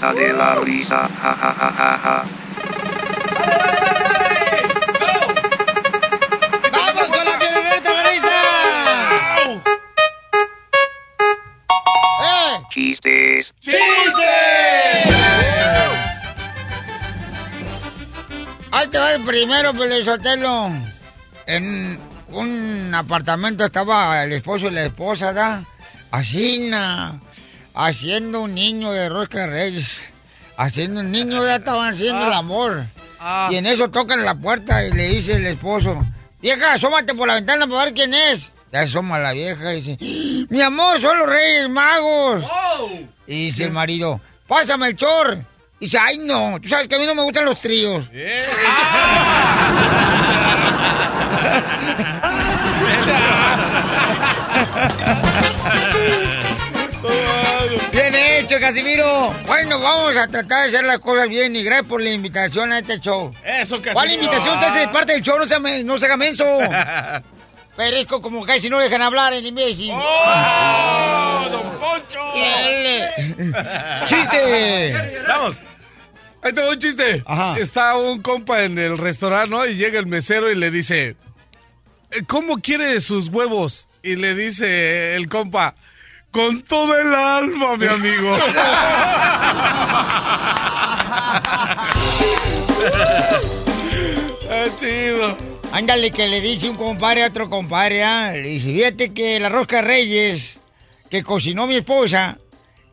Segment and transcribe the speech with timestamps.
[0.00, 2.24] De la Risa, ja ja ja ja ja.
[6.72, 8.40] ¡Vamos con la violeta de la risa!
[12.24, 12.62] ¡Eh!
[12.72, 13.52] Chistes,
[18.72, 20.70] Ahí te va el primero, Pelizotelo.
[21.46, 25.62] En un apartamento estaba el esposo y la esposa, ¿da?
[26.10, 27.20] Así, na,
[27.74, 30.02] haciendo un niño de rosca reyes.
[30.56, 32.84] Haciendo un niño, ya estaban haciendo el amor.
[33.50, 36.04] Y en eso tocan la puerta y le dice el esposo,
[36.40, 38.50] vieja, asómate por la ventana para ver quién es.
[38.72, 42.44] Ya asoma la vieja y dice, mi amor, son los reyes magos.
[43.26, 45.44] Y dice el marido, pásame el chor.
[45.80, 48.04] Y dice, ay no, tú sabes que a mí no me gustan los tríos.
[48.12, 48.44] Hecho,
[58.74, 59.34] Casimiro.
[59.48, 62.78] Bueno, vamos a tratar de hacer las cosas bien y gracias por la invitación a
[62.78, 63.32] este show.
[63.44, 63.94] Eso, Casimiro.
[63.94, 65.36] ¿Cuál invitación te hace de parte del show?
[65.38, 66.44] No se, me- no se haga menso.
[67.76, 69.90] Perezco como casi no dejan hablar en imbécil.
[69.92, 72.20] ¡Oh, don Poncho!
[72.32, 73.10] Dale.
[74.06, 74.94] ¡Chiste!
[75.26, 75.56] Vamos.
[76.42, 77.24] Ahí tengo un chiste.
[77.26, 77.58] Ajá.
[77.58, 79.66] Está un compa en el restaurante, ¿no?
[79.66, 81.16] Y llega el mesero y le dice,
[82.12, 83.88] "Eh, ¿cómo quiere sus huevos?
[84.04, 85.74] Y le dice el compa,
[86.30, 88.36] con todo el alma, mi amigo.
[94.52, 95.36] Ah, chido.
[95.72, 98.32] Ándale, que le dice un compadre a otro compadre, ¿ah?
[98.32, 100.58] Le dice, fíjate que la rosca reyes
[101.08, 102.36] que cocinó mi esposa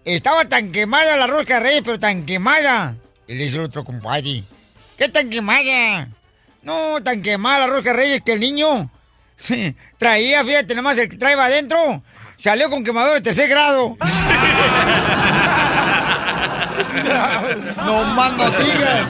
[0.06, 2.96] estaba tan quemada la rosca reyes, pero tan quemada.
[3.28, 4.44] Y le dice el otro compadre,
[4.98, 6.10] ¿qué tan quemada?
[6.62, 8.92] No, tan quemada la rosca reyes que el niño
[9.98, 12.04] traía, fíjate, nomás el que traía adentro,
[12.38, 13.98] salió con quemador de tercer grado.
[17.86, 19.08] no más no digas.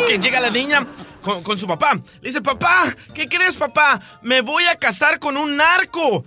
[0.00, 0.86] Ok, llega la niña
[1.22, 1.94] con, con su papá.
[1.94, 4.00] Le dice, papá, ¿qué crees, papá?
[4.22, 6.24] Me voy a casar con un narco.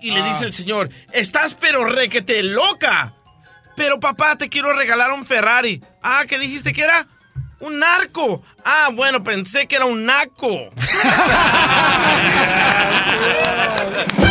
[0.00, 3.12] Y le dice el señor, estás pero requete loca.
[3.76, 5.82] Pero papá, te quiero regalar un Ferrari.
[6.02, 7.06] Ah, ¿qué dijiste que era?
[7.60, 8.42] Un narco.
[8.64, 10.70] Ah, bueno, pensé que era un naco.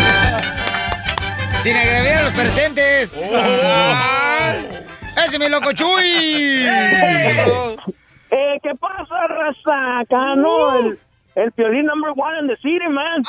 [1.63, 3.17] Sin agraviar a los presentes.
[3.33, 4.53] Ah,
[5.17, 6.65] ¡Ese es mi loco Chuy!
[8.31, 9.99] Eh, ¿Qué pasa, raza?
[9.99, 10.75] Acá, ¿no?
[10.79, 10.99] El,
[11.35, 13.23] el piolín number one in the city, man.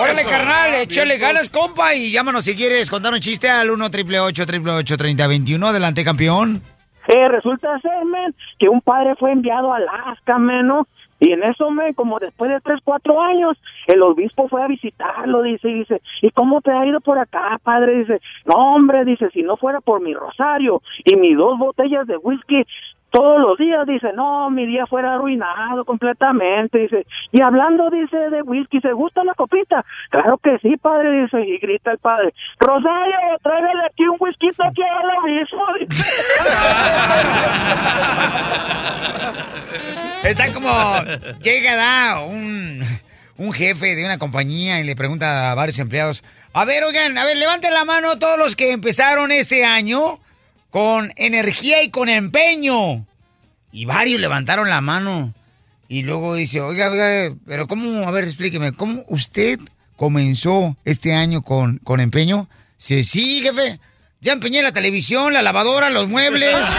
[0.00, 4.96] Órale, carnal, échale ganas, compa, y llámanos si quieres contar un chiste al 1 888
[4.96, 6.62] 3021 Adelante, campeón.
[7.08, 10.88] Eh, resulta ser, man, que un padre fue enviado a Alaska, man, ¿no?
[11.18, 13.56] Y en eso, man, como después de tres, cuatro años,
[13.86, 17.58] el obispo fue a visitarlo, dice, y dice, ¿y cómo te ha ido por acá,
[17.62, 17.98] padre?
[17.98, 22.16] Dice, no, hombre, dice, si no fuera por mi rosario y mis dos botellas de
[22.18, 22.64] whisky
[23.10, 28.42] todos los días, dice, no, mi día fuera arruinado completamente, dice, y hablando, dice, de
[28.42, 29.84] whisky, ¿se gusta la copita?
[30.10, 34.82] Claro que sí, padre, dice, y grita el padre, Rosario, tráigale aquí un whisky aquí
[34.82, 35.64] al obispo.
[40.26, 40.68] Está como,
[41.42, 42.84] llega da un,
[43.36, 46.22] un jefe de una compañía y le pregunta a varios empleados,
[46.52, 50.20] a ver, oigan, a ver, levanten la mano todos los que empezaron este año
[50.70, 53.06] con energía y con empeño.
[53.72, 55.34] Y varios levantaron la mano.
[55.88, 58.08] Y luego dice, oiga, oiga, pero ¿cómo?
[58.08, 59.60] A ver, explíqueme, ¿cómo usted
[59.96, 62.48] comenzó este año con, con empeño?
[62.78, 63.78] Dice, sí, jefe,
[64.20, 66.54] ya empeñé la televisión, la lavadora, los muebles.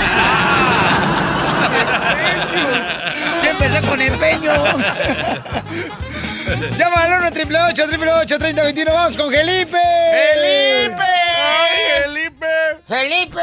[3.57, 4.53] Sí, empecé con empeño.
[6.77, 9.77] Llama al 1 888 3021 Vamos con Felipe.
[10.11, 11.03] ¡Felipe!
[11.03, 12.45] ¡Ay, Felipe!
[12.87, 13.41] ¡Felipe!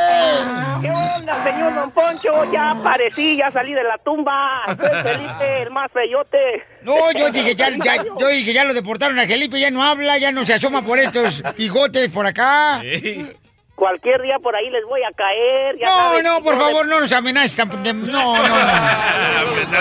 [0.81, 2.50] ¿Qué onda, señor Don Poncho?
[2.52, 4.62] Ya aparecí, ya salí de la tumba.
[4.66, 6.64] Soy Felipe, el más feyote.
[6.82, 10.17] No, yo dije, ya, ya, yo dije, ya lo deportaron a Felipe, ya no habla,
[10.19, 12.81] ya no se asoma por estos bigotes por acá.
[13.84, 15.76] Cualquier día por ahí les voy a caer.
[15.78, 17.58] ya No, sabes, no, por favor, no nos amenaces.
[17.58, 18.48] No, no, no.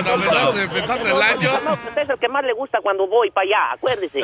[0.01, 1.49] No, no, no, empezando el año.
[1.63, 4.19] No, usted es el que más le gusta cuando voy para allá, acuérdese.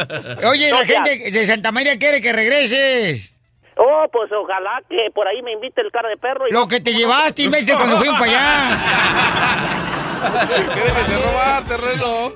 [0.45, 3.33] Oye, la gente de Santa María quiere que regreses.
[3.77, 6.45] Oh, pues ojalá que por ahí me invite el cara de perro.
[6.49, 9.85] Y Lo que te llevaste, imbécil, cuando fuimos para allá.
[10.73, 12.33] ¿Qué debes de robar, terreno?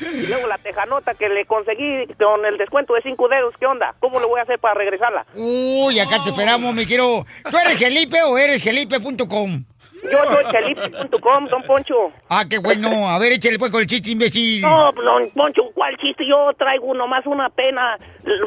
[0.00, 3.94] Y luego la tejanota que le conseguí con el descuento de cinco dedos, ¿qué onda?
[4.00, 5.26] ¿Cómo le voy a hacer para regresarla?
[5.34, 7.24] Uy, acá te esperamos, me quiero.
[7.50, 9.64] ¿Tú eres Felipe o eres Felipe.com?
[10.02, 12.12] Yo soy felipe.com, don Poncho.
[12.28, 13.10] Ah, qué bueno.
[13.10, 14.62] A ver, échale pues con el chiste, imbécil.
[14.62, 16.26] No, don Poncho, ¿cuál chiste?
[16.26, 17.98] Yo traigo nomás una pena.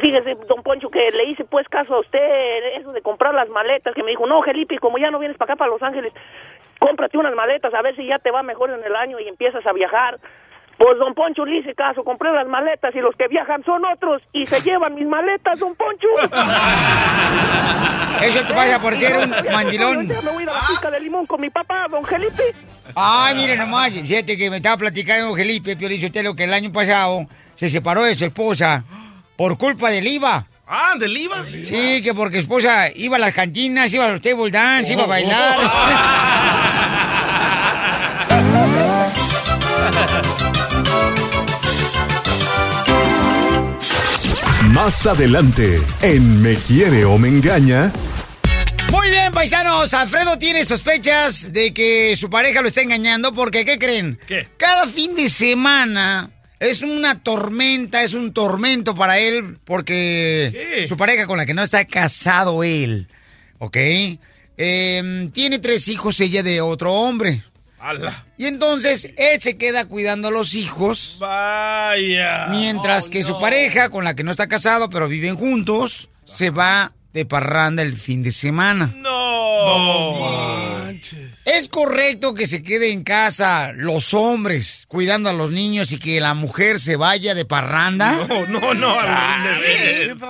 [0.01, 2.19] Fíjese, don Poncho, que le hice pues caso a usted,
[2.79, 5.53] eso de comprar las maletas, que me dijo, no, Felipe, como ya no vienes para
[5.53, 6.13] acá, para Los Ángeles,
[6.79, 9.65] cómprate unas maletas, a ver si ya te va mejor en el año y empiezas
[9.65, 10.19] a viajar.
[10.77, 14.21] Pues don Poncho le hice caso, compré las maletas y los que viajan son otros
[14.33, 16.07] y se llevan mis maletas, don Poncho.
[18.21, 20.07] Eso te pasa por ser un mandilón.
[20.07, 22.53] Me voy a ir a la pizca de limón con mi papá, don Felipe.
[22.95, 27.25] Ay, mire nomás, fíjate que me estaba platicando Felipe Piolichotelo que el año pasado
[27.55, 28.83] se separó de su esposa
[29.35, 30.47] por culpa del IVA.
[30.65, 31.45] Ah, ¿del IVA?
[31.67, 35.03] Sí, que porque su esposa iba a las cantinas, iba a los table dance, iba
[35.03, 35.59] a bailar.
[44.71, 47.91] Más adelante, en Me Quiere o Me Engaña,
[48.91, 49.93] Muy bien, paisanos.
[49.93, 54.17] Alfredo tiene sospechas de que su pareja lo está engañando porque, ¿qué creen?
[54.27, 54.47] ¿Qué?
[54.57, 56.31] Cada fin de semana
[56.63, 60.87] es una tormenta, es un tormento para él porque ¿Qué?
[60.87, 63.07] su pareja con la que no está casado él,
[63.59, 63.77] ¿ok?
[64.57, 67.43] Em, tiene tres hijos, ella de otro hombre.
[67.79, 68.25] ¡Hala!
[68.37, 71.17] Y entonces él se queda cuidando a los hijos.
[71.19, 72.47] Vaya.
[72.49, 76.93] Mientras que su pareja, con la que no está casado, pero viven juntos, se va
[77.13, 78.89] de parranda el fin de semana.
[78.97, 79.13] No.
[81.45, 86.19] ¿Es correcto que se quede en casa los hombres cuidando a los niños y que
[86.21, 88.25] la mujer se vaya de parranda?
[88.27, 88.97] No, no, no.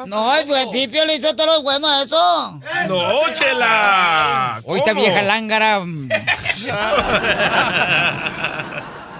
[0.07, 2.59] No, al principio le hizo todo lo bueno eso.
[2.87, 4.59] No, chela.
[4.65, 5.03] Hoy esta ¿Cómo?
[5.03, 5.83] vieja lángara.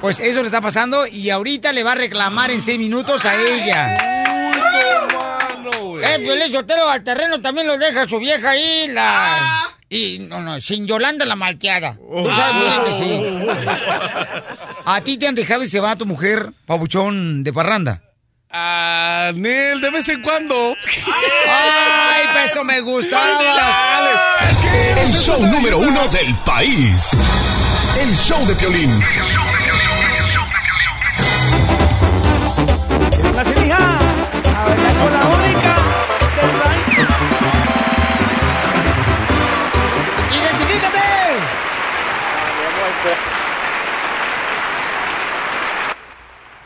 [0.02, 3.36] Pues eso le está pasando y ahorita le va a reclamar en seis minutos a
[3.42, 4.13] ella.
[6.16, 9.70] Eh, Piolín Sotelo, al terreno también lo deja su vieja ahí, la...
[9.90, 11.96] Y, no, no, sin Yolanda la malteada.
[11.96, 13.24] Tú sabes muy bien que sí.
[14.86, 18.02] ¿A ti te han dejado y se va tu mujer, pabuchón, de parranda?
[18.50, 20.76] Ah, Nel, de vez en cuando.
[20.76, 24.40] ¡Ay, pues eso me gustaba!
[24.98, 27.12] el show número uno del país.
[28.00, 29.00] El show de Piolín.
[33.36, 33.78] La hija
[34.56, 35.53] a bailar con la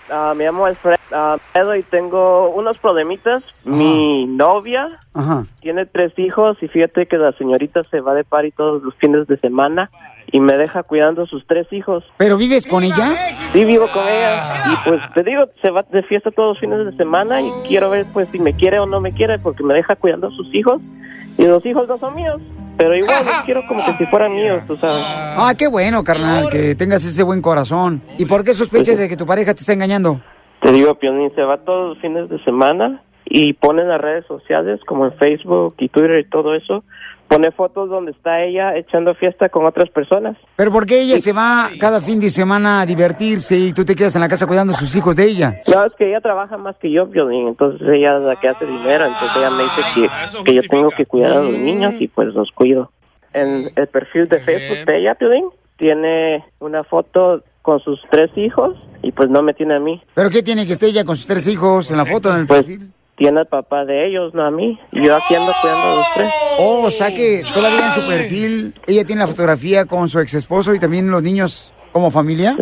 [0.10, 3.44] Ah, me llamo Alfredo ah, Alfredo y tengo unos problemitas.
[3.64, 5.46] Mi novia Ajá.
[5.60, 9.28] tiene tres hijos y fíjate que la señorita se va de party todos los fines
[9.28, 9.90] de semana
[10.32, 12.04] y me deja cuidando a sus tres hijos.
[12.18, 13.16] ¿Pero vives con ella?
[13.54, 16.86] Sí, vivo con ella y pues te digo, se va de fiesta todos los fines
[16.86, 19.74] de semana y quiero ver pues si me quiere o no me quiere porque me
[19.74, 20.82] deja cuidando a sus hijos
[21.38, 22.42] y los hijos no son míos.
[22.78, 25.04] Pero igual los quiero como que si fueran míos, tú sabes.
[25.04, 28.04] Ah, qué bueno, carnal, que tengas ese buen corazón.
[28.20, 30.22] ¿Y por qué sospechas de que tu pareja te está engañando?
[30.62, 34.26] Te digo, Pionín, se va todos los fines de semana y pone en las redes
[34.28, 36.84] sociales como en Facebook y Twitter y todo eso.
[37.28, 40.38] Pone fotos donde está ella echando fiesta con otras personas.
[40.56, 43.96] ¿Pero por qué ella se va cada fin de semana a divertirse y tú te
[43.96, 45.62] quedas en la casa cuidando a sus hijos de ella?
[45.68, 48.66] No, es que ella trabaja más que yo, Pionín, entonces ella es la que hace
[48.66, 52.08] dinero, entonces ella me dice que, que yo tengo que cuidar a los niños y
[52.08, 52.92] pues los cuido.
[53.34, 58.76] En el perfil de Facebook de ella, Pionín, tiene una foto con sus tres hijos
[59.04, 60.02] y pues no me tiene a mí.
[60.14, 62.48] ¿Pero qué tiene que estar ella con sus tres hijos en la foto en el
[62.48, 62.92] Pues perfil?
[63.18, 64.80] Tiene al papá de ellos, no a mí.
[64.92, 66.30] Y yo aquí ando cuidando a los tres.
[66.60, 70.36] Oh, o sea que todavía en su perfil ella tiene la fotografía con su ex
[70.36, 72.56] esposo y también los niños como familia.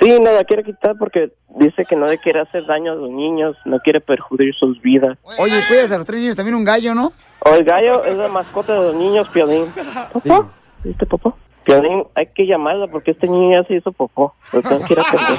[0.00, 3.10] Sí, no la quiere quitar porque dice que no le quiere hacer daño a los
[3.10, 5.18] niños, no quiere perjudicar sus vidas.
[5.38, 7.12] Oye, cuidas a los tres niños también un gallo, ¿no?
[7.40, 9.66] O el gallo es la mascota de los niños, Piolín.
[10.12, 10.50] ¿Popó?
[10.84, 11.36] ¿Viste, Popó?
[11.64, 14.34] Piolín, hay que llamarla porque este niño ya se hizo popó.
[14.52, 15.38] Lo tengo que ir a atender.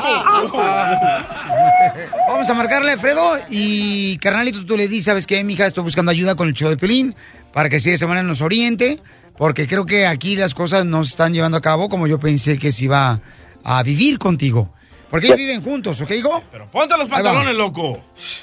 [2.27, 5.65] Vamos a marcarle a Alfredo y carnalito tú le dices, ¿sabes qué, mija?
[5.65, 7.15] Estoy buscando ayuda con el show de Pelín
[7.53, 9.00] para que así de esa manera nos oriente,
[9.38, 12.58] porque creo que aquí las cosas no se están llevando a cabo como yo pensé
[12.58, 13.20] que se iba
[13.63, 14.70] a vivir contigo.
[15.13, 16.41] Porque ellos viven juntos, ¿ok, hijo?
[16.51, 18.00] Pero ponte los pantalones, loco.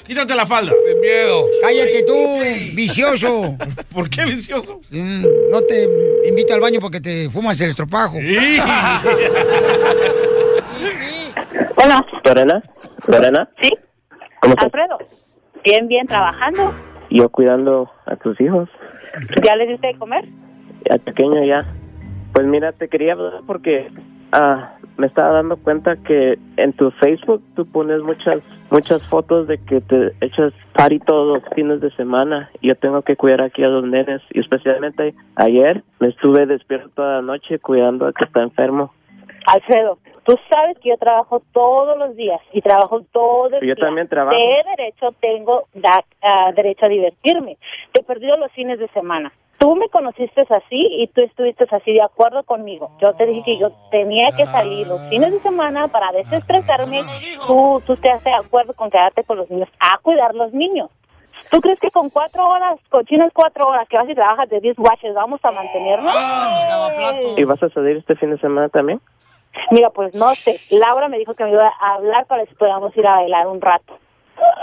[0.07, 0.71] Quítate la falda.
[0.85, 1.43] De miedo.
[1.61, 2.37] Cállate tú,
[2.73, 3.57] vicioso.
[3.93, 4.79] ¿Por qué vicioso?
[4.89, 5.85] Mm, No te
[6.25, 8.15] invito al baño porque te fumas el estropajo.
[11.75, 12.05] Hola.
[12.23, 12.63] ¿Lorena?
[13.05, 13.49] ¿Lorena?
[13.61, 13.71] ¿Sí?
[14.39, 14.65] ¿Cómo estás?
[14.67, 14.97] Alfredo.
[15.65, 16.73] Bien, bien, trabajando.
[17.09, 18.69] Yo cuidando a tus hijos.
[19.43, 20.23] ¿Ya les diste de comer?
[20.89, 21.65] Ya pequeño ya.
[22.31, 23.89] Pues mira, te quería hablar porque
[24.31, 28.37] ah, me estaba dando cuenta que en tu Facebook tú pones muchas
[28.69, 32.49] muchas fotos de que te echas party todos los fines de semana.
[32.61, 34.21] Y yo tengo que cuidar aquí a los nenes.
[34.31, 38.93] Y especialmente ayer me estuve despierto toda la noche cuidando al que está enfermo.
[39.47, 43.85] Alfredo, tú sabes que yo trabajo todos los días y trabajo todo el Yo día.
[43.85, 44.37] también trabajo.
[44.37, 47.57] De derecho tengo da- ah, derecho a divertirme.
[47.91, 49.33] Te he perdido los fines de semana.
[49.61, 52.89] Tú me conociste así y tú estuviste así de acuerdo conmigo.
[52.99, 57.03] Yo te dije que yo tenía que salir los fines de semana para desestresarme.
[57.45, 60.89] Tú, tú te haces de acuerdo con quedarte con los niños a cuidar los niños.
[61.51, 64.61] ¿Tú crees que con cuatro horas, con chinas cuatro horas que vas y trabajas de
[64.61, 66.15] 10 watches vamos a mantenernos?
[67.37, 68.99] ¿Y vas a salir este fin de semana también?
[69.69, 70.57] Mira, pues no sé.
[70.71, 73.61] Laura me dijo que me iba a hablar para si podamos ir a bailar un
[73.61, 73.95] rato.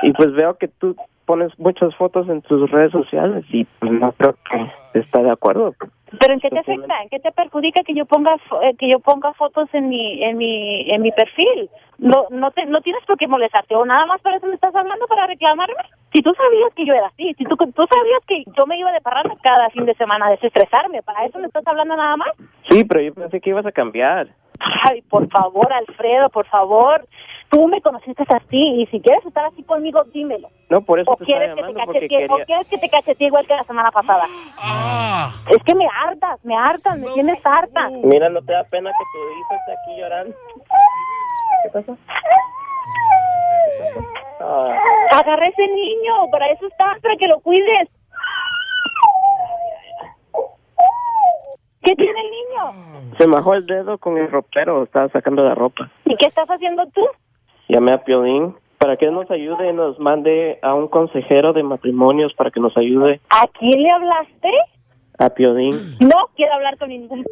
[0.02, 0.96] Y pues veo que tú
[1.28, 5.75] pones muchas fotos en tus redes sociales y pues no creo que está de acuerdo.
[6.18, 7.02] Pero ¿en qué te afecta?
[7.02, 10.38] ¿En qué te perjudica que yo ponga eh, que yo ponga fotos en mi en
[10.38, 11.68] mi en mi perfil?
[11.99, 14.75] No no te no tienes por qué molestarte o nada más por eso me estás
[14.75, 15.85] hablando para reclamarme.
[16.14, 18.90] Si tú sabías que yo era así, si tú tú sabías que yo me iba
[18.90, 22.30] de parranda cada fin de semana a desestresarme, para eso me estás hablando nada más.
[22.70, 24.28] Sí, pero yo pensé que ibas a cambiar.
[24.60, 27.06] Ay, por favor, Alfredo, por favor.
[27.50, 30.50] Tú me conociste así y si quieres estar así conmigo, dímelo.
[30.68, 32.44] No, por eso o te quieres que te cachetee, o quería...
[32.44, 34.24] quieres que te cachetee igual que la semana pasada.
[35.50, 37.88] Es que me hartas, me hartas, me tienes harta.
[38.04, 40.36] Mira, ¿no te da pena que tu hijo esté aquí llorando?
[41.62, 41.96] ¿Qué pasa?
[44.40, 44.78] Ah,
[45.12, 47.88] Agarra ese niño, para eso estás, para que lo cuides.
[51.88, 53.14] ¿Qué tiene el niño?
[53.16, 55.90] se majó el dedo con el ropero, estaba sacando la ropa.
[56.04, 57.00] ¿Y qué estás haciendo tú?
[57.68, 62.35] Llamé a Piolín para que nos ayude y nos mande a un consejero de matrimonios
[62.35, 64.50] para que nos ayude ¿A quién le hablaste?
[65.18, 65.73] a Piolín.
[66.00, 67.25] No quiero hablar con ningún...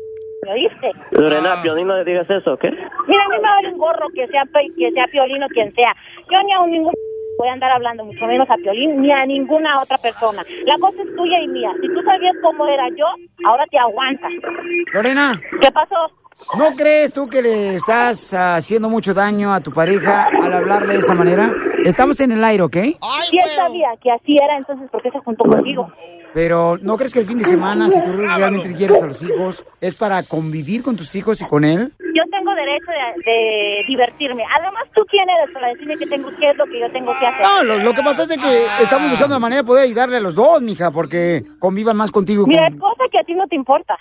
[0.43, 0.91] ¿Me oíste?
[1.13, 2.65] Lorena, a Piolín no le digas eso, ¿ok?
[2.65, 4.43] Mira, a mí me vale un gorro que sea,
[4.77, 5.95] que sea Piolín o quien sea.
[6.31, 6.95] Yo ni a un ningún
[7.39, 10.43] voy a andar hablando, mucho menos a Piolín, ni a ninguna otra persona.
[10.65, 11.71] La cosa es tuya y mía.
[11.81, 13.07] Si tú sabías cómo era yo,
[13.49, 14.33] ahora te aguantas.
[14.93, 15.41] Lorena.
[15.61, 15.97] ¿Qué pasó?
[16.59, 20.99] ¿No crees tú que le estás haciendo mucho daño a tu pareja al hablarle de
[20.99, 21.51] esa manera?
[21.85, 22.77] Estamos en el aire, ¿ok?
[22.77, 25.91] Si él sabía que así era, entonces ¿por qué se juntó conmigo?
[26.37, 29.65] Pero ¿no crees que el fin de semana, si tú realmente quieres a los hijos,
[29.81, 31.91] es para convivir con tus hijos y con él?
[31.99, 34.45] Yo tengo derecho de, de divertirme.
[34.61, 37.27] Además, ¿tú quién eres para decirme que tengo qué es lo que yo tengo que
[37.27, 37.41] hacer?
[37.41, 40.19] No, lo, lo que pasa es de que estamos buscando la manera de poder ayudarle
[40.19, 42.45] a los dos, mija, porque convivan más contigo.
[42.45, 43.97] y Mira, con- es cosa que a ti no te importa.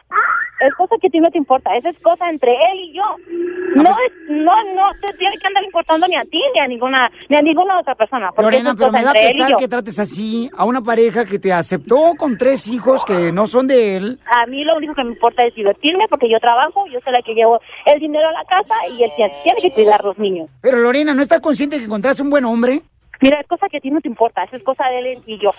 [0.59, 1.75] Es cosa que a ti no te importa.
[1.77, 3.03] Esa es cosa entre él y yo.
[3.75, 3.97] No es,
[4.29, 7.41] no, no te tiene que andar importando ni a ti ni a ninguna, ni a
[7.41, 8.31] ninguna otra persona.
[8.37, 12.24] Lorena, pero me da pesar que trates así a una pareja que te aceptó con
[12.37, 14.19] tres hijos que no son de él.
[14.25, 17.21] A mí lo único que me importa es divertirme porque yo trabajo, yo soy la
[17.21, 20.49] que llevo el dinero a la casa y él tiene, tiene que cuidar los niños.
[20.61, 22.81] Pero Lorena, ¿no estás consciente que encontraste un buen hombre?
[23.21, 25.39] Mira, es cosa que a ti no te importa, eso es cosa de él y
[25.41, 25.51] yo.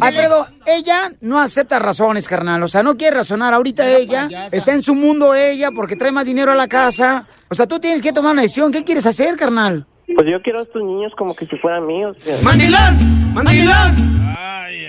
[0.00, 2.62] Alfredo, ella no acepta razones, carnal.
[2.62, 3.54] O sea, no quiere razonar.
[3.54, 4.56] Ahorita ella payasa.
[4.56, 7.26] está en su mundo ella porque trae más dinero a la casa.
[7.48, 8.72] O sea, tú tienes que tomar una decisión.
[8.72, 9.86] ¿Qué quieres hacer, carnal?
[10.14, 12.16] Pues yo quiero a estos niños como que si fueran míos.
[12.42, 13.32] ¡Mandilón!
[13.34, 14.22] ¡Mandilón!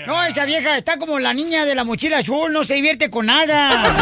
[0.06, 3.26] No, esa vieja está como la niña de la mochila azul, no se divierte con
[3.26, 3.84] nada.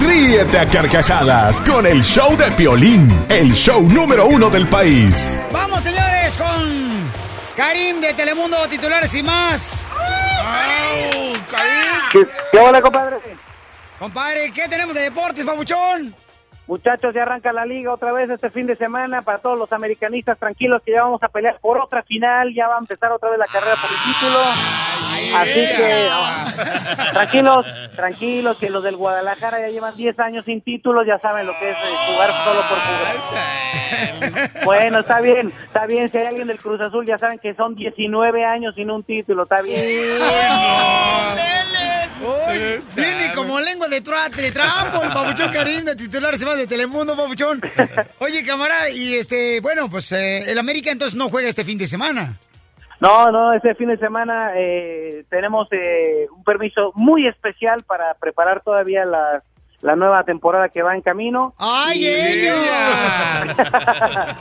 [0.00, 5.40] Ríete a carcajadas con el show de Piolín, el show número uno del país.
[5.50, 7.10] Vamos, señores, con
[7.56, 9.86] Karim de Telemundo, titulares y más.
[12.12, 13.16] ¿Qué, qué hola, compadre?
[13.98, 16.14] Compadre, ¿qué tenemos de deportes, babuchón?
[16.66, 19.20] Muchachos, ya arranca la liga otra vez este fin de semana.
[19.20, 22.54] Para todos los americanistas, tranquilos que ya vamos a pelear por otra final.
[22.54, 24.38] Ya va a empezar otra vez la carrera por el título.
[25.36, 31.06] Así que, oh, tranquilos, tranquilos, que los del Guadalajara ya llevan 10 años sin títulos.
[31.06, 33.14] Ya saben lo que es eh, jugar solo por jugar.
[34.64, 36.08] Bueno, está bien, está bien.
[36.08, 39.42] Si hay alguien del Cruz Azul, ya saben que son 19 años sin un título.
[39.42, 39.74] Está bien.
[42.24, 46.56] Uy, Viene como lengua de, tra de trampo el papuchón Karim de titular se va
[46.56, 47.60] de Telemundo, papuchón.
[48.18, 51.86] Oye, camarada, y este, bueno, pues eh, el América entonces no juega este fin de
[51.86, 52.38] semana.
[53.00, 58.62] No, no, este fin de semana eh, tenemos eh, un permiso muy especial para preparar
[58.62, 59.42] todavía la,
[59.82, 61.54] la nueva temporada que va en camino.
[61.58, 62.56] ¡Ay, ellos!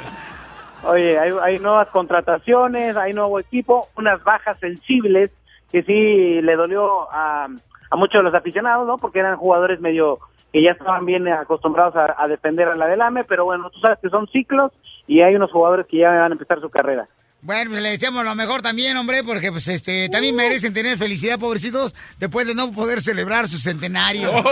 [0.86, 5.32] Oye, hay, hay nuevas contrataciones, hay nuevo equipo, unas bajas sensibles
[5.72, 7.48] que sí le dolió a,
[7.94, 8.98] a muchos de los aficionados, ¿no?
[8.98, 10.18] Porque eran jugadores medio
[10.52, 13.80] que ya estaban bien acostumbrados a, a defender a la del AME, pero bueno, tú
[13.82, 14.72] sabes que son ciclos
[15.06, 17.08] y hay unos jugadores que ya van a empezar su carrera.
[17.44, 21.38] Bueno, pues le deseamos lo mejor también, hombre, porque pues este también merecen tener felicidad,
[21.38, 24.32] pobrecitos, después de no poder celebrar su centenario.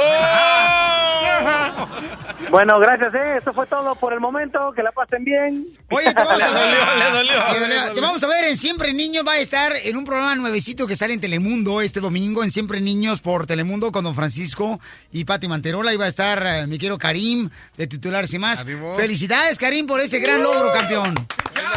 [2.50, 3.38] Bueno, gracias, ¿eh?
[3.42, 5.68] Eso fue todo por el momento, que la pasen bien.
[5.90, 6.98] Oye, te vamos a ver.
[6.98, 7.54] Le dolió.
[7.54, 7.94] Le dolió.
[7.94, 9.26] Te vamos a ver en Siempre Niños.
[9.26, 12.82] Va a estar en un programa nuevecito que sale en Telemundo este domingo, en Siempre
[12.82, 14.82] Niños por Telemundo con Don Francisco
[15.14, 15.94] y Pati Manterola.
[15.94, 18.66] Y va a estar eh, mi quiero Karim de titularse más.
[18.98, 21.16] Felicidades, Karim, por ese gran logro, campeón.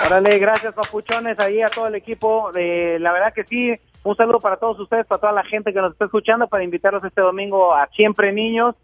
[0.06, 2.50] Órale, gracias, papuchones, ahí a todo el equipo.
[2.54, 5.80] Eh, la verdad que sí, un saludo para todos ustedes, para toda la gente que
[5.80, 8.74] nos está escuchando, para invitarlos este domingo a Siempre Niños.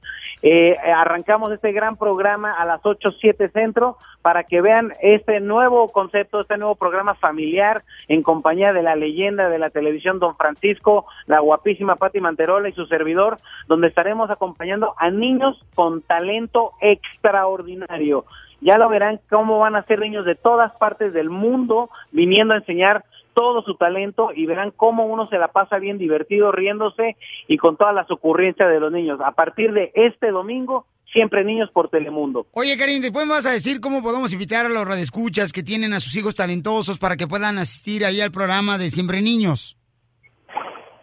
[0.42, 5.88] Eh, arrancamos este gran programa a las 8, 7 centro para que vean este nuevo
[5.88, 11.06] concepto, este nuevo programa familiar en compañía de la leyenda de la televisión Don Francisco,
[11.26, 13.36] la guapísima Patti Manterola y su servidor,
[13.66, 18.24] donde estaremos acompañando a niños con talento extraordinario.
[18.60, 22.58] Ya lo verán cómo van a ser niños de todas partes del mundo viniendo a
[22.58, 27.16] enseñar todo su talento y verán cómo uno se la pasa bien divertido, riéndose
[27.48, 29.20] y con todas las ocurrencias de los niños.
[29.24, 32.46] A partir de este domingo, siempre niños por Telemundo.
[32.52, 35.92] Oye, Karim, después me vas a decir cómo podemos invitar a los radioescuchas que tienen
[35.92, 39.79] a sus hijos talentosos para que puedan asistir ahí al programa de Siempre Niños.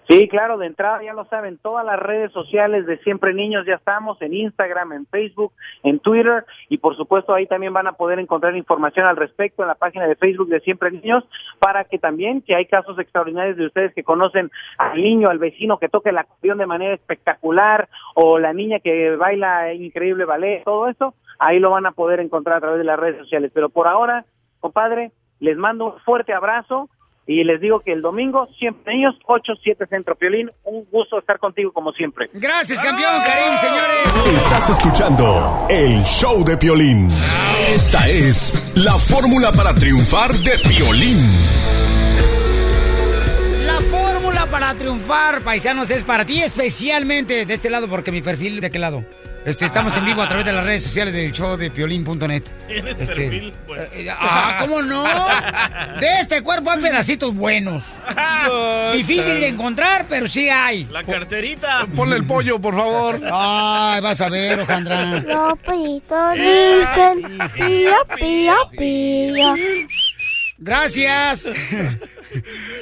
[0.09, 3.73] Sí, claro, de entrada ya lo saben, todas las redes sociales de Siempre Niños ya
[3.73, 5.51] estamos, en Instagram, en Facebook,
[5.83, 9.67] en Twitter y por supuesto ahí también van a poder encontrar información al respecto en
[9.67, 11.25] la página de Facebook de Siempre Niños
[11.59, 15.77] para que también, si hay casos extraordinarios de ustedes que conocen al niño, al vecino
[15.77, 20.87] que toque la acordeón de manera espectacular o la niña que baila increíble ballet, todo
[20.87, 23.51] eso, ahí lo van a poder encontrar a través de las redes sociales.
[23.53, 24.23] Pero por ahora,
[24.61, 26.89] compadre, les mando un fuerte abrazo
[27.27, 30.49] y les digo que el domingo, siempre niños, 8-7 Centro Piolín.
[30.63, 32.29] Un gusto estar contigo como siempre.
[32.33, 34.43] Gracias, campeón, Karim, señores.
[34.43, 37.09] Estás escuchando el show de Piolín.
[37.67, 41.19] Esta es la fórmula para triunfar de Piolín.
[43.65, 48.61] La fórmula para triunfar, paisanos, es para ti especialmente de este lado, porque mi perfil
[48.61, 49.03] de qué lado.
[49.47, 52.43] Este, estamos en vivo a través de las redes sociales del show de piolín.net.
[52.67, 53.81] Tienes Este, perfil, pues.
[53.93, 55.05] eh, ah, ¿cómo no?
[56.01, 57.83] De este cuerpo hay pedacitos buenos.
[58.93, 60.83] Difícil de encontrar, pero sí hay.
[60.91, 61.87] La carterita.
[61.95, 63.21] Ponle el pollo, por favor.
[63.31, 65.21] Ay, vas a ver, Ojandra.
[65.21, 69.55] Los pollitos dicen pío, pío, pío.
[70.57, 71.47] Gracias.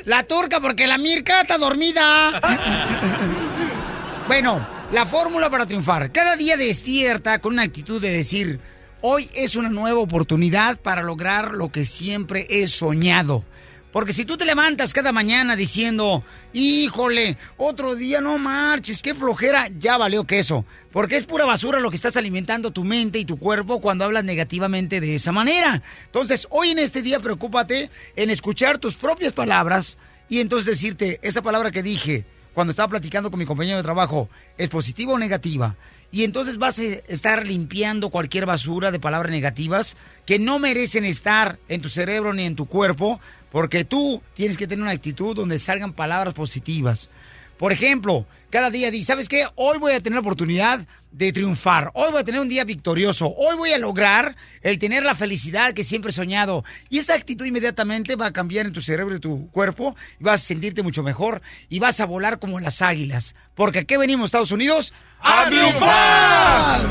[0.05, 2.41] La turca, porque la Mirka está dormida.
[4.27, 6.13] Bueno, la fórmula para triunfar.
[6.13, 8.61] Cada día despierta con una actitud de decir,
[9.01, 13.43] hoy es una nueva oportunidad para lograr lo que siempre he soñado.
[13.91, 19.67] Porque si tú te levantas cada mañana diciendo, híjole, otro día no marches, qué flojera,
[19.77, 20.63] ya valió queso.
[20.93, 24.23] Porque es pura basura lo que estás alimentando tu mente y tu cuerpo cuando hablas
[24.23, 25.83] negativamente de esa manera.
[26.05, 29.97] Entonces, hoy en este día preocúpate en escuchar tus propias palabras
[30.29, 32.25] y entonces decirte, esa palabra que dije
[32.55, 35.75] cuando estaba platicando con mi compañero de trabajo, ¿es positiva o negativa?
[36.09, 41.59] Y entonces vas a estar limpiando cualquier basura de palabras negativas que no merecen estar
[41.67, 43.19] en tu cerebro ni en tu cuerpo,
[43.51, 47.09] porque tú tienes que tener una actitud donde salgan palabras positivas.
[47.57, 49.45] Por ejemplo, cada día di, ¿sabes qué?
[49.55, 51.91] Hoy voy a tener la oportunidad de triunfar.
[51.93, 53.33] Hoy voy a tener un día victorioso.
[53.37, 56.65] Hoy voy a lograr el tener la felicidad que siempre he soñado.
[56.89, 59.95] Y esa actitud inmediatamente va a cambiar en tu cerebro y tu cuerpo.
[60.19, 61.41] Y vas a sentirte mucho mejor.
[61.69, 63.35] Y vas a volar como las águilas.
[63.55, 66.81] Porque aquí venimos, Estados Unidos, a, triunfar.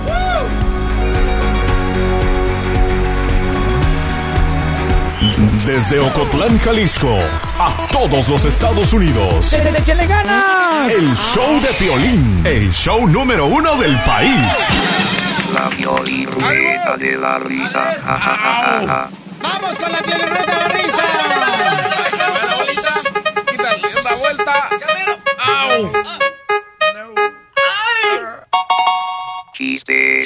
[5.67, 7.19] Desde Ocotlán, Jalisco,
[7.59, 9.53] a todos los Estados Unidos.
[9.53, 10.93] ¡Échale ganas!
[10.93, 14.31] El show de Piolín, el show número uno del país.
[15.53, 15.69] la
[16.27, 17.97] Ruleta de la Risa.
[18.05, 19.09] Ja, ja, ja, ja, ja.
[19.43, 21.05] ¡Vamos con la ruleta de la risa!
[24.01, 24.69] Una vuelta.
[25.39, 25.93] ¡Au!
[29.57, 30.21] Chiste.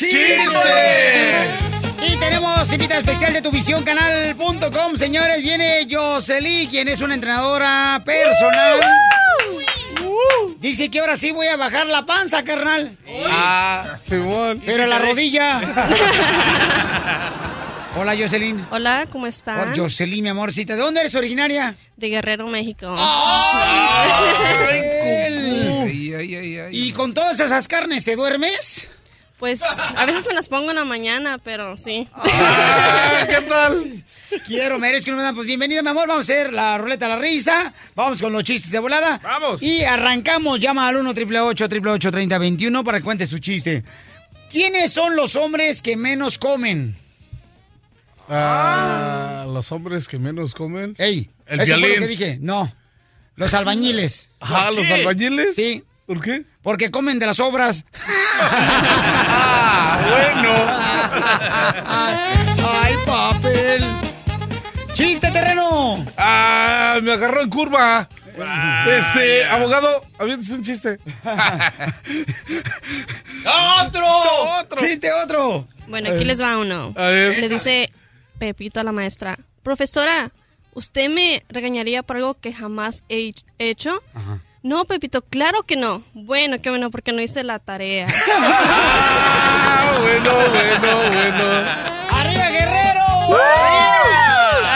[2.06, 5.42] Y tenemos invitación especial de tuvisióncanal.com, señores.
[5.42, 8.80] Viene Jocelyn, quien es una entrenadora personal.
[10.58, 12.96] Dice que ahora sí voy a bajar la panza, carnal.
[13.30, 14.62] Ah, Simón.
[14.64, 15.60] Pero la rodilla.
[17.96, 18.64] Hola, Jocelyn.
[18.70, 19.72] Hola, ¿cómo están?
[19.72, 20.76] Oh, Jocelyn, mi amorcita.
[20.76, 21.74] ¿De dónde eres originaria?
[21.96, 22.94] De Guerrero, México.
[26.70, 28.88] ¿Y con todas esas carnes te duermes?
[29.38, 32.08] Pues a veces me las pongo en la mañana, pero sí.
[33.28, 34.04] ¿Qué tal?
[34.46, 36.08] Quiero, merezco una Pues bienvenida, mi amor.
[36.08, 37.72] Vamos a hacer la ruleta de la risa.
[37.94, 39.20] Vamos con los chistes de volada.
[39.22, 39.62] Vamos.
[39.62, 40.58] Y arrancamos.
[40.58, 43.84] Llama al 1 888 3021 para que cuentes tu chiste.
[44.50, 46.96] ¿Quiénes son los hombres que menos comen?
[48.28, 50.94] Ah, los hombres que menos comen.
[50.98, 52.38] Ey, El eso fue lo que dije.
[52.40, 52.72] No,
[53.36, 54.30] los albañiles.
[54.40, 55.54] Ah, ¿los albañiles?
[55.54, 55.84] Sí.
[56.06, 56.44] ¿Por qué?
[56.68, 57.86] Porque comen de las obras.
[59.40, 60.52] Ah, bueno.
[61.86, 63.84] ¡Ay, papel!
[64.92, 66.04] ¡Chiste, terreno!
[66.18, 68.06] Ah, me agarró en curva.
[68.86, 70.98] Este, abogado, aviéntese un chiste.
[73.86, 74.06] ¡Otro!
[74.78, 75.66] ¡Chiste, otro!
[75.86, 76.92] Bueno, aquí les va uno.
[76.96, 77.38] A ver.
[77.38, 77.90] Le dice
[78.38, 80.32] Pepito a la maestra, profesora,
[80.74, 84.02] ¿usted me regañaría por algo que jamás he hecho?
[84.68, 86.02] No, Pepito, claro que no.
[86.12, 88.06] Bueno, qué bueno, porque no hice la tarea.
[89.80, 91.44] Ah, bueno, bueno, bueno.
[92.10, 93.04] ¡Arriba, guerrero!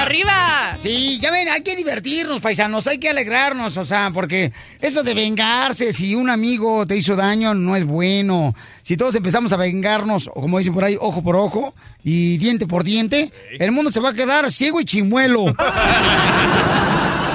[0.01, 0.77] ¡Arriba!
[0.83, 5.13] Sí, ya ven, hay que divertirnos, paisanos, hay que alegrarnos, o sea, porque eso de
[5.13, 8.55] vengarse, si un amigo te hizo daño, no es bueno.
[8.81, 12.67] Si todos empezamos a vengarnos, o como dicen por ahí, ojo por ojo y diente
[12.67, 15.45] por diente, el mundo se va a quedar ciego y chimuelo.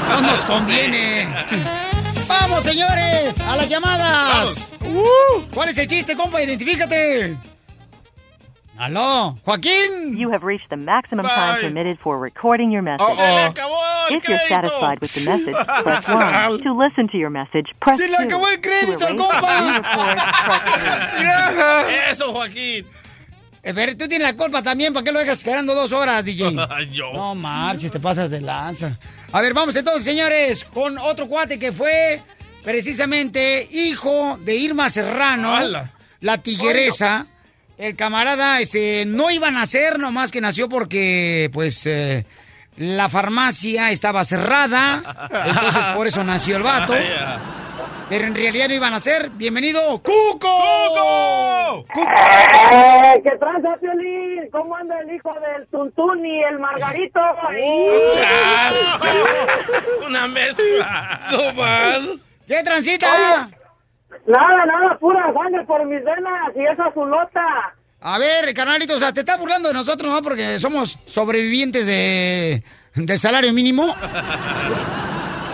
[0.10, 1.28] no nos conviene.
[2.28, 3.40] ¡Vamos, señores!
[3.42, 4.74] ¡A las llamadas!
[4.82, 6.42] Uh, ¿Cuál es el chiste, compa?
[6.42, 7.38] Identifícate.
[8.78, 9.38] ¡Aló!
[9.44, 10.18] ¡Joaquín!
[10.18, 11.30] You have reached the maximum Bye.
[11.36, 13.02] time permitted for recording your message.
[13.02, 13.16] Uh-oh.
[13.16, 14.56] Se le acabó el If you're crédito.
[14.56, 16.62] satisfied with the message, press 1.
[16.63, 18.06] To listen to your message, press 2.
[18.06, 19.58] Se le acabó el crédito compa.
[19.58, 20.18] and re-record,
[21.18, 22.12] press 3.
[22.12, 22.86] Eso, Joaquín.
[23.68, 26.56] A ver, tú tienes la culpa también, ¿para qué lo dejas esperando dos horas, DJ?
[26.92, 27.12] Yo.
[27.13, 28.98] No marches, te pasas de lanza.
[29.38, 32.19] A ver, vamos entonces, señores, con otro cuate que fue
[32.63, 35.91] precisamente hijo de Irma Serrano, ¡Hala!
[36.21, 37.28] la tigresa.
[37.78, 42.26] El camarada, este, no iba a nacer, nomás que nació porque, pues, eh,
[42.78, 46.95] la farmacia estaba cerrada, entonces por eso nació el vato.
[48.10, 49.30] Pero en realidad no iban a ser.
[49.32, 51.84] Bienvenido, Cuco.
[51.93, 53.22] ¡Eh!
[53.22, 54.50] ¿Qué tranza, Piolín?
[54.50, 57.20] ¿Cómo anda el hijo del Tuntún y el Margarito?
[60.08, 61.28] Una mezcla.
[61.32, 62.00] No más.
[62.48, 63.50] ¿Qué transita?
[64.26, 67.76] Nada, nada, pura sangre por mis venas y esa azulota.
[68.00, 70.22] A ver, carnalito, o sea, te estás burlando de nosotros, ¿no?
[70.22, 72.63] Porque somos sobrevivientes de,
[72.96, 73.93] del salario mínimo.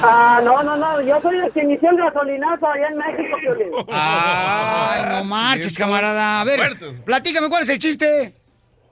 [0.05, 3.71] Ah, no, no, no, yo soy el que inició el gasolinazo allá en México, Piolín.
[3.93, 6.41] Ay, no marches, camarada.
[6.41, 6.59] A ver,
[7.05, 8.33] platícame, ¿cuál es el chiste?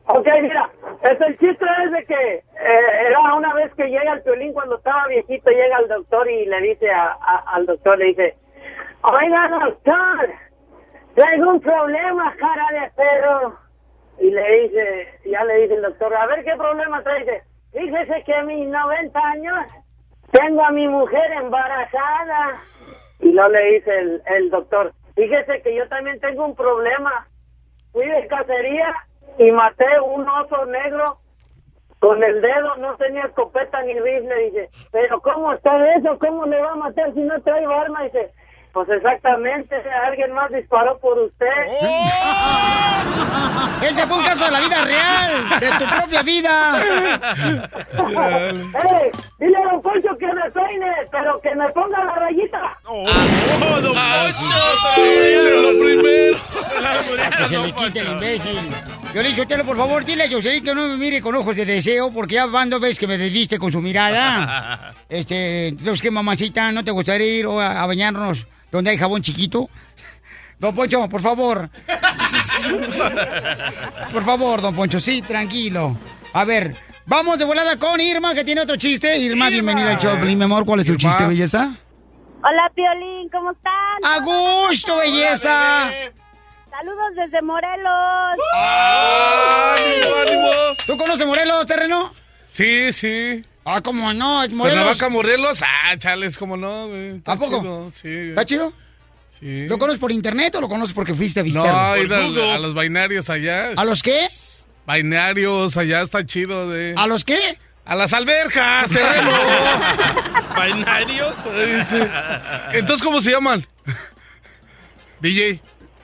[0.06, 0.70] Ok, mira,
[1.04, 4.78] este, el chiste es de que eh, era una vez que llega el Piolín cuando
[4.78, 8.36] estaba viejito, llega el doctor y le dice a- a- al doctor, le dice,
[9.04, 10.30] oiga doctor,
[11.16, 13.60] traigo un problema, cara de perro.
[14.20, 17.20] Y le dice, ya le dice el doctor, a ver qué problema trae.
[17.20, 17.44] Dice,
[17.74, 19.56] fíjese que a mis 90 años
[20.32, 22.62] tengo a mi mujer embarazada.
[23.20, 27.28] Y luego le dice el, el doctor, fíjese que yo también tengo un problema.
[27.92, 28.94] Fui de cacería
[29.38, 31.18] y maté un oso negro
[32.00, 34.36] con el dedo, no tenía escopeta ni rifle.
[34.46, 36.18] Dice, pero ¿cómo está eso?
[36.18, 38.04] ¿Cómo le va a matar si no traigo arma?
[38.04, 38.32] Dice,
[38.74, 39.76] pues exactamente,
[40.08, 41.46] alguien más disparó por usted.
[43.82, 46.82] Ese fue un caso de la vida real, de tu propia vida.
[47.94, 49.12] ¡Ey!
[49.40, 52.78] Dile a Don Poncho que me peine, pero que me ponga la rayita.
[52.86, 53.04] ¡Oh,
[53.82, 53.96] don
[55.64, 56.38] Lo primero.
[57.38, 58.72] Que se le quite el imbécil.
[59.14, 61.54] Yo le dije, Telo, por favor, dile a Jocelyn que no me mire con ojos
[61.56, 64.92] de deseo, porque ya van dos veces que me desviste con su mirada.
[65.10, 66.72] Este, entonces, ¿qué, mamacita?
[66.72, 69.70] ¿No te gustaría ir a, a bañarnos donde hay jabón chiquito?
[70.58, 71.70] Don Poncho, por favor.
[74.12, 75.98] Por favor, don Poncho, sí, tranquilo.
[76.34, 76.76] A ver,
[77.08, 79.18] vamos de volada con Irma, que tiene otro chiste.
[79.18, 80.66] Irma, bienvenida al show, mi amor.
[80.66, 81.76] ¿Cuál es tu chiste, belleza?
[82.44, 84.04] Hola, Piolín, ¿cómo están?
[84.04, 85.92] ¡A gusto, belleza!
[86.72, 88.38] Saludos desde Morelos.
[88.56, 90.50] ¡Ánimo, ánimo!
[90.88, 92.14] ¿Tú conoces Morelos, terreno?
[92.50, 93.46] Sí, sí.
[93.66, 94.38] Ah, ¿cómo no?
[94.50, 94.58] Morelos.
[94.58, 95.62] Cuernavaca, Morelos.
[95.62, 97.18] Ah, chales, cómo no, güey.
[97.18, 97.60] Está ¿A poco?
[97.62, 98.30] chido, sí.
[98.30, 98.74] ¿Está chido?
[99.40, 99.68] Sí.
[99.68, 102.02] ¿Lo conoces por internet o lo conoces porque fuiste a No, visitarlo?
[102.02, 103.72] ir al- a, los bainarios allá.
[103.76, 104.28] ¿A los qué?
[104.86, 106.94] Bainarios, allá está chido de...
[106.98, 107.58] ¿A los qué?
[107.86, 109.32] A las alberjas, terreno.
[110.56, 111.36] ¿Bainarios?
[112.74, 113.66] Entonces, ¿cómo se llaman?
[115.22, 115.60] DJ.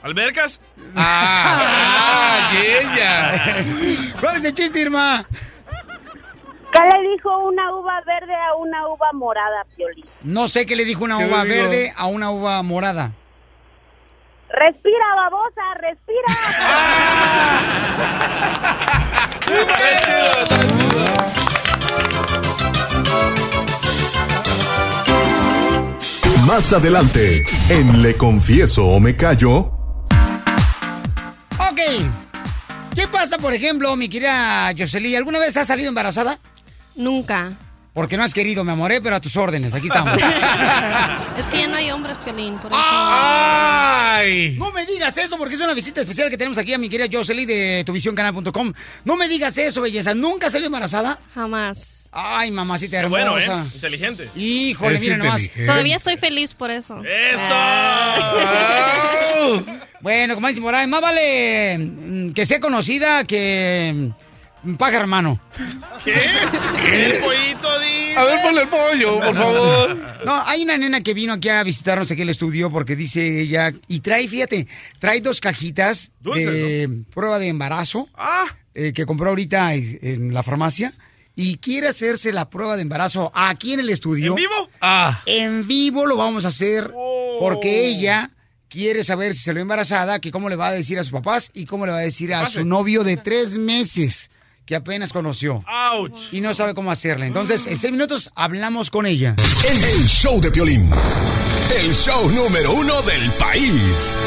[0.08, 0.62] ¿Albercas?
[1.00, 3.64] Ah, ella.
[4.20, 5.26] ¿Cuál es el chiste, Irma?
[6.72, 10.06] ¿Qué le dijo una uva verde a una uva morada, Piolín?
[10.24, 13.12] No sé qué le dijo una ¿Qué uva verde a una uva morada.
[14.50, 16.26] Respira, babosa, respira.
[26.46, 29.77] Más adelante, en Le Confieso o Me Callo,
[31.78, 32.10] Ok.
[32.96, 35.16] ¿Qué pasa, por ejemplo, mi querida Yoseli?
[35.16, 36.40] ¿Alguna vez has salido embarazada?
[36.96, 37.52] Nunca.
[37.98, 39.74] Porque no has querido, me amoré, pero a tus órdenes.
[39.74, 40.22] Aquí estamos.
[41.36, 42.80] Es que ya no hay hombres, Piolín, por eso.
[42.84, 44.56] ¡Ay!
[44.60, 47.08] No me digas eso porque es una visita especial que tenemos aquí a mi querida
[47.12, 48.74] Josely de tuvisioncanal.com.
[49.04, 50.14] No me digas eso, belleza.
[50.14, 51.18] ¿Nunca salió embarazada?
[51.34, 52.10] Jamás.
[52.12, 53.32] Ay, mamacita Qué hermosa.
[53.32, 53.70] bueno, ¿eh?
[53.74, 54.30] Inteligente.
[54.36, 55.50] Híjole, mira nomás.
[55.66, 57.02] Todavía estoy feliz por eso.
[57.04, 57.56] ¡Eso!
[60.02, 64.12] Bueno, como dice ahí, más vale mm, que sea conocida que
[64.62, 65.40] mm, paja hermano.
[66.04, 66.14] ¿Qué?
[66.92, 67.87] El pollito dice.
[68.18, 69.98] A ver, ponle el pollo, por favor.
[70.26, 73.72] No, hay una nena que vino aquí a visitarnos aquí al estudio porque dice ella,
[73.88, 78.10] y trae, fíjate, trae dos cajitas de prueba de embarazo
[78.74, 80.94] eh, que compró ahorita en, la farmacia
[81.36, 84.32] y quiere hacerse la prueba de embarazo aquí en el estudio.
[84.32, 84.70] ¿En vivo?
[84.82, 85.22] Ah.
[85.28, 86.92] En vivo lo vamos a hacer
[87.40, 88.32] porque ella
[88.68, 91.66] quiere saber si salió embarazada, que cómo le va a decir a sus papás y
[91.66, 94.32] cómo le va a decir a su novio de tres meses
[94.68, 95.64] que apenas conoció.
[95.66, 96.12] ¡Auch!
[96.34, 97.26] Y no sabe cómo hacerle.
[97.26, 99.34] Entonces, en seis minutos hablamos con ella.
[99.68, 100.90] el, el show de Piolín.
[101.74, 104.18] El show número uno del país.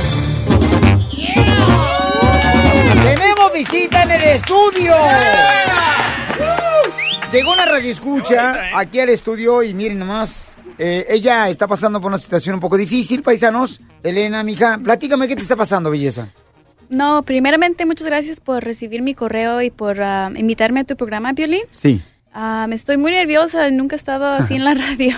[3.03, 4.95] ¡Tenemos visita en el estudio!
[7.33, 10.55] Llegó una radio escucha aquí al estudio y miren nomás.
[10.79, 13.81] eh, ella está pasando por una situación un poco difícil, paisanos.
[14.03, 16.33] Elena, mija, platícame qué te está pasando, belleza.
[16.91, 21.33] No, primeramente muchas gracias por recibir mi correo y por ah, invitarme a tu programa,
[21.33, 21.63] Violín.
[21.71, 22.03] Sí.
[22.35, 25.17] me estoy muy nerviosa, nunca he estado así en la radio.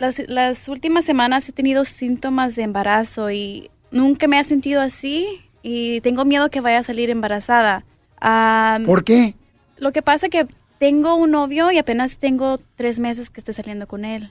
[0.00, 5.26] Las, las últimas semanas he tenido síntomas de embarazo y nunca me he sentido así
[5.62, 7.84] y tengo miedo que vaya a salir embarazada.
[8.20, 9.34] Ah, ¿Por qué?
[9.78, 10.46] Lo que pasa es que
[10.78, 14.30] tengo un novio y apenas tengo tres meses que estoy saliendo con él.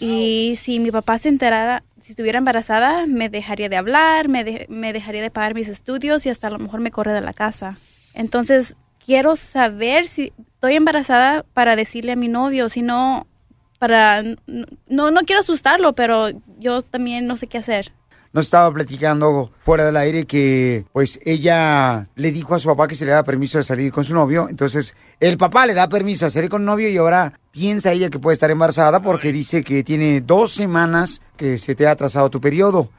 [0.00, 4.94] Y si mi papá se enterara, si estuviera embarazada, me dejaría de hablar, me, me
[4.94, 7.76] dejaría de pagar mis estudios y hasta a lo mejor me corre de la casa.
[8.14, 13.26] Entonces, quiero saber si estoy embarazada para decirle a mi novio, si no,
[13.78, 14.22] para...
[14.22, 17.92] No, no quiero asustarlo, pero yo también no sé qué hacer.
[18.38, 22.94] Nos estaba platicando fuera del aire que pues ella le dijo a su papá que
[22.94, 24.46] se le daba permiso de salir con su novio.
[24.48, 28.10] Entonces el papá le da permiso de salir con el novio y ahora piensa ella
[28.10, 32.30] que puede estar embarazada porque dice que tiene dos semanas que se te ha atrasado
[32.30, 32.90] tu periodo.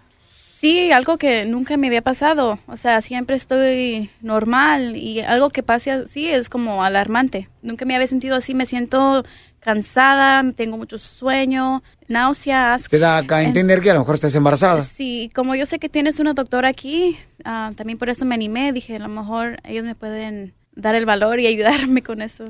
[0.60, 2.60] Sí, algo que nunca me había pasado.
[2.68, 7.48] O sea, siempre estoy normal y algo que pase así es como alarmante.
[7.62, 8.54] Nunca me había sentido así.
[8.54, 9.24] Me siento
[9.62, 12.90] cansada, tengo mucho sueño, náuseas.
[12.90, 14.82] Te da a entender que a lo mejor estás embarazada.
[14.82, 18.74] Sí, como yo sé que tienes una doctora aquí, ah, también por eso me animé.
[18.74, 22.44] Dije, a lo mejor ellos me pueden dar el valor y ayudarme con eso.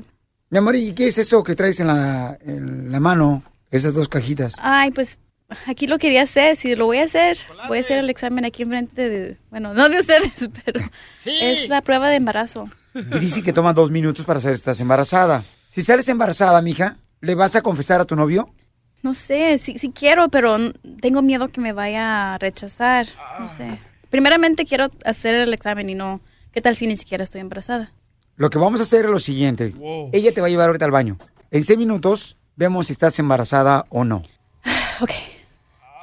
[0.48, 3.44] Mi amor, ¿y qué es eso que traes en la, en la mano?
[3.70, 4.56] Esas dos cajitas.
[4.58, 5.16] Ay, pues
[5.66, 6.56] aquí lo quería hacer.
[6.56, 9.88] Si lo voy a hacer, voy a hacer el examen aquí enfrente de, bueno, no
[9.88, 10.32] de ustedes,
[10.64, 10.80] pero
[11.24, 12.68] es la prueba de embarazo.
[12.94, 15.44] Y dice que toma dos minutos para saber si estás embarazada.
[15.68, 18.52] Si sales embarazada, mija, ¿le vas a confesar a tu novio?
[19.02, 20.58] No sé, sí, sí quiero, pero
[21.00, 23.06] tengo miedo que me vaya a rechazar.
[23.38, 23.78] No sé.
[24.10, 26.20] Primeramente quiero hacer el examen y no,
[26.52, 27.92] ¿qué tal si ni siquiera estoy embarazada?
[28.36, 29.72] Lo que vamos a hacer es lo siguiente.
[30.12, 31.18] Ella te va a llevar ahorita al baño.
[31.50, 34.22] En seis minutos vemos si estás embarazada o no.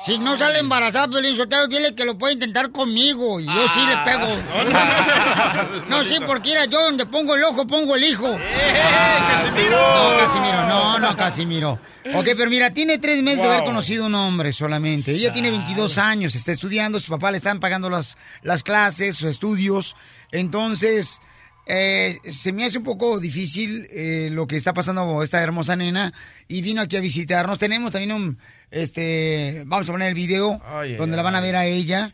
[0.06, 3.80] Si no sale embarazada, Pelín Sotelo, dile que lo puede intentar conmigo y yo sí
[3.86, 4.28] le pego.
[5.90, 8.28] No, sí, porque mira, yo donde pongo el ojo, pongo el hijo.
[8.28, 11.80] No, Casimiro, no, no, Casimiro.
[12.14, 15.12] Ok, pero mira, tiene tres meses de haber conocido un hombre solamente.
[15.14, 19.30] Ella tiene 22 años, está estudiando, sus papás le están pagando las, las clases, sus
[19.30, 19.96] estudios.
[20.32, 21.22] Entonces,
[21.68, 25.76] eh, se me hace un poco difícil eh, lo que está pasando con esta hermosa
[25.76, 26.14] nena
[26.48, 27.60] y vino aquí a visitarnos.
[27.60, 28.40] Tenemos también un,
[28.72, 32.14] este, vamos a poner el video Ay, ay, donde la van a ver a ella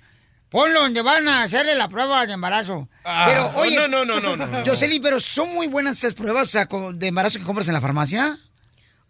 [0.50, 2.88] Ponlo donde van a hacerle la prueba de embarazo.
[3.04, 4.63] Ah, pero, oye, no, no, no, no, no, no.
[4.63, 7.74] Jocelyn, pero ¿son muy buenas esas pruebas o sea, co- de embarazo que compras en
[7.74, 8.38] la farmacia?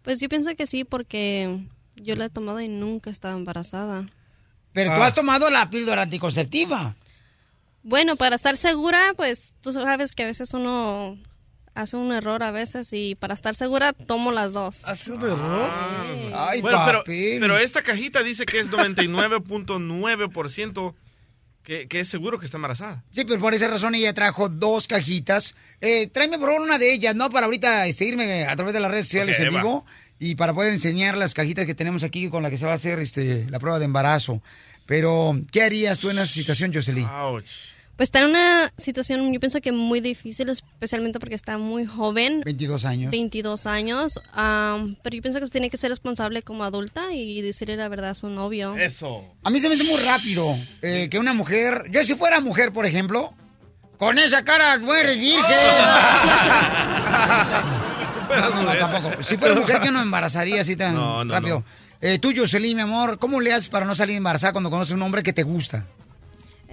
[0.00, 1.60] Pues yo pienso que sí, porque
[1.96, 4.06] yo la he tomado y nunca he estado embarazada.
[4.72, 4.96] Pero Ah.
[4.96, 6.96] tú has tomado la píldora anticonceptiva.
[7.84, 11.18] Bueno, para estar segura, pues tú sabes que a veces uno
[11.74, 14.86] hace un error a veces y para estar segura tomo las dos.
[14.86, 15.70] ¿Hace un error?
[16.34, 20.94] Ay, bueno, pero, pero esta cajita dice que es 99.9%
[21.62, 23.04] que, que es seguro que está embarazada.
[23.10, 25.54] Sí, pero por esa razón ella trajo dos cajitas.
[25.82, 27.28] Eh, tráeme por favor una de ellas, ¿no?
[27.28, 29.84] Para ahorita este, irme a través de las redes sociales en vivo
[30.18, 32.76] y para poder enseñar las cajitas que tenemos aquí con la que se va a
[32.76, 34.40] hacer este, la prueba de embarazo.
[34.86, 37.08] Pero, ¿qué harías tú en esa situación, Jocelyn?
[37.96, 42.42] Pues está en una situación, yo pienso que muy difícil, especialmente porque está muy joven.
[42.44, 43.10] 22 años.
[43.12, 44.20] 22 años.
[44.32, 47.88] am, pero yo pienso que se tiene que ser responsable como adulta y decirle la
[47.88, 48.76] verdad a su novio.
[48.76, 49.22] Eso.
[49.44, 52.72] A mí se me hace muy rápido eh, que una mujer, yo si fuera mujer,
[52.72, 53.32] por ejemplo,
[53.96, 55.44] con esa cara, no eres virgen.
[58.28, 59.22] No, no, no, tampoco.
[59.22, 61.62] Si fuera mujer, yo no me embarazaría así tan No, no, rápido.
[62.00, 64.94] Eh, tú, Jocelyn, mi amor, ¿cómo le haces para no salir embarazada cuando conoces a
[64.96, 65.86] un hombre que te gusta?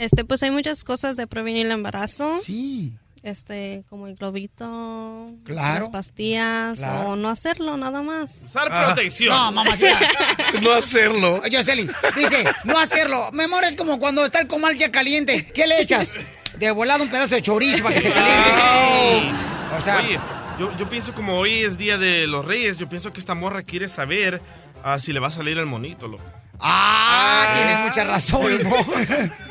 [0.01, 2.39] Este, pues hay muchas cosas de prevenir el embarazo.
[2.43, 2.93] Sí.
[3.21, 5.81] Este, como el globito, Claro.
[5.81, 7.09] las pastillas, Claro.
[7.11, 8.45] o no hacerlo, nada más.
[8.49, 8.85] Usar Ah.
[8.95, 9.29] protección.
[9.29, 9.99] No, mamacita.
[10.63, 11.39] No hacerlo.
[11.51, 13.29] Jocelyn, dice, no hacerlo.
[13.31, 15.45] Mi amor, es como cuando está el comal ya caliente.
[15.53, 16.15] ¿Qué le echas?
[16.57, 19.31] De volado un pedazo de chorizo para que se caliente.
[19.77, 20.19] O sea, Oye,
[20.57, 23.61] yo, yo pienso como hoy es Día de los Reyes, yo pienso que esta morra
[23.61, 24.41] quiere saber
[24.83, 26.23] ah, si le va a salir el monito, loco.
[26.59, 28.75] Ah, tienes mucha razón, hijo.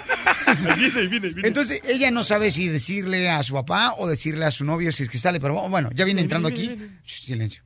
[0.76, 1.48] viene, viene, viene.
[1.48, 5.04] Entonces, ella no sabe si decirle a su papá o decirle a su novio si
[5.04, 6.76] es que sale, pero bueno, ya viene entrando aquí.
[7.04, 7.62] Shh, silencio.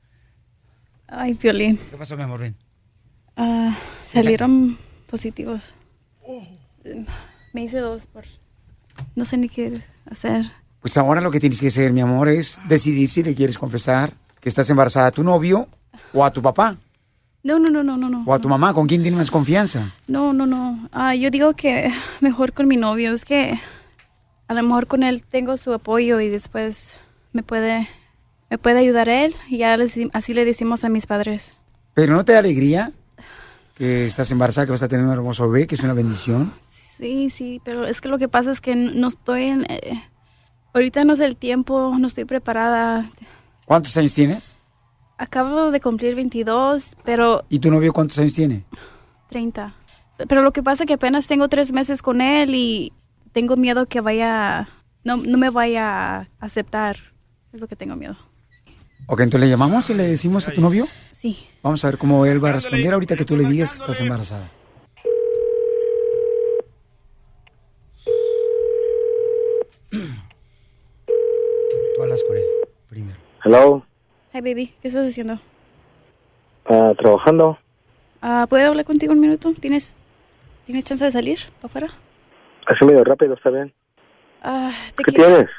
[1.07, 1.79] Ay, Piolín.
[1.91, 2.41] ¿Qué pasó, mi amor?
[2.41, 2.57] Ven.
[3.37, 3.79] Ah,
[4.13, 5.75] salieron positivos.
[7.53, 8.25] Me hice dos por...
[9.15, 10.45] No sé ni qué hacer.
[10.81, 14.13] Pues ahora lo que tienes que hacer, mi amor, es decidir si le quieres confesar
[14.41, 15.69] que estás embarazada a tu novio
[16.13, 16.79] o a tu papá
[17.45, 18.73] No, no, no, no, no, o a tu mamá.
[18.73, 19.93] ¿Con quién tienes más confianza?
[20.09, 20.89] No, no, no.
[20.93, 23.13] Ah, yo digo que mejor con mi novio.
[23.13, 23.61] Es que
[24.49, 26.95] a lo mejor con él tengo su apoyo y después
[27.35, 27.87] me puede,
[28.49, 29.35] me puede ayudar él.
[29.51, 31.53] Y ya les así le decimos a mis padres.
[31.93, 32.93] Pero ¿no te da alegría
[33.77, 36.55] que estás embarazada, que vas a tener un hermoso bebé, que es una bendición?
[36.97, 39.67] Sí, sí, pero es que lo que pasa es que no estoy en...
[39.69, 40.03] eh,
[40.73, 43.11] ahorita no es el tiempo, no estoy preparada.
[43.67, 44.57] ¿Cuántos años tienes?
[45.17, 48.65] Acabo de cumplir 22, pero ¿Y tu novio cuántos años tiene?
[49.29, 49.75] 30.
[50.29, 52.93] Pero lo que pasa es que apenas tengo tres meses con él y
[53.33, 54.69] tengo miedo que vaya...
[55.05, 56.97] No, no me vaya a aceptar.
[57.53, 58.17] Es lo que tengo miedo.
[59.07, 60.89] Ok, entonces le llamamos y le decimos a tu novio.
[61.13, 61.47] Sí.
[61.63, 64.01] Vamos a ver cómo él va a responder ahorita que tú le digas que estás
[64.01, 64.51] embarazada.
[71.97, 72.45] Tú hablas con él
[72.89, 73.19] primero.
[73.45, 73.85] Hello,
[74.35, 74.75] Hi, baby.
[74.83, 75.39] ¿Qué estás haciendo?
[76.67, 77.59] ah, trabajando.
[78.21, 79.53] Ah, ¿Puedo hablar contigo un minuto?
[79.61, 79.97] ¿Tienes,
[80.67, 81.89] ¿Tienes chance de salir para afuera?
[82.67, 83.73] Así medio rápido, está bien.
[84.43, 85.51] Ah, te ¿Qué quiero- tienes?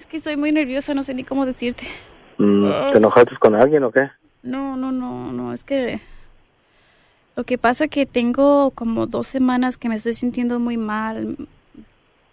[0.00, 1.86] Es que estoy muy nerviosa, no sé ni cómo decirte.
[2.38, 2.92] Mm.
[2.92, 4.10] ¿Te enojaste con alguien o qué?
[4.42, 6.00] No, no, no, no, es que
[7.36, 11.36] lo que pasa que tengo como dos semanas que me estoy sintiendo muy mal.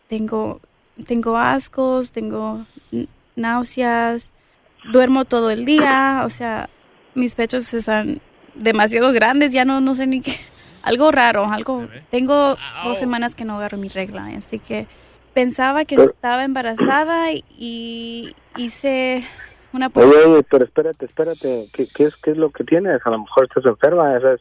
[0.07, 0.61] Tengo,
[1.05, 2.61] tengo ascos, tengo
[3.35, 4.29] náuseas,
[4.91, 6.69] duermo todo el día, o sea,
[7.15, 8.19] mis pechos están
[8.55, 10.35] demasiado grandes, ya no, no sé ni qué.
[10.83, 11.85] Algo raro, algo.
[12.11, 14.87] Tengo dos semanas que no agarro mi regla, así que
[15.33, 19.25] pensaba que estaba embarazada y hice
[19.73, 21.65] una Oye, oye, pero espérate, espérate.
[21.73, 23.01] ¿Qué, qué, es, ¿Qué es lo que tienes?
[23.05, 24.39] A lo mejor estás enferma, esas,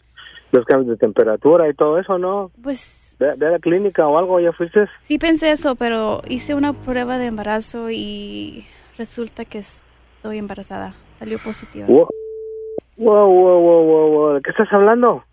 [0.52, 2.50] los cambios de temperatura y todo eso, ¿no?
[2.62, 4.86] Pues ve a la clínica o algo, ¿ya fuiste?
[5.02, 8.66] Sí pensé eso, pero hice una prueba de embarazo y
[8.98, 9.58] resulta que
[10.16, 10.94] estoy embarazada.
[11.18, 11.86] Salió positiva.
[11.86, 12.08] Wow,
[12.96, 14.34] wow, wow, wow, wow.
[14.34, 15.24] ¿De qué estás hablando?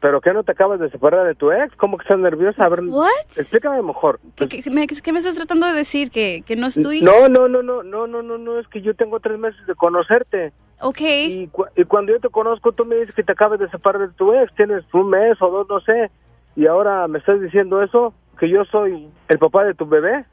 [0.00, 1.74] ¿Pero qué no te acabas de separar de tu ex?
[1.76, 2.64] ¿Cómo que estás nerviosa?
[2.64, 3.08] A ver, What?
[3.36, 4.20] explícame mejor.
[4.36, 6.10] ¿Qué, qué- me, qué me estás tratando de decir?
[6.10, 7.00] ¿Que, que no estoy...?
[7.02, 9.74] No, no, no, no, no, no, no, no, es que yo tengo tres meses de
[9.74, 10.52] conocerte.
[10.80, 11.00] Ok.
[11.00, 14.02] Y, cu- y cuando yo te conozco, tú me dices que te acabas de separar
[14.08, 16.10] de tu ex, tienes un mes o dos, no sé.
[16.54, 20.24] Y ahora me estás diciendo eso, que yo soy el papá de tu bebé.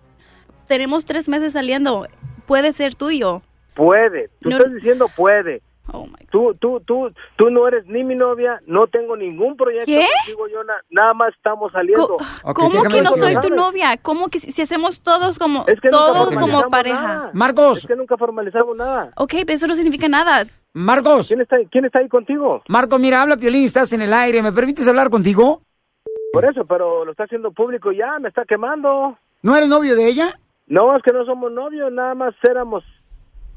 [0.68, 2.08] Tenemos tres meses saliendo.
[2.46, 3.42] Puede ser tuyo.
[3.76, 5.62] Puede, tú No- estás diciendo puede.
[5.92, 10.08] Oh Tú, tú, tú, tú no eres ni mi novia, no tengo ningún proyecto ¿Qué?
[10.26, 12.18] contigo, yo na- nada más estamos saliendo.
[12.56, 13.96] ¿Cómo que no soy tu novia?
[14.02, 17.02] ¿Cómo que si, si hacemos todos como Es que todos como pareja?
[17.02, 17.32] nada.
[17.34, 17.78] Marcos.
[17.80, 19.12] Es que nunca formalizamos nada.
[19.16, 20.46] Ok, pero eso no significa nada.
[20.74, 21.28] Marcos.
[21.28, 22.64] ¿Quién está, ¿Quién está ahí contigo?
[22.68, 24.42] Marcos, mira, habla Piolín, estás en el aire.
[24.42, 25.62] ¿Me permites hablar contigo?
[26.34, 29.18] Por eso, pero lo está haciendo público ya, me está quemando.
[29.44, 30.38] ¿No eres novio de ella?
[30.68, 32.84] No, es que no somos novios, nada más éramos...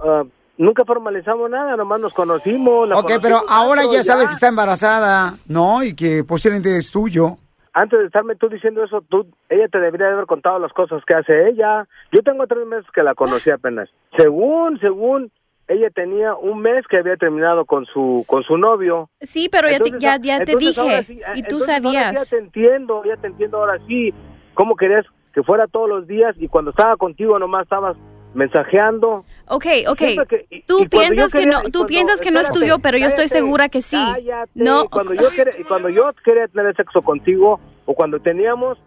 [0.00, 0.24] ah,
[0.58, 2.88] nunca formalizamos nada, nomás nos conocimos.
[2.88, 5.82] la Ok, pero ahora tanto, ya sabes que está embarazada, ¿no?
[5.82, 7.36] Y que posiblemente es tuyo.
[7.72, 11.02] Antes de estarme tú diciendo eso, tú, ella te debería de haber contado las cosas
[11.06, 11.86] que hace ella.
[12.12, 13.88] Yo tengo tres meses que la conocí apenas.
[14.16, 15.30] Según, según,
[15.68, 19.10] ella tenía un mes que había terminado con su con su novio.
[19.20, 22.14] Sí, pero ya te, Entonces, ya, ya te dije sí, y tú sabías.
[22.14, 24.12] Ya te entiendo, ya te entiendo ahora sí.
[24.54, 27.96] ¿Cómo querías que fuera todos los días y cuando estaba contigo nomás estabas
[28.34, 29.24] mensajeando?
[29.46, 29.98] Ok, ok.
[29.98, 32.40] Siempre que- y- tú y piensas yo que quería- no, tú cuando- piensas que no
[32.40, 33.96] es tuyo, pero yo estoy segura que sí.
[33.96, 34.50] cállate.
[34.54, 34.84] No.
[34.84, 38.78] Y cuando yo quería, y cuando yo quería tener sexo contigo o cuando teníamos,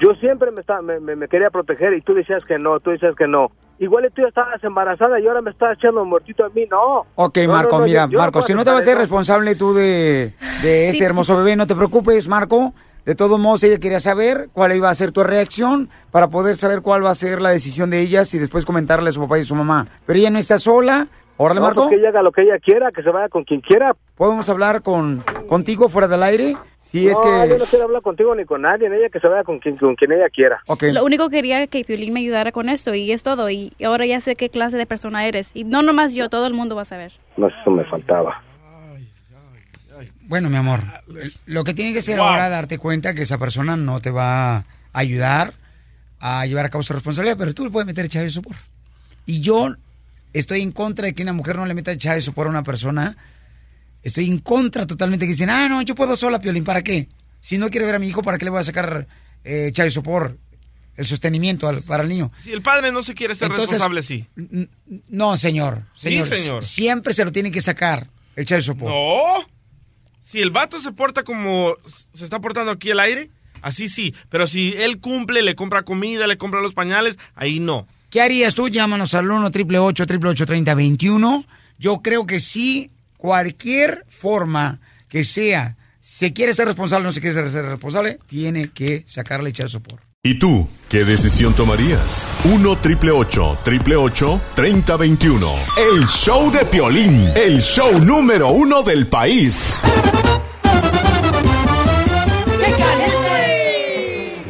[0.00, 2.90] yo siempre me, estaba, me, me- me quería proteger y tú decías que no, tú
[2.90, 3.50] decías que no.
[3.80, 7.06] Igual tú ya estabas embarazada y ahora me estás echando un muertito a mí, no.
[7.14, 8.98] Ok, No, Marco, no, no, mira, yo- yo Marco, si no te vas a ser
[8.98, 11.04] responsable tú de, de este Sí.
[11.04, 12.72] hermoso bebé, no te preocupes, Marco.
[13.08, 16.82] De todos modos, ella quería saber cuál iba a ser tu reacción para poder saber
[16.82, 19.40] cuál va a ser la decisión de ellas y después comentarle a su papá y
[19.40, 19.86] a su mamá.
[20.04, 21.08] Pero ella no está sola.
[21.38, 21.84] Órale, No, Marco.
[21.84, 23.96] pues que ella haga lo que ella quiera, que se vaya con quien quiera.
[24.14, 26.58] ¿Podemos hablar con, contigo fuera del aire?
[26.80, 27.48] Si es no, que...
[27.48, 29.94] yo no quiero hablar contigo ni con nadie, ella que se vaya con quien, con
[29.96, 30.60] quien ella quiera.
[30.92, 33.48] Lo único que quería que Piolín me ayudara con esto y es todo.
[33.48, 35.50] Y ahora ya sé qué clase de persona eres.
[35.54, 37.12] Y no nomás yo, todo el mundo va a saber.
[37.38, 38.42] No, eso me faltaba.
[40.28, 40.82] Bueno, mi amor,
[41.46, 42.26] lo que tiene que ser Wow.
[42.28, 45.54] ahora darte cuenta que esa persona no te va a ayudar
[46.20, 48.54] a llevar a cabo su responsabilidad, pero tú le puedes meter chave sopor.
[49.24, 49.74] Y yo
[50.34, 53.16] estoy en contra de que una mujer no le meta chave sopor a una persona.
[54.02, 57.08] Estoy en contra totalmente que dicen, ah, no, yo puedo sola, Piolín, ¿para qué?
[57.40, 59.06] Si no quiere ver a mi hijo, ¿para qué le voy a sacar
[59.44, 60.36] eh, chave sopor?
[60.96, 62.32] El sostenimiento al- para el niño.
[62.36, 64.26] Si el padre no se quiere ser Entonces- responsable, sí.
[65.08, 65.84] No, señor.
[65.94, 66.26] Sí, señor.
[66.26, 66.64] señor.
[66.64, 68.90] Siempre se lo tiene que sacar el chave sopor.
[68.90, 69.48] No.
[70.28, 71.74] Si el vato se porta como
[72.12, 73.30] se está portando aquí el aire,
[73.62, 74.14] así sí.
[74.28, 77.88] Pero si él cumple, le compra comida, le compra los pañales, ahí no.
[78.10, 78.68] ¿Qué harías tú?
[78.68, 81.46] Llámanos al 1 888 3021
[81.78, 87.34] Yo creo que sí, cualquier forma que sea, se quiere ser responsable no se quiere
[87.34, 90.07] ser, ser responsable, tiene que sacarle echar sopor.
[90.28, 92.28] ¿Y tú qué decisión tomarías?
[92.44, 95.54] 1 triple 888 3021.
[95.94, 99.78] El show de Piolín, el show número uno del país.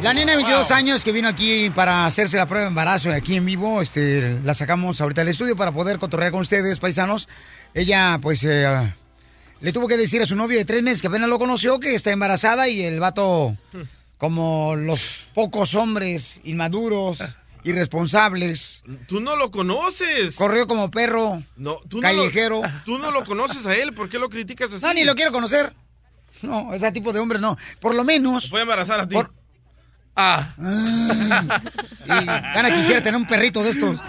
[0.03, 3.37] La nena de 22 años que vino aquí para hacerse la prueba de embarazo aquí
[3.37, 7.29] en vivo, este, la sacamos ahorita al estudio para poder cotorrear con ustedes, paisanos.
[7.73, 8.93] Ella, pues, eh,
[9.61, 11.95] le tuvo que decir a su novio de tres meses que apenas lo conoció que
[11.95, 13.55] está embarazada y el vato,
[14.19, 17.17] como los pocos hombres inmaduros,
[17.63, 18.83] irresponsables.
[19.07, 20.35] Tú no lo conoces.
[20.35, 21.41] Corrió como perro.
[21.55, 22.61] No, tú no Callejero.
[22.61, 24.85] lo- tú no lo conoces a él, ¿por qué lo criticas así?
[24.85, 25.73] No, ni lo quiero conocer.
[26.41, 27.57] No, ese tipo de hombre no.
[27.81, 28.49] Por lo menos.
[28.51, 29.15] Voy a embarazar a ti.
[30.15, 30.53] Ah.
[31.99, 33.99] Sí, gana quisiera tener un perrito de estos.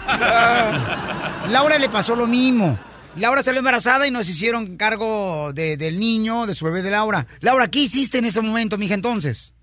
[1.49, 2.77] Laura le pasó lo mismo.
[3.17, 7.27] Laura salió embarazada y nos hicieron cargo de- del niño, de su bebé de Laura.
[7.41, 9.53] Laura, ¿qué hiciste en ese momento, mija, entonces?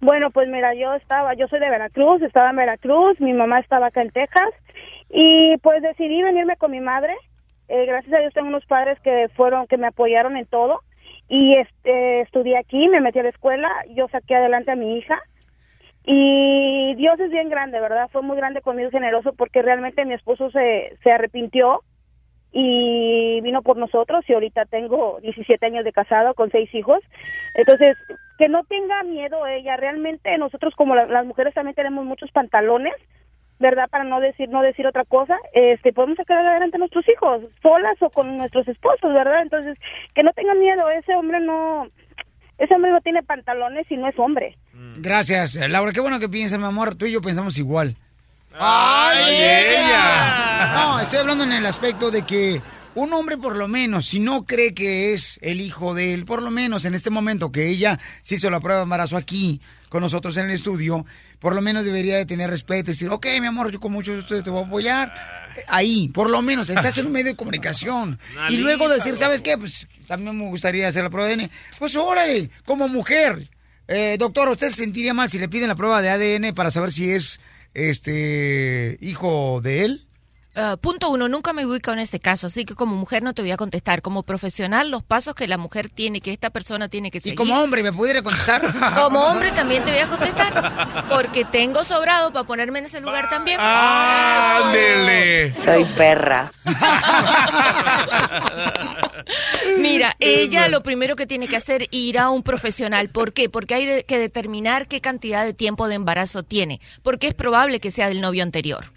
[0.00, 3.86] Bueno, pues mira, yo estaba, yo soy de Veracruz, estaba en Veracruz, mi mamá estaba
[3.86, 4.50] acá en Texas
[5.10, 7.14] y pues decidí venirme con mi madre.
[7.68, 10.82] Eh, gracias a Dios tengo unos padres que fueron, que me apoyaron en todo
[11.28, 15.20] y este, estudié aquí, me metí a la escuela, yo saqué adelante a mi hija
[16.04, 18.08] y Dios es bien grande, ¿verdad?
[18.10, 21.82] Fue muy grande conmigo, generoso porque realmente mi esposo se, se arrepintió
[22.52, 27.00] y vino por nosotros y ahorita tengo 17 años de casado con seis hijos.
[27.58, 27.96] Entonces,
[28.38, 32.94] que no tenga miedo ella, realmente nosotros como la- las mujeres también tenemos muchos pantalones,
[33.58, 33.88] ¿verdad?
[33.90, 37.96] Para no decir no decir otra cosa, este podemos sacar adelante a nuestros hijos, solas
[38.00, 39.42] o con nuestros esposos, ¿verdad?
[39.42, 39.76] Entonces,
[40.14, 41.88] que no tengan miedo, ese hombre no
[42.58, 44.56] ese hombre no tiene pantalones y no es hombre.
[44.98, 45.90] Gracias, eh, Laura.
[45.92, 46.94] Qué bueno que piensas, mi amor.
[46.94, 47.96] Tú y yo pensamos igual.
[48.60, 50.72] ¡Ay, ella!
[50.74, 52.60] No, estoy hablando en el aspecto de que
[52.98, 56.42] un hombre por lo menos, si no cree que es el hijo de él, por
[56.42, 60.02] lo menos en este momento que ella se hizo la prueba de embarazo aquí con
[60.02, 61.06] nosotros en el estudio,
[61.38, 64.16] por lo menos debería de tener respeto y decir, ok, mi amor, yo con mucho
[64.16, 65.14] gusto te voy a apoyar.
[65.68, 68.18] Ahí, por lo menos, estás en un medio de comunicación.
[68.50, 69.56] y luego decir, ¿sabes qué?
[69.56, 71.50] Pues también me gustaría hacer la prueba de ADN.
[71.78, 73.48] Pues órale, como mujer.
[73.86, 76.90] Eh, doctor, ¿usted se sentiría mal si le piden la prueba de ADN para saber
[76.92, 77.40] si es
[77.74, 80.07] este hijo de él?
[80.54, 83.42] Eh, punto uno, nunca me ubico en este caso, así que como mujer no te
[83.42, 84.02] voy a contestar.
[84.02, 87.36] Como profesional, los pasos que la mujer tiene, que esta persona tiene que Y seguir.
[87.36, 88.62] como hombre, ¿me pudiera contestar?
[88.94, 93.28] Como hombre también te voy a contestar, porque tengo sobrado para ponerme en ese lugar
[93.28, 93.58] también.
[93.60, 95.52] ¡Ándele!
[95.52, 96.50] Soy perra.
[99.78, 103.08] Mira, ella lo primero que tiene que hacer es ir a un profesional.
[103.10, 103.48] ¿Por qué?
[103.48, 107.80] Porque hay de- que determinar qué cantidad de tiempo de embarazo tiene, porque es probable
[107.80, 108.92] que sea del novio anterior.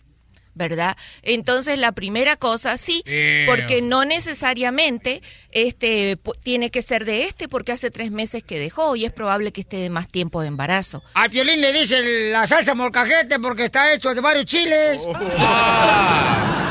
[0.54, 0.98] ¿Verdad?
[1.24, 3.46] Entonces, la primera cosa, sí, Damn.
[3.46, 5.22] porque no necesariamente
[5.52, 9.52] este tiene que ser de este, porque hace tres meses que dejó y es probable
[9.52, 11.04] que esté de más tiempo de embarazo.
[11.14, 15.02] A Piolín le dicen la salsa molcajete porque está hecho de varios chiles.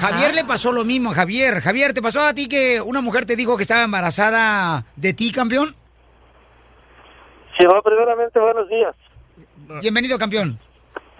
[0.00, 1.60] Javier le pasó lo mismo, Javier.
[1.60, 5.32] Javier, ¿te pasó a ti que una mujer te dijo que estaba embarazada de ti,
[5.32, 5.74] campeón?
[7.58, 8.94] Sí, no, primeramente, buenos días.
[9.80, 10.58] Bienvenido, campeón.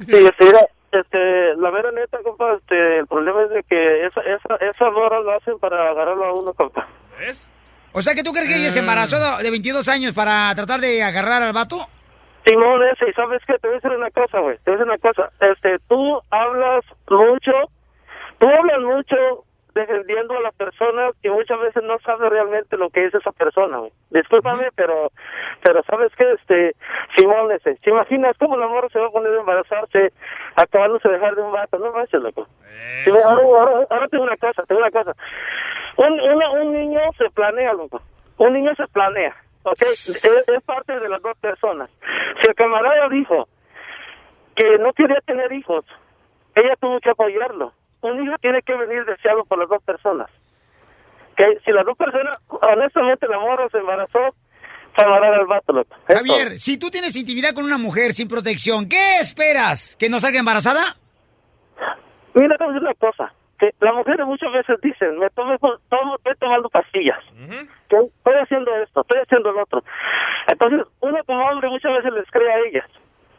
[0.01, 0.67] Sí, mira,
[1.01, 5.21] este, la mera neta, compa, este, el problema es de que esa, esa, esa morra
[5.21, 6.87] lo hacen para agarrarlo a uno, compa.
[7.93, 10.81] O sea, que tú crees que ella se embarazó de de 22 años para tratar
[10.81, 11.77] de agarrar al vato?
[12.45, 14.85] Simón, ese, y sabes qué, te voy a decir una cosa, güey, te voy a
[14.85, 17.53] decir una cosa, este, tú hablas mucho,
[18.39, 19.45] tú hablas mucho
[19.75, 23.79] defendiendo a la persona y muchas veces no sabes realmente lo que es esa persona,
[23.79, 23.93] güey.
[24.11, 25.11] Discúlpame, pero,
[25.63, 26.77] pero sabes qué, este,
[27.17, 30.13] Simón, ese, ¿te imaginas cómo la morra se va a poner a embarazarse
[30.57, 31.79] acabándose de dejar de un vato?
[31.79, 32.47] No manches, loco.
[33.25, 35.13] Ahora, ahora, tengo una cosa, tengo una cosa.
[35.97, 38.01] Un, una- un niño se planea, loco.
[38.39, 39.81] Un niño se planea, ¿ok?
[39.83, 41.89] Es, es parte de las dos personas.
[42.43, 43.49] Si el camarada dijo
[44.55, 45.85] que no quería tener hijos,
[46.55, 47.73] ella tuvo que apoyarlo.
[48.03, 50.31] Un hijo tiene que venir deseado por las dos personas.
[51.37, 54.35] Que si las dos personas, honestamente, la morra se embarazó,
[55.49, 55.95] vato, loco.
[56.09, 59.97] Javier, si tú tienes intimidad con una mujer sin protección, ¿qué esperas?
[59.99, 60.97] ¿Que no salga embarazada?
[62.35, 63.33] Mira, te voy a decir una cosa.
[63.59, 65.57] Que las mujeres muchas veces dicen, me tomo,
[65.89, 67.19] tomo- estoy tomando pastillas.
[67.89, 69.83] Que estoy haciendo esto, estoy haciendo lo otro.
[70.49, 72.85] Entonces, uno como hombre muchas veces les cree a ellas.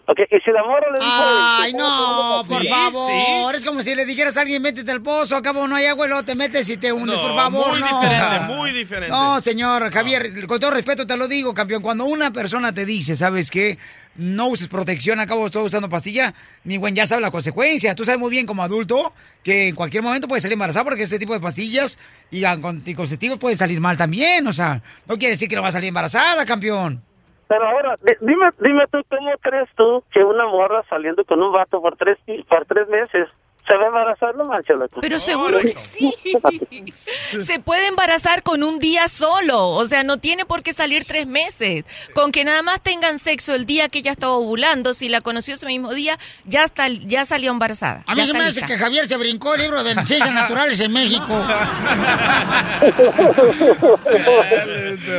[0.09, 1.23] Ok, le dijo...
[1.59, 3.55] Ay, no, por pastillas- favor.
[3.55, 6.09] Es como si le dijeras a alguien, métete al pozo, acabo no hay agua y
[6.09, 7.71] luego te metes y te hundes, No, por favor.
[7.71, 8.01] muy no.
[8.01, 9.09] diferente, muy diferente.
[9.09, 11.81] No, señor Javier, con todo respeto te lo digo, campeón.
[11.81, 13.77] Cuando una persona te dice, ¿sabes qué?
[14.15, 16.33] No uses protección, acabo estoy usando pastilla,
[16.63, 17.93] mi buen ya sabe la consecuencia.
[17.93, 19.11] Tú sabes muy bien como adulto
[19.43, 21.99] que en cualquier momento puede salir embarazada porque este tipo de pastillas
[22.31, 24.47] y anticonceptivos pueden salir mal también.
[24.47, 27.03] O sea, no quiere decir que no va a salir embarazada, campeón.
[27.47, 31.51] Pero ahora, di- dime, dime tú, ¿cómo crees tú que una morra saliendo con un
[31.53, 32.17] vato por tres,
[32.49, 33.27] por tres meses
[33.67, 34.33] se va a embarazar?
[34.35, 34.99] No manches, loco.
[35.01, 36.13] Pero seguro que sí.
[37.41, 39.69] Se puede embarazar con un día solo.
[39.69, 41.83] O sea, no tiene por qué salir tres meses.
[42.13, 45.55] Con que nada más tengan sexo el día que ella estaba ovulando, si la conoció
[45.55, 48.03] ese mismo día, ya está, ya salió embarazada.
[48.07, 50.93] A mí se me hace que Javier se brincó el libro de ciencias naturales en
[50.93, 51.27] México.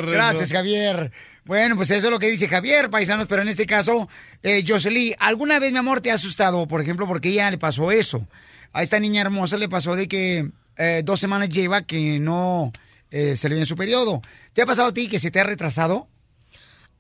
[0.07, 1.13] Gracias, Javier.
[1.49, 4.07] Bueno, pues eso es lo que dice Javier, paisanos, pero en este caso,
[4.43, 7.91] eh, Jocelyn, ¿alguna vez, mi amor, te ha asustado, por ejemplo, porque ella le pasó
[7.91, 8.29] eso?
[8.75, 12.71] A esta niña hermosa le pasó de que eh, dos semanas lleva que no
[13.11, 14.21] eh, se le viene su periodo.
[14.53, 16.07] ¿Te ha pasado a ti que se te ha retrasado?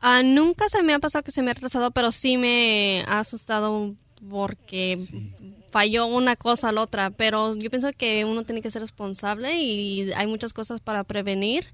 [0.01, 3.19] Ah, nunca se me ha pasado que se me ha retrasado, pero sí me ha
[3.19, 3.97] asustado
[4.31, 4.99] porque
[5.71, 7.11] falló una cosa a la otra.
[7.11, 11.67] Pero yo pienso que uno tiene que ser responsable y hay muchas cosas para prevenir.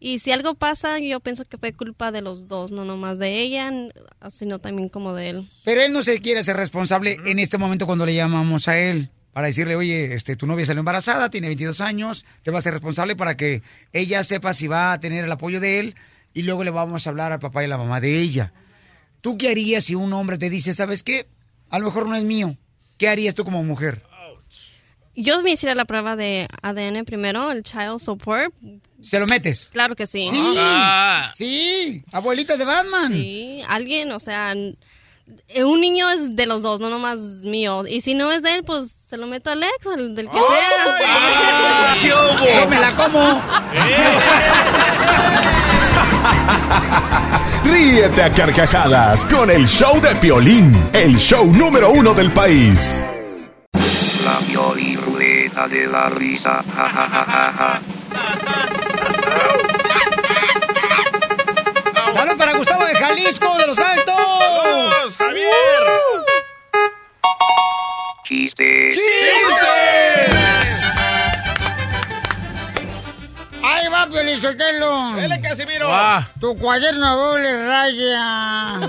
[0.00, 3.40] Y si algo pasa, yo pienso que fue culpa de los dos, no nomás de
[3.40, 3.70] ella,
[4.28, 5.48] sino también como de él.
[5.64, 9.10] Pero él no se quiere hacer responsable en este momento cuando le llamamos a él
[9.32, 12.72] para decirle, oye, este, tu novia salió embarazada, tiene 22 años, te va a ser
[12.72, 15.96] responsable para que ella sepa si va a tener el apoyo de él
[16.34, 18.52] y luego le vamos a hablar al papá y a la mamá de ella.
[19.20, 21.26] ¿Tú qué harías si un hombre te dice, sabes qué?
[21.70, 22.56] A lo mejor no es mío.
[22.98, 24.02] ¿Qué harías tú como mujer?
[25.16, 28.52] Yo me hiciera la prueba de ADN primero, el child support.
[29.00, 29.70] ¿Se lo metes?
[29.72, 30.28] Claro que sí.
[30.30, 30.58] Sí,
[31.34, 33.12] sí, abuelita de Batman.
[33.12, 34.54] Sí, alguien, o sea,
[35.48, 37.82] eh, un niño es de los dos, no nomás mío.
[37.86, 40.38] Y si no es de él, pues se lo meto al ex, al del que
[40.38, 41.96] sea.
[42.02, 42.62] ¿Qué hubo?
[42.62, 43.42] Yo me la como.
[47.64, 53.02] Ríete a carcajadas con el show de Piolín, el show número uno del país.
[55.68, 56.62] De la Risa.
[56.76, 57.80] Ja, ja, ja.
[62.12, 64.14] ¡Salud para Gustavo de Jalisco, de los Altos!
[64.14, 65.50] ¡Saludos, Javier!
[68.24, 68.90] Chiste.
[73.62, 75.16] Ahí va, Piolizotelo.
[75.16, 75.88] ¡Dale, Casimiro!
[75.88, 76.30] Va.
[76.38, 78.80] Tu cuaderno doble raya.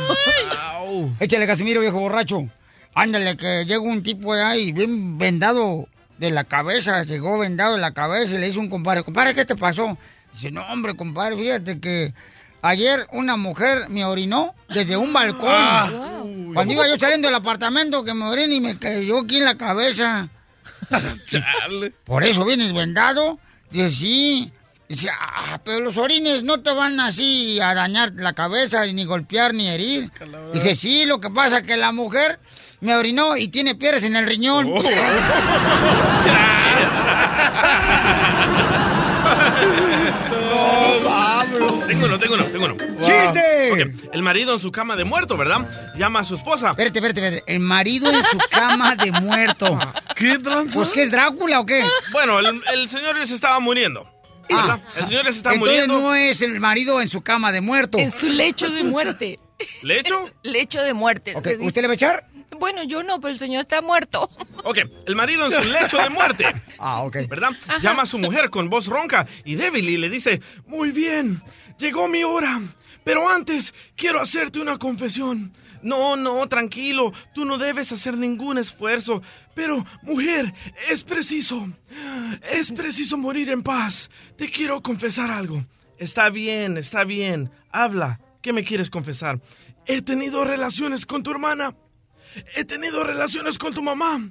[1.21, 2.49] Échale, Casimiro, viejo borracho.
[2.93, 5.87] Ándale, que llega un tipo de ahí, bien vendado
[6.17, 9.45] de la cabeza, llegó vendado de la cabeza y le dice un compadre, compadre, ¿qué
[9.45, 9.97] te pasó?
[10.33, 12.13] Dice, no, hombre, compadre, fíjate que
[12.61, 15.49] ayer una mujer me orinó desde un balcón.
[15.49, 16.23] Ah.
[16.53, 19.55] Cuando iba yo saliendo del apartamento que me oriné y me cayó aquí en la
[19.55, 20.29] cabeza.
[22.05, 23.39] ¿Por eso vienes vendado?
[23.69, 24.51] Dice, sí.
[24.87, 29.53] Dice, ah, pero los orines no te van así a dañar la cabeza, ni golpear,
[29.53, 30.11] ni herir.
[30.53, 32.39] Dice, sí, lo que pasa es que la mujer
[32.85, 34.67] me orinó y tiene piedras en el riñón.
[34.71, 34.81] Oh.
[41.87, 42.75] Tengo uno, tengo uno, tengo uno.
[43.01, 43.71] ¡Chiste!
[43.71, 45.93] Ok, El marido en su cama de muerto, ¿verdad?
[45.97, 46.71] Llama a su esposa.
[46.71, 47.53] Espérate, espérate, espérate.
[47.53, 49.77] El marido en su cama de muerto.
[50.15, 50.73] ¿Qué tranza?
[50.73, 51.83] Pues, ¿qué es Drácula o qué?
[52.11, 54.09] Bueno, el, el señor se estaba muriendo.
[54.51, 54.79] Ah.
[54.97, 55.99] El señor se está Entonces muriendo.
[56.09, 57.97] no es el marido en su cama de muerto.
[57.97, 59.39] En su lecho de muerte.
[59.81, 60.29] ¿Lecho?
[60.43, 61.33] Lecho de muerte.
[61.35, 61.65] Ok, se dice.
[61.65, 62.27] ¿Usted le va a echar?
[62.59, 64.29] Bueno, yo no, pero el señor está muerto.
[64.67, 66.45] Ok, el marido en su lecho de muerte.
[66.79, 67.17] Ah, ok.
[67.29, 67.51] ¿Verdad?
[67.83, 71.39] Llama a su mujer con voz ronca y débil y le dice, muy bien,
[71.77, 72.59] llegó mi hora,
[73.03, 75.53] pero antes quiero hacerte una confesión.
[75.83, 79.21] No, no, tranquilo, tú no debes hacer ningún esfuerzo.
[79.53, 80.51] Pero, mujer,
[80.89, 81.69] es preciso,
[82.49, 84.09] es preciso morir en paz.
[84.35, 85.63] Te quiero confesar algo.
[85.99, 88.19] Está bien, está bien, habla.
[88.41, 89.39] ¿Qué me quieres confesar?
[89.85, 91.75] He tenido relaciones con tu hermana.
[92.55, 94.29] He tenido relaciones con tu mamá.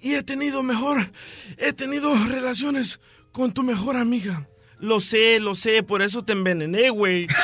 [0.00, 1.10] Y he tenido mejor.
[1.58, 3.00] He tenido relaciones
[3.32, 4.48] con tu mejor amiga.
[4.78, 7.26] Lo sé, lo sé, por eso te envenené, güey.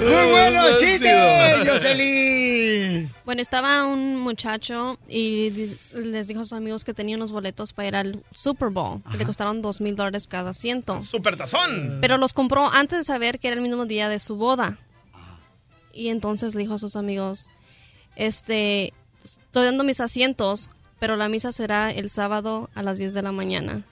[0.00, 1.10] Muy bueno, chiste.
[1.66, 2.33] Jocelyn.
[3.34, 5.50] Bueno, estaba un muchacho y
[5.92, 9.02] les dijo a sus amigos que tenía unos boletos para ir al Super Bowl.
[9.10, 11.02] que Le costaron dos mil dólares cada asiento.
[11.02, 11.98] Super tazón.
[12.00, 14.78] Pero los compró antes de saber que era el mismo día de su boda.
[15.92, 17.50] Y entonces le dijo a sus amigos,
[18.14, 20.70] este, estoy dando mis asientos,
[21.00, 23.82] pero la misa será el sábado a las 10 de la mañana.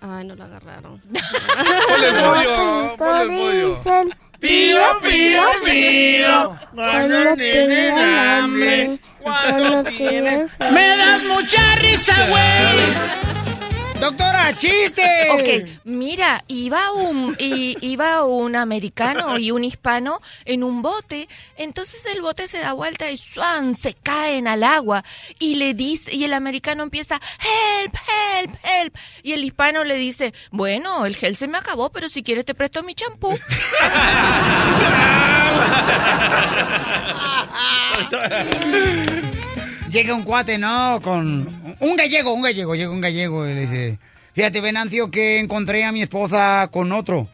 [0.00, 1.00] Ay, no la agarraron.
[1.02, 4.16] Ponle el pollo, ponle el pollo.
[4.42, 6.58] Pío, pío, pío.
[6.74, 13.41] Cuando tienen hambre, cuando tienen ¡Me das mucha risa, güey!
[14.02, 15.02] Doctora, chiste.
[15.32, 15.48] Ok,
[15.84, 22.20] mira, iba un, i- iba un americano y un hispano en un bote, entonces el
[22.20, 23.74] bote se da vuelta y ¡suan!
[23.74, 25.04] se caen al agua
[25.38, 27.20] y le dice, y el americano empieza,
[27.80, 27.94] help,
[28.38, 32.22] help, help, y el hispano le dice, bueno, el gel se me acabó, pero si
[32.22, 33.32] quieres te presto mi champú.
[39.92, 41.00] Llega un cuate, ¿no?
[41.02, 43.98] Con un gallego, un gallego, llega un gallego y le dice,
[44.32, 47.28] fíjate, Venancio, que encontré a mi esposa con otro.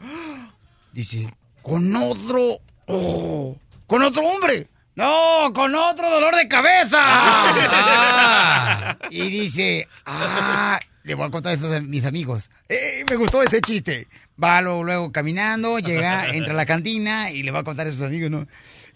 [0.93, 1.33] Dice,
[1.63, 2.59] ¿con otro?
[2.87, 3.57] Oh,
[3.87, 4.67] ¿Con otro hombre?
[4.97, 6.99] No, con otro dolor de cabeza.
[7.01, 8.99] Ah.
[9.11, 12.51] Y dice, ah, le voy a contar esto a mis amigos.
[12.69, 14.09] Eh, me gustó ese chiste.
[14.43, 17.93] Va luego, luego caminando, llega, entra a la cantina y le va a contar a
[17.93, 18.49] sus amigos, ¿no?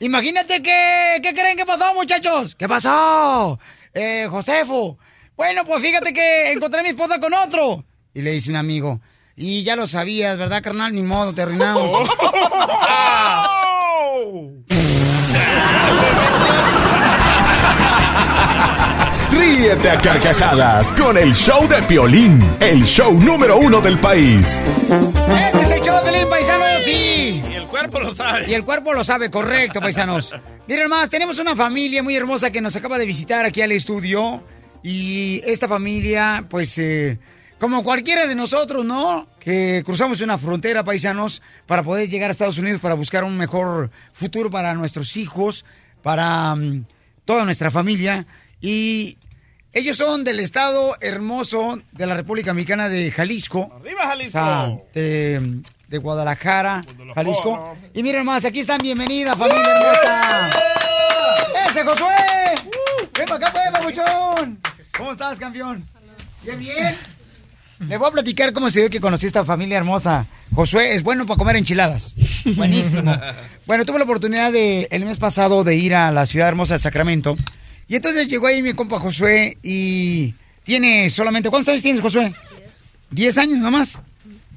[0.02, 2.56] Imagínate que, ¿qué creen que pasó, muchachos?
[2.56, 3.56] ¿Qué pasó?
[3.94, 4.98] Eh, Josefo.
[5.36, 7.84] Bueno, pues fíjate que encontré a mi esposa con otro.
[8.12, 9.00] Y le dice un amigo,
[9.36, 10.92] y ya lo sabías, ¿verdad, carnal?
[10.92, 11.92] Ni modo, te arruinamos.
[19.38, 24.68] Ríete a carcajadas con el show de Piolín, el show número uno del país.
[24.68, 27.42] Este es el show de Pelín, paisanos, sí.
[27.50, 28.50] Y el cuerpo lo sabe.
[28.50, 30.34] Y el cuerpo lo sabe, correcto, paisanos.
[30.66, 34.42] Miren más, tenemos una familia muy hermosa que nos acaba de visitar aquí al estudio.
[34.82, 37.18] Y esta familia, pues, eh,
[37.58, 39.28] como cualquiera de nosotros, ¿no?
[39.38, 43.90] Que cruzamos una frontera, paisanos, para poder llegar a Estados Unidos para buscar un mejor
[44.12, 45.64] futuro para nuestros hijos,
[46.02, 46.84] para mm,
[47.24, 48.26] toda nuestra familia.
[48.60, 49.18] Y
[49.72, 53.72] ellos son del estado hermoso de la República Mexicana de Jalisco.
[53.80, 54.38] ¡Arriba, Jalisco!
[54.38, 57.76] O sea, de, de Guadalajara, Jalisco.
[57.94, 60.50] Y miren más, aquí están, bienvenida, familia hermosa.
[61.68, 62.16] ¡Ese Josué!
[63.16, 64.58] ¡Ven para acá, pues, babuchón!
[64.96, 65.84] ¿Cómo estás, campeón?
[66.42, 66.96] ¿Bien, bien?
[67.88, 70.26] Le voy a platicar cómo se ve que conocí a esta familia hermosa.
[70.54, 72.14] Josué es bueno para comer enchiladas.
[72.56, 73.14] Buenísimo.
[73.64, 76.80] Bueno, tuve la oportunidad de el mes pasado de ir a la ciudad hermosa de
[76.80, 77.36] Sacramento.
[77.88, 81.50] Y entonces llegó ahí mi compa Josué y tiene solamente...
[81.50, 82.32] ¿Cuántos años tienes, Josué?
[83.10, 83.98] ¿Diez años nomás?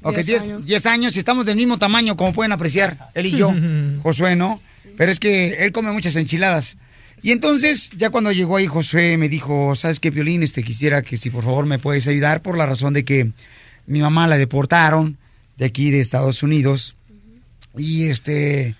[0.02, 0.66] Ok, Diez diez, años.
[0.66, 3.52] diez años y estamos del mismo tamaño, como pueden apreciar, él y yo.
[4.02, 4.60] Josué, ¿no?
[4.96, 6.76] Pero es que él come muchas enchiladas.
[7.22, 10.42] Y entonces, ya cuando llegó ahí Josué, me dijo, ¿sabes qué, Piolín?
[10.42, 13.30] Este, quisiera que si por favor me puedes ayudar por la razón de que
[13.86, 15.18] mi mamá la deportaron
[15.56, 16.94] de aquí de Estados Unidos.
[17.76, 18.74] Y este,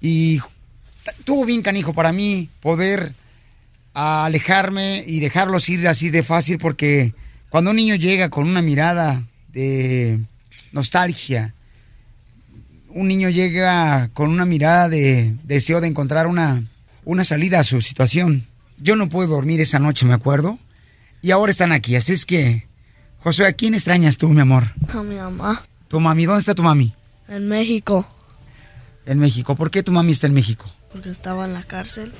[0.00, 0.40] y
[1.24, 3.14] tuvo bien canijo para mí poder
[3.98, 7.14] alejarme y dejarlos ir así de fácil porque
[7.48, 10.20] cuando un niño llega con una mirada de
[10.70, 11.54] nostalgia,
[12.90, 16.62] un niño llega con una mirada de deseo de encontrar una,
[17.04, 18.44] una salida a su situación.
[18.78, 20.58] Yo no puedo dormir esa noche, me acuerdo.
[21.20, 22.68] Y ahora están aquí, así es que,
[23.18, 24.74] Josué, ¿a quién extrañas tú, mi amor?
[24.94, 25.64] A mi mamá.
[25.88, 26.26] ¿Tu mami?
[26.26, 26.94] ¿Dónde está tu mami?
[27.28, 28.08] En México.
[29.06, 29.56] En México.
[29.56, 30.66] ¿Por qué tu mami está en México?
[30.92, 32.12] Porque estaba en la cárcel.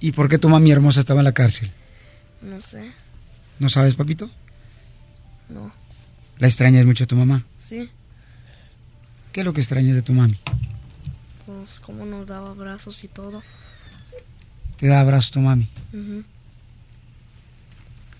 [0.00, 1.70] ¿Y por qué tu mami hermosa estaba en la cárcel?
[2.42, 2.92] No sé.
[3.58, 4.30] ¿No sabes, papito?
[5.48, 5.72] No.
[6.38, 7.44] ¿La extrañas mucho a tu mamá?
[7.56, 7.88] Sí.
[9.32, 10.38] ¿Qué es lo que extrañas de tu mami?
[11.46, 13.42] Pues cómo nos daba abrazos y todo.
[14.76, 15.68] Te da abrazo tu mami.
[15.92, 16.24] Ujú,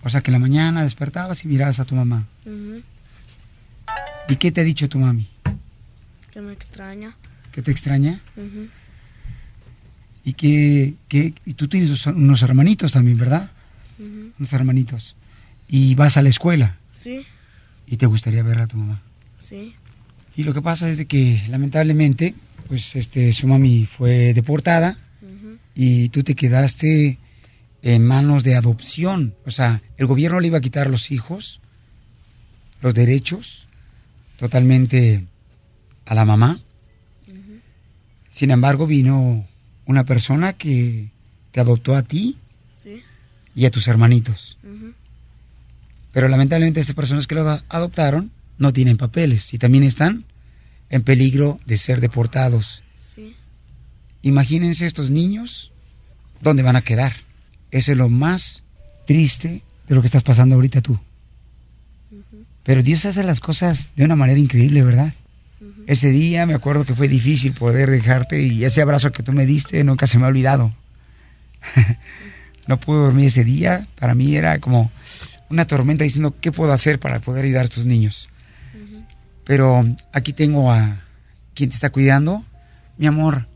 [0.05, 2.25] O sea que en la mañana despertabas y mirabas a tu mamá.
[4.29, 5.29] ¿Y qué te ha dicho tu mami?
[6.33, 7.17] Que me extraña.
[7.53, 8.21] ¿Que te extraña?
[10.27, 13.51] Y que, que- y tú tienes unos- hermanitos también, ¿verdad?
[14.39, 15.17] Unos hermanitos.
[15.69, 17.25] Y vas a la escuela Sí,
[17.87, 19.01] y te gustaría ver a tu mamá.
[19.39, 19.75] sí.
[20.39, 22.35] Y lo que pasa es de que lamentablemente,
[22.69, 25.57] pues este, su mami fue deportada Ujú.
[25.75, 27.17] y tú te quedaste
[27.83, 29.35] en manos de adopción.
[29.47, 31.61] O sea, el gobierno le iba a quitar los hijos,
[32.83, 33.67] los derechos,
[34.37, 35.25] totalmente
[36.05, 36.61] a la mamá.
[38.29, 39.47] Sin embargo, vino
[39.87, 41.11] una persona que
[41.53, 42.37] te adoptó a ti
[42.83, 43.03] Sí.
[43.55, 44.59] y a tus hermanitos.
[46.13, 50.25] Pero lamentablemente estas personas que lo adoptaron no tienen papeles y también están
[50.91, 52.83] en peligro de ser deportados.
[53.15, 53.35] Sí.
[54.23, 55.73] Imagínense estos niños,
[56.41, 57.13] ¿dónde van a quedar?
[57.71, 58.63] Eso es lo más
[59.07, 60.99] triste de lo que estás pasando ahorita tú.
[62.63, 65.13] Pero Dios hace las cosas de una manera increíble, ¿verdad?
[65.87, 69.47] Ese día me acuerdo que fue difícil poder dejarte y ese abrazo que tú me
[69.47, 70.73] diste nunca se me ha olvidado.
[72.67, 74.91] no pude dormir ese día, para mí era como
[75.49, 78.29] una tormenta diciendo qué puedo hacer para poder ayudar a estos niños.
[79.45, 81.01] Pero aquí tengo a
[81.55, 82.45] quien te está cuidando.
[82.99, 83.47] Mi amor,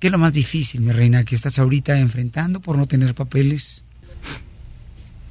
[0.00, 3.84] ¿qué es lo más difícil, mi reina, que estás ahorita enfrentando por no tener papeles?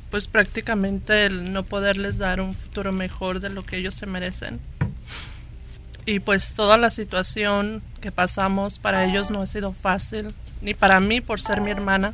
[0.09, 4.59] pues prácticamente el no poderles dar un futuro mejor de lo que ellos se merecen.
[6.05, 10.99] Y pues toda la situación que pasamos para ellos no ha sido fácil, ni para
[10.99, 12.13] mí por ser mi hermana.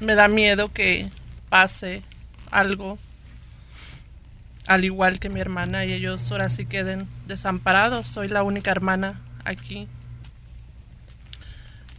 [0.00, 1.10] Me da miedo que
[1.48, 2.02] pase
[2.50, 2.98] algo
[4.68, 8.08] al igual que mi hermana y ellos ahora sí queden desamparados.
[8.08, 9.88] Soy la única hermana aquí.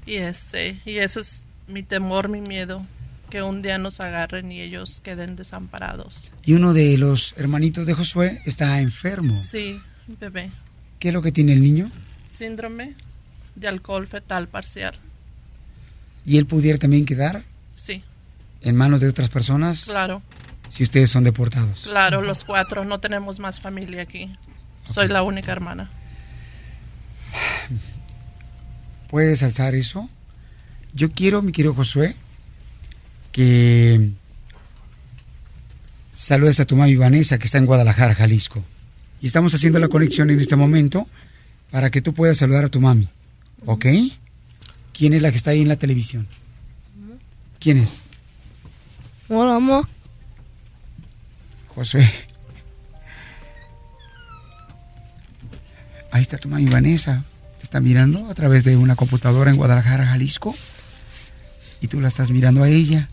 [0.05, 2.85] Y este, y eso es mi temor, mi miedo,
[3.29, 6.33] que un día nos agarren y ellos queden desamparados.
[6.45, 9.41] Y uno de los hermanitos de Josué está enfermo.
[9.43, 9.81] Sí,
[10.17, 10.49] bebé.
[10.99, 11.91] ¿Qué es lo que tiene el niño?
[12.33, 12.95] Síndrome
[13.55, 14.95] de alcohol fetal parcial.
[16.25, 17.43] ¿Y él pudiera también quedar
[17.75, 18.03] Sí,
[18.61, 20.21] en manos de otras personas claro,
[20.69, 21.83] si ustedes son deportados?
[21.83, 22.83] claro, los cuatro.
[22.85, 24.35] No tenemos más familia aquí.
[24.89, 25.89] Soy la única hermana.
[29.09, 30.09] ¿Puedes alzar eso?
[30.93, 32.15] Yo quiero, mi querido Josué,
[33.31, 34.09] que
[36.13, 38.63] saludes a tu mami Vanessa, que está en Guadalajara, Jalisco.
[39.21, 41.07] Y estamos haciendo la conexión en este momento
[41.71, 43.07] para que tú puedas saludar a tu mami.
[43.65, 43.85] ¿Ok?
[44.93, 46.27] ¿Quién es la que está ahí en la televisión?
[47.59, 48.01] ¿Quién es?
[49.27, 49.87] Hola, mamá.
[51.67, 52.09] Josué.
[56.11, 57.25] Ahí está tu mami Vanessa.
[57.57, 60.55] Te está mirando a través de una computadora en Guadalajara, Jalisco.
[61.81, 63.09] Y tú la estás mirando a ella.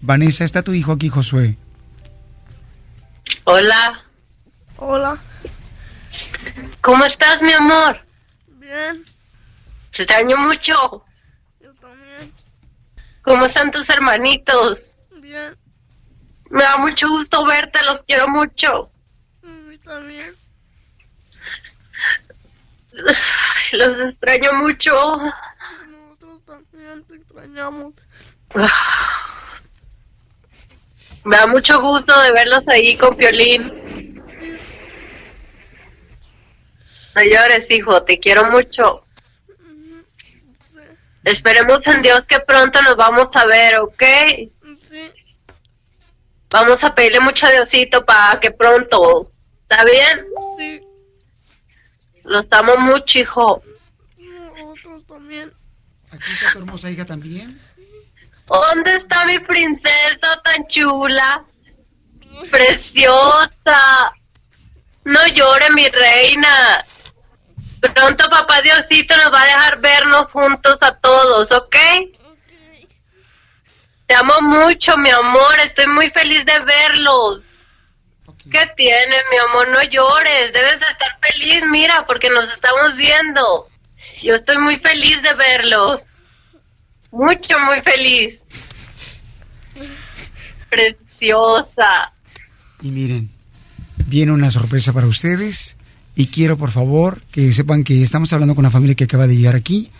[0.00, 1.56] Vanessa, está tu hijo aquí, Josué.
[3.50, 4.04] Hola,
[4.76, 5.18] Hola.
[6.82, 7.98] ¿cómo estás, mi amor?
[8.46, 9.02] Bien.
[9.90, 11.02] Te extraño mucho.
[11.58, 12.34] Yo también.
[13.22, 14.94] ¿Cómo están tus hermanitos?
[15.12, 15.56] Bien.
[16.50, 18.92] Me da mucho gusto verte, los quiero mucho.
[19.42, 20.36] A mí también.
[23.72, 24.92] Los extraño mucho.
[25.86, 27.94] Nosotros también te extrañamos.
[31.24, 34.22] Me da mucho gusto de verlos ahí con Piolín.
[37.14, 39.02] No llores, hijo, te quiero mucho.
[41.24, 44.02] Esperemos en Dios que pronto nos vamos a ver, ¿ok?
[44.88, 45.10] Sí.
[46.50, 49.30] Vamos a pedirle mucho a Diosito para que pronto.
[49.62, 50.26] ¿Está bien?
[50.58, 50.80] Sí.
[52.24, 53.62] Los amo mucho, hijo.
[54.56, 55.52] Nosotros también.
[56.10, 57.58] Aquí está tu hermosa hija también.
[58.48, 61.44] ¿Dónde está mi princesa tan chula?
[62.50, 64.12] Preciosa.
[65.04, 66.84] No llore, mi reina.
[67.94, 71.76] Pronto papá Diosito nos va a dejar vernos juntos a todos, ¿ok?
[74.06, 75.60] Te amo mucho, mi amor.
[75.64, 77.42] Estoy muy feliz de verlos.
[78.50, 79.68] ¿Qué tienes, mi amor?
[79.68, 80.52] No llores.
[80.54, 83.68] Debes de estar feliz, mira, porque nos estamos viendo.
[84.22, 86.02] Yo estoy muy feliz de verlos.
[87.10, 88.42] Mucho, muy feliz.
[90.70, 92.12] Preciosa.
[92.82, 93.30] Y miren,
[94.06, 95.76] viene una sorpresa para ustedes.
[96.14, 99.36] Y quiero, por favor, que sepan que estamos hablando con una familia que acaba de
[99.36, 99.90] llegar aquí.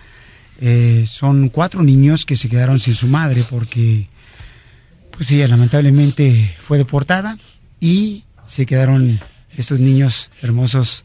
[0.61, 4.09] Eh, son cuatro niños que se quedaron sin su madre porque,
[5.13, 7.39] pues ella lamentablemente fue deportada
[7.79, 9.21] y se quedaron
[9.57, 11.05] estos niños hermosos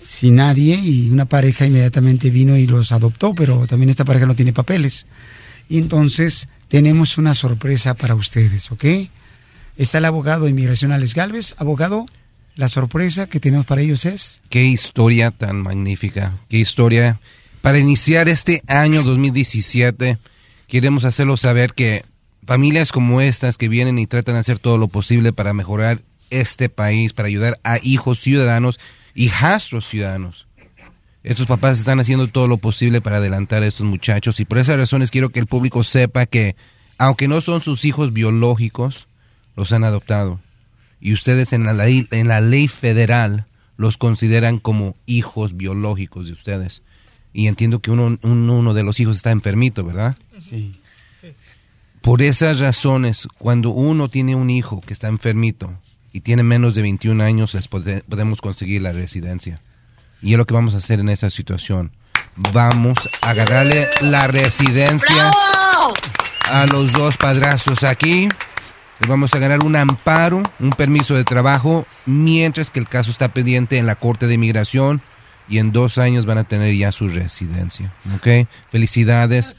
[0.00, 4.34] sin nadie y una pareja inmediatamente vino y los adoptó, pero también esta pareja no
[4.34, 5.06] tiene papeles.
[5.68, 8.84] Y entonces tenemos una sorpresa para ustedes, ¿ok?
[9.76, 11.54] Está el abogado de inmigración Alex Galvez.
[11.58, 12.06] Abogado,
[12.56, 14.40] la sorpresa que tenemos para ellos es...
[14.48, 17.20] Qué historia tan magnífica, qué historia.
[17.60, 20.18] Para iniciar este año 2017,
[20.66, 22.04] queremos hacerlo saber que
[22.46, 26.68] familias como estas que vienen y tratan de hacer todo lo posible para mejorar este
[26.68, 28.80] país, para ayudar a hijos ciudadanos,
[29.14, 30.46] hijastros ciudadanos.
[31.22, 34.76] Estos papás están haciendo todo lo posible para adelantar a estos muchachos y por esas
[34.76, 36.56] razones quiero que el público sepa que,
[36.96, 39.06] aunque no son sus hijos biológicos,
[39.54, 40.40] los han adoptado.
[41.00, 43.46] Y ustedes en la ley, en la ley federal
[43.76, 46.82] los consideran como hijos biológicos de ustedes.
[47.32, 50.16] Y entiendo que uno, un- uno de los hijos está enfermito, ¿verdad?
[50.38, 50.74] Sí.
[52.02, 55.78] Por esas razones, cuando uno tiene un hijo que está enfermito
[56.12, 59.60] y tiene menos de 21 años, les pode- podemos conseguir la residencia.
[60.22, 61.92] Y es lo que vamos a hacer en esa situación.
[62.52, 65.30] Vamos a agarrarle la residencia
[66.50, 68.28] a los dos padrazos aquí.
[69.00, 73.28] Les vamos a ganar un amparo, un permiso de trabajo, mientras que el caso está
[73.32, 75.00] pendiente en la Corte de Inmigración
[75.48, 77.94] y en dos años van a tener ya su residencia.
[78.16, 78.46] ¿Ok?
[78.70, 79.56] Felicidades.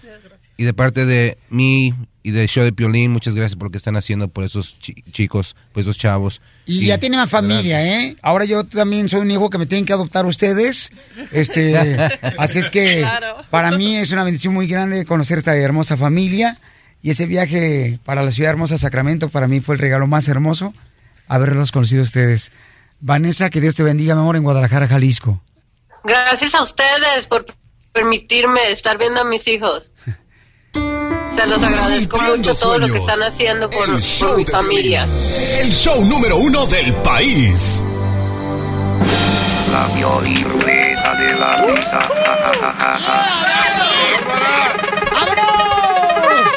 [0.57, 3.77] Y de parte de mí y del show de Piolín, muchas gracias por lo que
[3.77, 6.41] están haciendo por esos chi- chicos, por esos chavos.
[6.65, 8.15] Y ya tiene más familia, ¿eh?
[8.21, 10.91] Ahora yo también soy un hijo que me tienen que adoptar ustedes.
[11.31, 11.77] Este,
[12.37, 13.37] así es que Claro.
[13.49, 16.57] para mí es una bendición muy grande conocer esta hermosa familia.
[17.03, 20.73] Y ese viaje para la ciudad hermosa Sacramento para mí fue el regalo más hermoso
[21.27, 22.51] haberlos conocido a ustedes.
[22.99, 25.41] Vanessa, que Dios te bendiga, mi amor, en Guadalajara, Jalisco.
[26.03, 27.45] Gracias a ustedes por
[27.93, 29.91] permitirme estar viendo a mis hijos.
[31.35, 33.87] Se los agradezco mucho todo lo que están haciendo por,
[34.19, 35.07] por mi familia.
[35.59, 37.83] El show número uno del país.
[39.71, 41.99] La violiruleta de la risa.
[42.01, 43.45] Ja, ja, ja, ja, ja.
[45.13, 46.49] ¡Vámonos!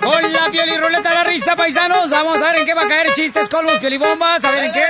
[0.00, 2.10] Con la piel y ruleta de la risa, paisanos.
[2.10, 4.42] Vamos a ver en qué va a caer chistes, colmos, piolibombas.
[4.44, 4.84] A ver en qué.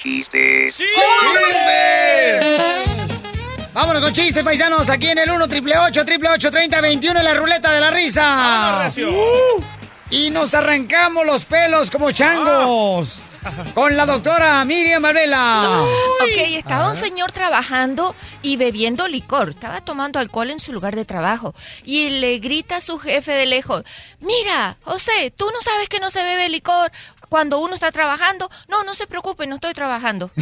[0.00, 0.74] Chistes.
[3.78, 4.90] Vámonos con chistes, paisanos.
[4.90, 7.92] Aquí en el 1 triple 8 triple 8 30 21 en la ruleta de la
[7.92, 8.90] risa.
[8.96, 9.62] Uh.
[10.10, 13.22] Y nos arrancamos los pelos como changos.
[13.74, 15.62] Con la doctora Miriam Marbella.
[15.62, 19.50] Ok, estaba un señor trabajando y bebiendo licor.
[19.50, 21.54] Estaba tomando alcohol en su lugar de trabajo.
[21.84, 23.84] Y le grita a su jefe de lejos,
[24.18, 26.90] mira, José, tú no sabes que no se bebe licor
[27.28, 28.50] cuando uno está trabajando.
[28.68, 30.30] No, no se preocupe, no estoy trabajando.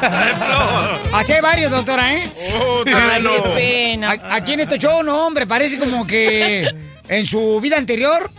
[1.12, 2.30] Hay varios, doctora, ¿eh?
[2.58, 4.16] Oh, Ay, qué pena.
[4.30, 6.68] Aquí en este show, no, hombre, parece como que
[7.08, 8.30] en su vida anterior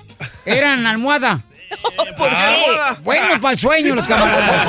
[0.45, 1.41] eran almohada.
[2.17, 3.01] ¿Por qué?
[3.03, 4.67] Buenos para el sueño, los camaradas.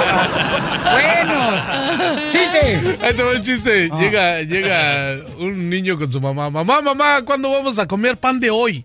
[0.92, 2.20] Buenos.
[2.30, 2.98] ¡Chiste!
[3.02, 3.88] Ahí te va el chiste.
[3.90, 3.98] Ah.
[3.98, 6.50] Llega, llega un niño con su mamá.
[6.50, 8.84] Mamá, mamá, ¿cuándo vamos a comer pan de hoy?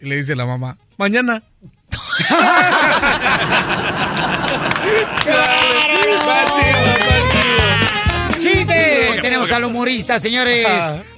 [0.00, 1.42] Y le dice la mamá, mañana.
[9.40, 10.66] Tenemos al humorista, señores,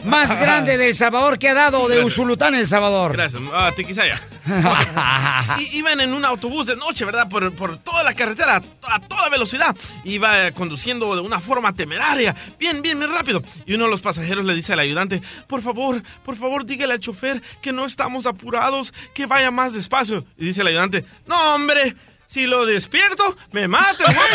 [0.04, 3.12] más grande del Salvador que ha dado de Usulután, El Salvador.
[3.14, 3.42] Gracias.
[3.52, 4.20] Ah, Tiquisaya.
[5.58, 7.28] I- iban en un autobús de noche, ¿verdad?
[7.28, 9.74] Por, por toda la carretera, a toda velocidad.
[10.04, 13.42] Iba eh, conduciendo de una forma temeraria, bien, bien, bien rápido.
[13.66, 17.00] Y uno de los pasajeros le dice al ayudante, por favor, por favor, dígale al
[17.00, 20.24] chofer que no estamos apurados, que vaya más despacio.
[20.38, 21.96] Y dice el ayudante, no, hombre,
[22.32, 24.04] si lo despierto, me mata.
[24.08, 24.28] el güey".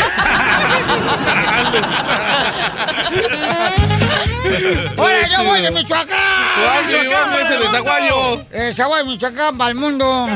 [4.96, 6.18] ¡Ahora yo voy a Michoacán!
[6.62, 8.44] ¿Cuál, Michoacán, el de Zaguayo?
[8.52, 10.28] Eh, Zaguayo, Michoacán, para el mundo.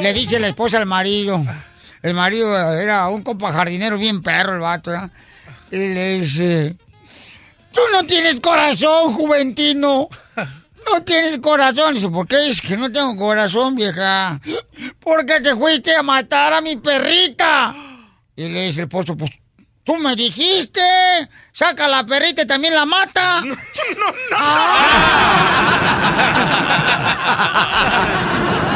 [0.00, 1.42] Le dice la esposa al marido.
[2.02, 5.10] El marido era un compa jardinero bien perro, el vato, ¿ya?
[5.70, 6.76] Y le dice...
[7.72, 10.08] Tú no tienes corazón, Juventino.
[10.92, 11.94] No tienes corazón.
[11.94, 14.40] Dice, ¿por qué es que no tengo corazón, vieja?
[15.00, 17.74] Porque te fuiste a matar a mi perrita.
[18.36, 19.30] Y le dice el esposo, pues,
[19.84, 20.80] tú me dijiste,
[21.52, 23.42] saca la perrita y también la mata.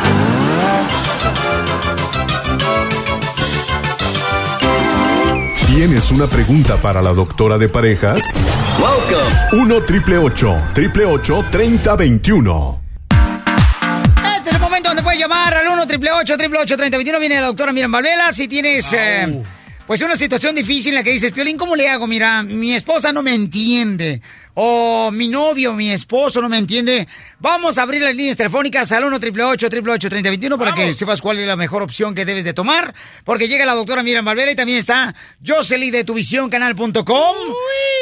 [5.75, 8.39] ¿Tienes una pregunta para la doctora de parejas?
[8.79, 9.63] Welcome.
[9.63, 12.83] 1 triple 8 3021.
[14.37, 17.73] Este es el momento donde puedes llamar al 1 triple 8 3021 Viene la doctora
[17.73, 18.33] Miriam Valvela.
[18.33, 19.43] Si tienes eh,
[19.93, 22.07] pues una situación difícil en la que dices, Piolín, ¿cómo le hago?
[22.07, 24.23] Mira, mi esposa no me entiende.
[24.55, 27.07] O mi novio, mi esposo no me entiende.
[27.41, 31.41] Vamos a abrir las líneas telefónicas al 1 triple 8 3021 para que sepas cuál
[31.41, 32.95] es la mejor opción que debes de tomar.
[33.27, 35.15] Porque llega la doctora Miriam Valvela y también está
[35.47, 37.37] Jocelyn de tuvisióncanal.com.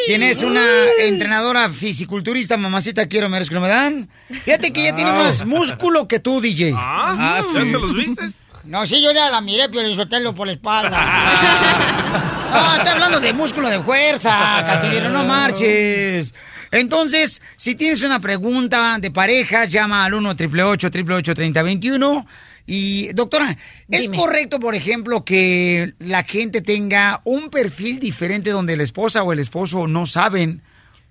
[0.06, 0.62] Quien es una
[1.00, 4.08] entrenadora fisiculturista, mamacita, quiero, merezco, no me dan.
[4.44, 6.72] Fíjate que ella tiene más músculo que tú, DJ.
[6.76, 8.39] Ah, ¿ya se los viste?
[8.64, 12.26] No, sí, yo ya la miré, pero Sotelo por la espalda.
[12.50, 14.30] No, estoy hablando de músculo de fuerza,
[14.66, 16.34] Casimiro, no marches.
[16.72, 22.26] Entonces, si tienes una pregunta de pareja, llama al 1 888 3021
[22.66, 23.56] Y, doctora,
[23.88, 29.32] ¿es correcto, por ejemplo, que la gente tenga un perfil diferente donde la esposa o
[29.32, 30.62] el esposo no saben?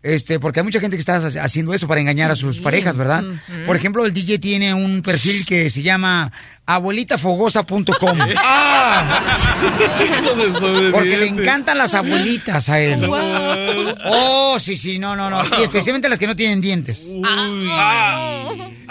[0.01, 3.21] Este, porque hay mucha gente que está haciendo eso para engañar a sus parejas, ¿verdad?
[3.65, 6.31] Por ejemplo, el DJ tiene un perfil que se llama
[6.69, 8.19] abuelitafogosa.com.
[10.91, 13.07] Porque le encantan las abuelitas a él.
[13.07, 13.95] Wow.
[14.05, 15.41] Oh, sí, sí, no, no, no.
[15.59, 17.11] Y especialmente las que no tienen dientes.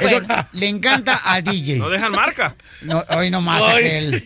[0.00, 0.20] Eso
[0.52, 1.76] le encanta al DJ.
[1.76, 2.56] No dejan marca.
[2.82, 4.24] No, hoy no más aquel.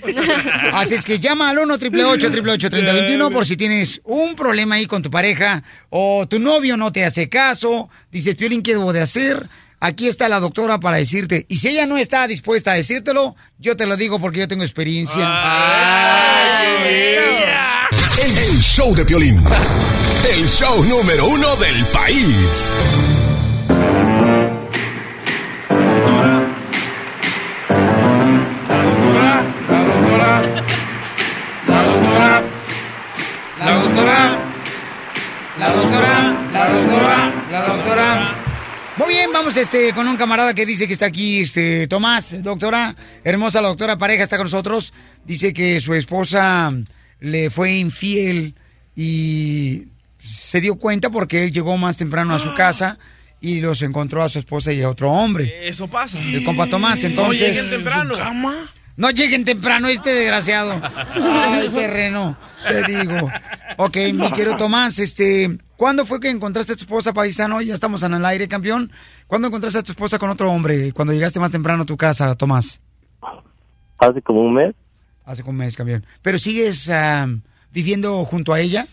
[0.73, 5.03] Así es que llama al 1 888 3021 por si tienes un problema ahí con
[5.03, 7.91] tu pareja o tu novio no te hace caso.
[8.11, 9.47] Dices, Piolín, ¿qué debo de hacer?
[9.85, 11.45] Aquí está la doctora para decirte.
[11.49, 14.63] Y si ella no está dispuesta a decírtelo, yo te lo digo porque yo tengo
[14.63, 15.25] experiencia.
[18.23, 19.43] El, el show de Piolín.
[20.33, 22.71] El show número uno del país.
[39.63, 43.97] Este con un camarada que dice que está aquí, este Tomás, doctora, hermosa la doctora
[43.97, 44.93] pareja está con nosotros.
[45.25, 46.73] Dice que su esposa
[47.21, 48.57] le fue infiel
[48.97, 49.85] y
[50.19, 52.99] se dio cuenta porque él llegó más temprano a su casa
[53.41, 55.69] y los encontró a su esposa y a otro hombre.
[55.69, 56.19] Eso pasa.
[56.19, 57.41] El compa Tomás, entonces.
[57.41, 58.15] No lleguen temprano.
[58.97, 60.83] No lleguen temprano este desgraciado.
[61.15, 62.37] Ay, terreno,
[62.69, 63.31] te digo.
[63.77, 67.61] Ok, mi querido Tomás, este, ¿cuándo fue que encontraste a tu esposa paisano?
[67.61, 68.93] Ya estamos en el aire, campeón.
[69.27, 70.93] ¿Cuándo encontraste a tu esposa con otro hombre?
[70.93, 72.81] Cuando llegaste más temprano a tu casa, Tomás.
[73.99, 74.77] Hace como un mes.
[75.25, 76.07] Hace como un mes, campeón.
[76.23, 77.27] ¿Pero sigues ah,
[77.73, 78.87] viviendo junto a ella?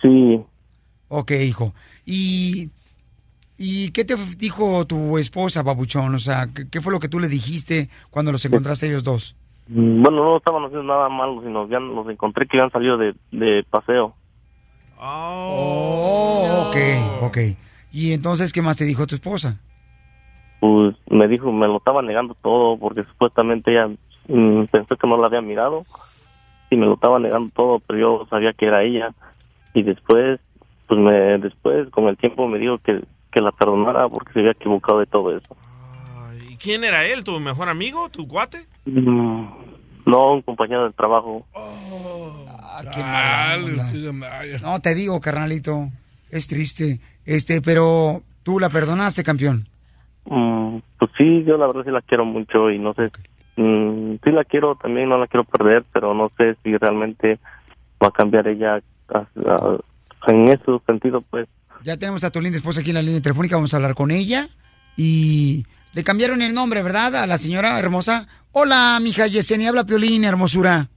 [0.00, 0.40] Sí.
[1.08, 1.74] Ok, hijo.
[2.06, 2.70] ¿Y,
[3.58, 6.14] ¿Y qué te dijo tu esposa, babuchón?
[6.14, 9.34] O sea, ¿qué, qué fue lo que tú le dijiste cuando los encontraste ellos dos?
[9.66, 13.16] Mm, Bueno, no estaban haciendo nada malo, sino ya los encontré que habían salido de,
[13.32, 14.14] de paseo.
[15.06, 17.38] Oh, ok, ok.
[17.92, 19.60] ¿Y entonces qué más te dijo tu esposa?
[20.60, 23.88] Pues me dijo, me lo estaba negando todo porque supuestamente ella
[24.28, 25.84] mm, pensó que no la había mirado
[26.70, 29.10] y me lo estaba negando todo, pero yo sabía que era ella.
[29.74, 30.40] Y después,
[30.88, 34.52] pues me, después con el tiempo me dijo que, que la perdonara porque se había
[34.52, 35.54] equivocado de todo eso.
[36.48, 37.24] ¿Y quién era él?
[37.24, 38.08] ¿Tu mejor amigo?
[38.08, 38.66] ¿Tu cuate?
[38.86, 39.46] Mm,
[40.06, 41.46] No, un compañero del trabajo.
[42.76, 43.56] Ah,
[43.92, 44.58] qué.
[44.60, 45.90] No, te digo, carnalito,
[46.30, 47.00] es triste.
[47.24, 49.66] Este, pero tú la perdonaste, campeón.
[50.26, 53.10] Mm, pues sí, yo la verdad sí la quiero mucho y no sé,
[53.56, 57.38] mm, sí la quiero también, no la quiero perder, pero no sé si realmente
[58.02, 59.78] va a cambiar ella a- a-
[60.32, 61.46] en ese sentido, pues.
[61.82, 64.10] Ya tenemos a tu linda esposa aquí en la línea telefónica, vamos a hablar con
[64.10, 64.48] ella.
[64.96, 67.14] Y le cambiaron el nombre, ¿verdad?
[67.16, 68.26] A la señora hermosa.
[68.52, 70.88] Hola, mija Yesenia, habla Piolín, hermosura.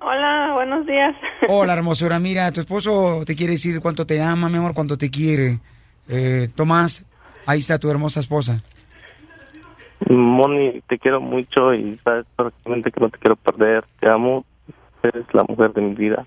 [0.00, 1.14] Hola, buenos días.
[1.48, 2.18] Hola, hermosura.
[2.18, 5.58] Mira, tu esposo te quiere decir cuánto te ama, mi amor, cuánto te quiere.
[6.08, 7.04] Eh, Tomás,
[7.46, 8.62] ahí está tu hermosa esposa.
[10.08, 14.44] Moni, te quiero mucho y sabes perfectamente que no te quiero perder, te amo,
[15.02, 16.24] eres la mujer de mi vida.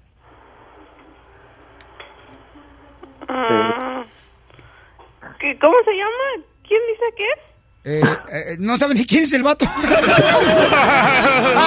[3.28, 4.04] Ah,
[5.40, 6.46] ¿qué- ¿Cómo se llama?
[6.68, 7.51] ¿Quién dice que es?
[7.84, 8.00] Eh,
[8.32, 9.66] eh, no saben ni quién es el vato.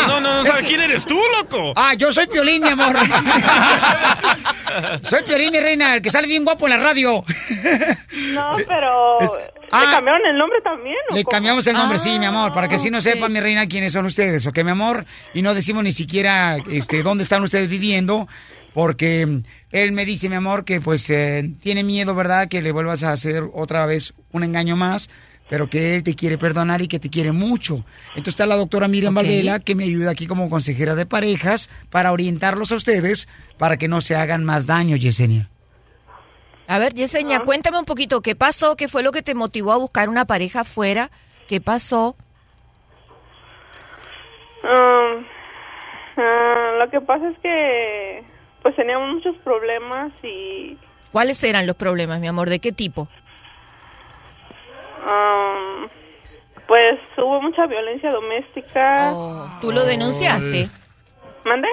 [0.07, 1.73] no, no, no sabes que- quién eres tú, loco.
[1.77, 2.97] Ah, yo soy Piolín, mi amor.
[5.03, 7.25] soy Piolín, mi reina, el que sale bien guapo en la radio.
[8.33, 9.21] No, pero...
[9.21, 9.31] Es-
[9.65, 9.91] ¿Le Ah.
[9.93, 10.95] cambiaron el nombre también?
[11.11, 11.33] o Le cómo?
[11.33, 13.93] cambiamos el nombre, sí, mi amor, para que Ah, así no sepan, mi reina, quiénes
[13.93, 15.05] son ustedes, ¿ok, mi amor?
[15.33, 18.29] Y no decimos ni siquiera este, dónde están ustedes viviendo,
[18.73, 19.27] porque
[19.73, 23.11] él me dice, mi amor, que pues eh, tiene miedo, ¿verdad?, que le vuelvas a
[23.13, 25.11] hacer otra vez un engaño más,
[25.49, 27.85] pero que él te quiere perdonar y que te quiere mucho.
[28.09, 29.23] Entonces está la doctora Miriam Ok.
[29.23, 33.29] Valvela, que me ayuda aquí como consejera de parejas para orientarlos a ustedes
[33.59, 35.49] para que no se hagan más daño, Yesenia.
[36.67, 38.75] A ver, Yesenia, cuéntame un poquito, ¿qué pasó?
[38.77, 41.11] ¿Qué fue lo que te motivó a buscar una pareja afuera?
[41.47, 42.17] ¿Qué pasó?
[44.63, 45.21] Ah,
[46.17, 48.25] ah, lo que pasa es que
[48.63, 50.79] pues teníamos muchos problemas y
[51.13, 52.49] ¿Cuáles eran los problemas, mi amor?
[52.49, 53.09] ¿De qué tipo?
[55.05, 55.87] Ah,
[56.67, 59.13] pues hubo mucha violencia doméstica.
[59.61, 60.69] ¿Tú lo denunciaste?
[61.45, 61.69] ¿Mande?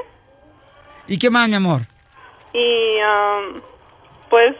[1.08, 1.82] ¿Y qué más, mi amor?
[2.54, 3.42] Y ah,
[4.30, 4.56] pues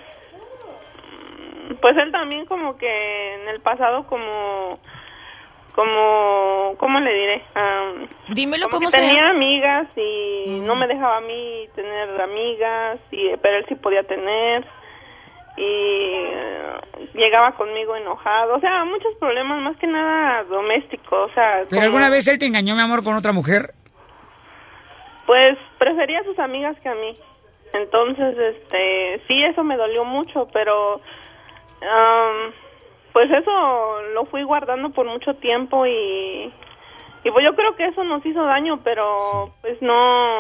[1.82, 4.80] pues él también como que en el pasado como
[5.74, 7.94] como cómo le diré Ah,
[8.30, 13.58] Dímelo como cómo tenía amigas y no me dejaba a mí tener amigas y pero
[13.58, 14.66] él sí podía tener
[15.58, 16.74] y eh,
[17.14, 21.82] llegaba conmigo enojado o sea muchos problemas más que nada domésticos o sea ¿Pero como-
[21.84, 23.74] alguna vez él te engañó, mi amor, con otra mujer?
[25.26, 27.14] pues prefería a sus amigas que a mí.
[27.74, 30.96] Entonces, este, sí, eso me dolió mucho, pero
[31.82, 32.52] am,
[33.14, 36.52] pues eso lo fui guardando por mucho tiempo y
[37.24, 40.34] y pues yo creo que eso nos hizo daño, pero pues no,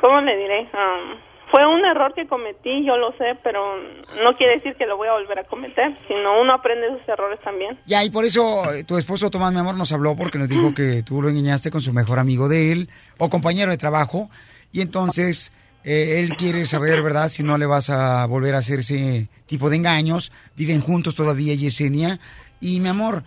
[0.00, 0.68] ¿cómo le diré?
[0.74, 1.16] Am,
[1.50, 3.60] fue un error que cometí, yo lo sé, pero
[4.22, 7.08] no quiere decir que lo voy a volver a cometer, sino uno aprende de sus
[7.08, 7.78] errores también.
[7.86, 10.74] Ya, y por eso eh, tu esposo Tomás, mi amor, nos habló porque nos dijo
[10.76, 12.88] que tú lo engañaste con su mejor amigo de él
[13.18, 14.30] o compañero de trabajo.
[14.72, 15.52] Y entonces
[15.84, 19.70] eh, él quiere saber, ¿verdad?, si no le vas a volver a hacer ese tipo
[19.70, 20.32] de engaños.
[20.56, 22.18] Viven juntos todavía, Yesenia.
[22.60, 23.22] Y mi amor,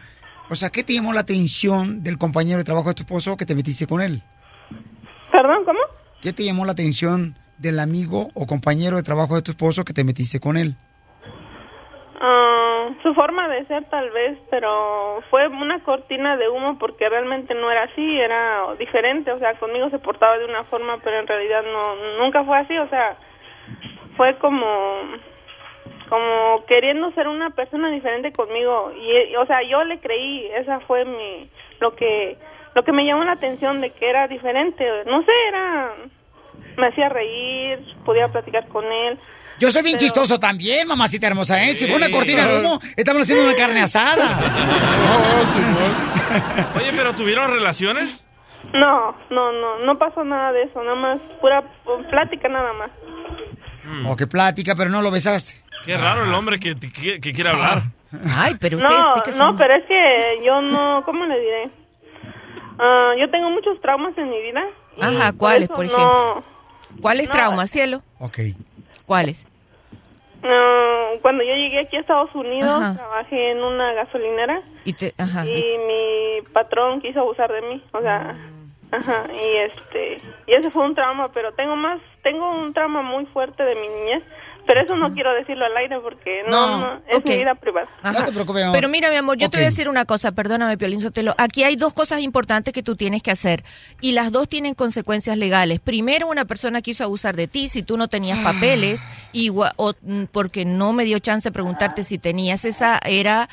[0.50, 3.46] o sea, ¿qué te llamó la atención del compañero de trabajo de tu esposo que
[3.46, 4.24] te metiste con él?
[5.32, 5.80] ¿Perdón, cómo?
[6.22, 9.94] ¿Qué te llamó la atención del amigo o compañero de trabajo de tu esposo que
[9.94, 10.76] te metiste con él?
[12.20, 17.54] Ah, su forma de ser tal vez, pero fue una cortina de humo porque realmente
[17.54, 21.28] no era así, era diferente, o sea, conmigo se portaba de una forma, pero en
[21.28, 23.18] realidad no nunca fue así, o sea,
[24.16, 24.66] fue como
[26.10, 28.92] como queriendo ser una persona diferente conmigo.
[28.94, 31.50] Y, o sea, yo le creí, esa fue mi
[31.80, 32.38] lo que
[32.76, 35.96] lo que me llamó la atención de que era diferente, no sé, era
[36.78, 39.20] me hacía reír, podía platicar con él.
[39.60, 41.76] Yo soy bien Pero- chistoso también, mamacita hermosa, ¿eh?
[41.76, 44.28] Si fue una cortina de humo, estamos haciendo una carne asada.
[46.76, 48.24] Oye, pero ¿tuvieron relaciones?
[48.74, 51.64] No, no, no, no pasó nada de eso, nada más pura
[52.10, 52.90] plática nada más.
[54.08, 55.64] O que plática, pero no lo besaste.
[55.86, 57.82] Qué raro el hombre que, que, que quiere hablar.
[58.36, 61.70] Ay, pero No, no, pero es que yo no, ¿cómo le diré?
[62.78, 64.62] Ah, yo tengo muchos traumas en mi vida.
[65.02, 66.44] Ajá, por ¿cuáles, por no- ejemplo?
[67.02, 67.34] ¿Cuáles No.
[67.34, 68.02] traumas, cielo?
[68.20, 68.40] Ok.
[69.06, 69.46] ¿Cuáles?
[70.44, 72.94] Ah, cuando yo llegué aquí a Estados Unidos, Ajá.
[72.94, 75.46] trabajé en una gasolinera Y te, ajá.
[75.46, 78.38] y mi patrón quiso abusar de mí, o sea,
[78.92, 83.26] ajá, y este, y ese fue un trauma, pero tengo más, tengo un trauma muy
[83.28, 84.24] fuerte de mi niñez,
[84.68, 87.88] pero eso no quiero decirlo al aire porque no, no, es mi vida privada.
[88.04, 88.26] Ajá.
[88.74, 91.34] Pero mira, mi amor, yo te voy a decir una cosa, perdóname, Piolín Sotelo.
[91.38, 93.64] Aquí hay dos cosas importantes que tú tienes que hacer
[94.02, 95.80] y las dos tienen consecuencias legales.
[95.80, 100.26] Primero, una persona quiso abusar de ti si tú no tenías papeles igual, o mm,
[100.32, 102.66] porque no me dio chance de preguntarte si tenías.
[102.66, 103.48] Esa era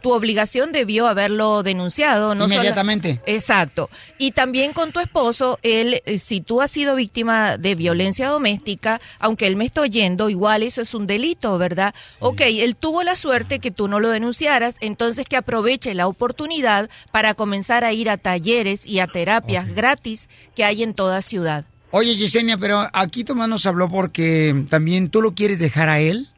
[0.00, 2.34] tu obligación, debió haberlo denunciado.
[2.34, 3.20] No Inmediatamente.
[3.26, 3.90] Exacto.
[4.18, 9.00] Y también con tu esposo, él, eh, si tú has sido víctima de violencia doméstica,
[9.18, 11.94] aunque él me está oyendo, igual eso es un delito, ¿verdad?
[12.18, 16.90] Ok, él tuvo la suerte que tú no lo denunciaras, entonces que aproveche la oportunidad
[17.12, 21.64] para comenzar a ir a talleres y a terapias gratis que hay en toda ciudad.
[21.90, 26.28] Oye, Yesenia, pero aquí Tomás nos habló porque también tú lo quieres dejar a él.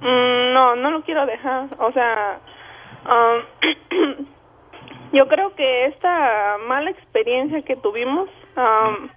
[0.00, 1.68] Mm, no, no lo quiero dejar.
[1.78, 2.40] O sea,
[3.04, 4.26] um,
[5.12, 9.08] yo creo que esta mala experiencia que tuvimos, um,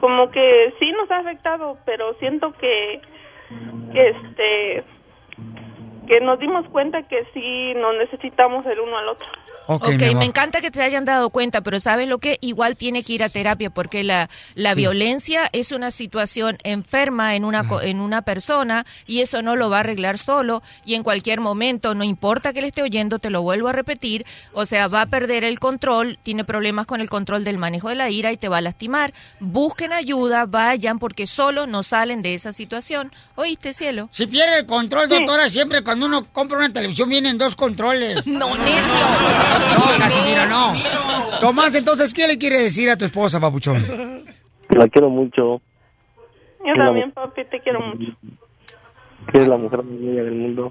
[0.00, 3.00] como que sí nos ha afectado, pero siento que,
[3.92, 4.84] que este,
[6.06, 9.26] que nos dimos cuenta que sí nos necesitamos el uno al otro.
[9.68, 10.16] Ok, Ok, mi amor.
[10.20, 12.38] me encanta que te hayan dado cuenta, pero ¿sabes lo que?
[12.40, 14.80] Igual tiene que ir a terapia porque la, la Sí.
[14.80, 19.68] violencia es una situación enferma en una, co- en una persona y eso no lo
[19.70, 23.30] va a arreglar solo y en cualquier momento, no importa que le esté oyendo, te
[23.30, 27.08] lo vuelvo a repetir, o sea, va a perder el control, tiene problemas con el
[27.10, 29.12] control del manejo de la ira y te va a lastimar.
[29.40, 33.12] Busquen ayuda, vayan porque solo no salen de esa situación.
[33.34, 34.08] ¿Oíste, cielo?
[34.12, 38.24] Si pierde el control, doctora, siempre cuando uno compra una televisión vienen dos controles.
[38.26, 39.55] No, necio.
[39.58, 41.38] No, Casimiro, no.
[41.40, 43.76] Tomás, entonces, ¿qué le quiere decir a tu esposa, papuchón?
[44.70, 45.60] La quiero mucho.
[46.64, 48.12] Yo La también, papi, te quiero mucho.
[49.32, 50.68] Que es la mujer más bella del mundo.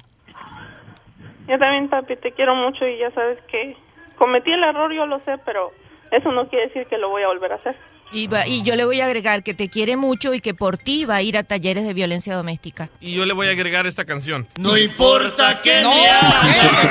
[1.48, 3.78] Yo también, papi, te quiero mucho y ya sabes que
[4.18, 5.72] cometí el error, yo lo sé, pero
[6.12, 7.76] eso no quiere decir que lo voy a volver a hacer.
[8.12, 10.78] Y, va- y yo le voy a agregar que te quiere mucho y que por
[10.78, 12.90] ti va a ir a talleres de violencia doméstica.
[13.02, 14.48] Y yo le voy a agregar esta canción.
[14.58, 16.88] No importa que No, me hagas,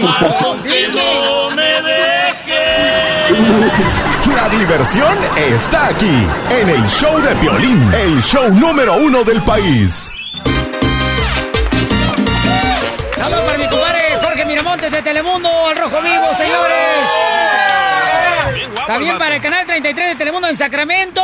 [0.00, 3.00] nomás con que no me dejes.
[4.36, 10.10] La diversión está aquí, en el show de violín, el show número uno del país.
[13.16, 17.08] Saludos para mi compadre Jorge Miramontes de Telemundo, al Rojo Vivo, señores.
[18.86, 21.22] También para el canal 33 de Telemundo en Sacramento.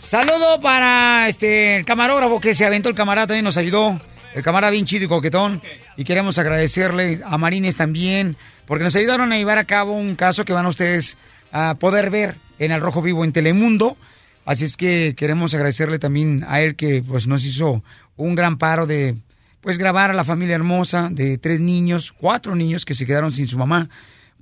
[0.00, 3.98] Saludo para este el camarógrafo que se aventó el camarada, también nos ayudó.
[4.34, 5.62] El camarada bien chido y coquetón.
[5.96, 8.36] Y queremos agradecerle a Marines también,
[8.66, 11.16] porque nos ayudaron a llevar a cabo un caso que van a ustedes
[11.50, 13.96] a poder ver en el Rojo Vivo en Telemundo.
[14.44, 17.82] Así es que queremos agradecerle también a él que pues nos hizo
[18.16, 19.16] un gran paro de
[19.60, 23.46] pues grabar a la familia hermosa de tres niños, cuatro niños que se quedaron sin
[23.46, 23.88] su mamá,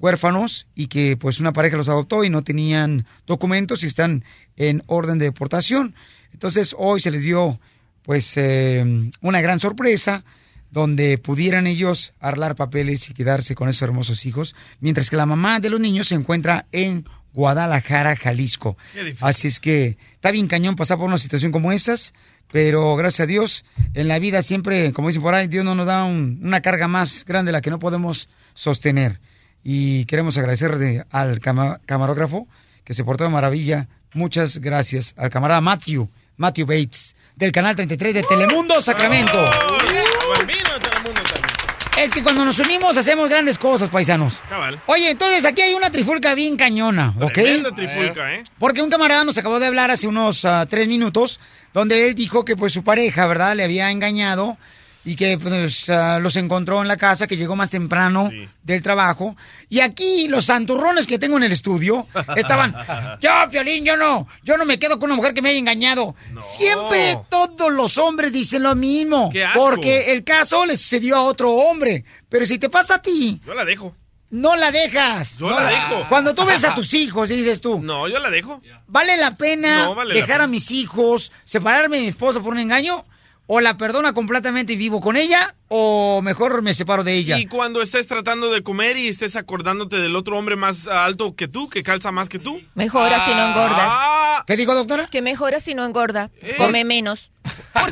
[0.01, 4.25] huérfanos y que pues una pareja los adoptó y no tenían documentos y están
[4.57, 5.95] en orden de deportación.
[6.33, 7.61] Entonces hoy se les dio
[8.03, 10.25] pues eh, una gran sorpresa
[10.71, 15.59] donde pudieran ellos arlar papeles y quedarse con esos hermosos hijos, mientras que la mamá
[15.61, 18.77] de los niños se encuentra en Guadalajara, Jalisco.
[19.21, 22.15] Así es que está bien cañón pasar por una situación como estas,
[22.53, 23.65] pero gracias a Dios,
[23.95, 26.87] en la vida siempre, como dicen por ahí, Dios no nos da un- una carga
[26.89, 29.21] más grande de la que no podemos sostener.
[29.63, 32.47] Y queremos agradecerle al cama- camarógrafo
[32.85, 33.89] que se portó de maravilla.
[34.15, 39.39] Muchas gracias al camarada Matthew, Matthew Bates, del canal 33 de Telemundo Sacramento.
[41.99, 44.41] Es que cuando nos unimos hacemos grandes cosas, paisanos.
[44.49, 44.81] Cabal.
[44.87, 47.33] Oye, entonces aquí hay una trifulca bien cañona, ¿ok?
[47.35, 48.43] Tremenda trifulca, ¿eh?
[48.59, 51.41] Porque un camarada nos acabó de hablar hace unos ah, tres minutos,
[51.75, 53.55] donde él dijo que pues su pareja, ¿verdad?
[53.55, 54.57] Le había engañado
[55.05, 58.31] y que pues ah, los encontró en la casa, que llegó más temprano
[58.63, 59.35] del trabajo.
[59.69, 62.07] Y aquí los santurrones que tengo en el estudio
[62.37, 62.75] estaban,
[63.21, 66.15] yo, Piolín, yo no, yo no me quedo con una mujer que me haya engañado.
[66.57, 69.59] Siempre todos los hombres dicen lo mismo, ¡Qué asco!
[69.71, 72.05] porque el caso le sucedió a otro hombre.
[72.29, 73.97] Pero si te pasa a ti, Yo la dejo.
[74.31, 75.39] no la dejas.
[75.39, 76.07] Yo No la dejo.
[76.09, 78.61] Cuando tú ves a tus hijos y dices tú, No, yo la dejo.
[78.87, 80.45] ¿vale la pena No vale la dejar pena.
[80.45, 83.05] a mis hijos, separarme de mi esposa por un engaño?
[83.53, 85.57] ¿O la perdona completamente y vivo con ella?
[85.67, 87.37] ¿O mejor me separo de ella?
[87.37, 91.49] Y cuando estés tratando de comer y estés acordándote del otro hombre más alto que
[91.49, 92.63] tú, que calza más que tú.
[92.77, 93.89] Mejoras si no engordas.
[93.91, 94.45] Ah.
[94.47, 95.09] ¿Qué digo, doctora?
[95.11, 96.31] Que mejoras si no engorda.
[96.41, 96.55] Eh.
[96.59, 97.33] Come menos.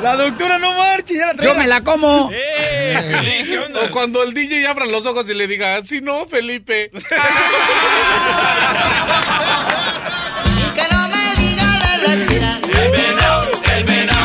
[0.00, 2.28] La doctora no marche, ya la Yo me la como.
[2.28, 6.92] O cuando el DJ abra los ojos y le diga, si no, Felipe.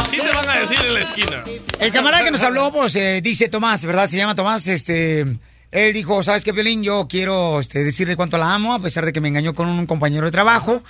[0.03, 1.43] Así te van a decir en la esquina.
[1.79, 4.07] El camarada que nos habló, pues, eh, dice Tomás, ¿verdad?
[4.07, 5.25] Se llama Tomás, este...
[5.71, 6.83] Él dijo, ¿sabes qué, Violín?
[6.83, 9.87] Yo quiero este, decirle cuánto la amo, a pesar de que me engañó con un
[9.87, 10.83] compañero de trabajo.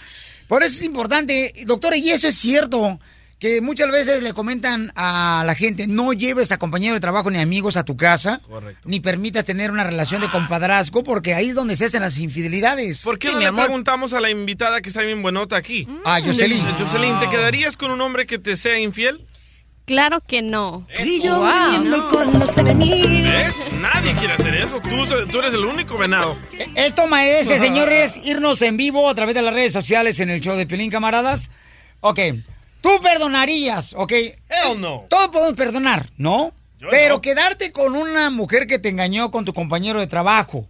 [0.50, 3.00] Por eso es importante, doctora, y eso es cierto,
[3.40, 7.40] que muchas veces le comentan a la gente, no lleves a compañeros de trabajo ni
[7.40, 8.42] amigos a tu casa,
[8.86, 13.02] ni permitas tener una relación de compadrazgo, porque ahí es donde se hacen las infidelidades.
[13.04, 15.88] ¿Por qué no le preguntamos a la invitada que está bien buenota aquí?
[16.06, 16.64] Ah, Jocelyn.
[16.78, 19.26] Jocelyn, ¿te quedarías con un hombre que te sea infiel?
[19.86, 20.88] Claro que no.
[21.04, 21.72] Y yo Wow.
[21.72, 23.12] viviendo con los enemigos.
[23.12, 23.56] ¿Ves?
[23.82, 24.80] Nadie quiere hacer eso.
[24.82, 26.38] Tú, tú eres el único venado.
[26.76, 30.56] Esto merece, señores, irnos en vivo a través de las redes sociales en el show
[30.56, 31.52] de Pelín Camaradas.
[32.00, 32.20] Ok,
[32.84, 34.12] tú perdonarías, ok.
[34.12, 35.06] Hell no.
[35.10, 36.54] Todos podemos perdonar, ¿no?
[36.78, 37.22] Yo Pero no.
[37.22, 40.68] quedarte con una mujer que te engañó con tu compañero de trabajo.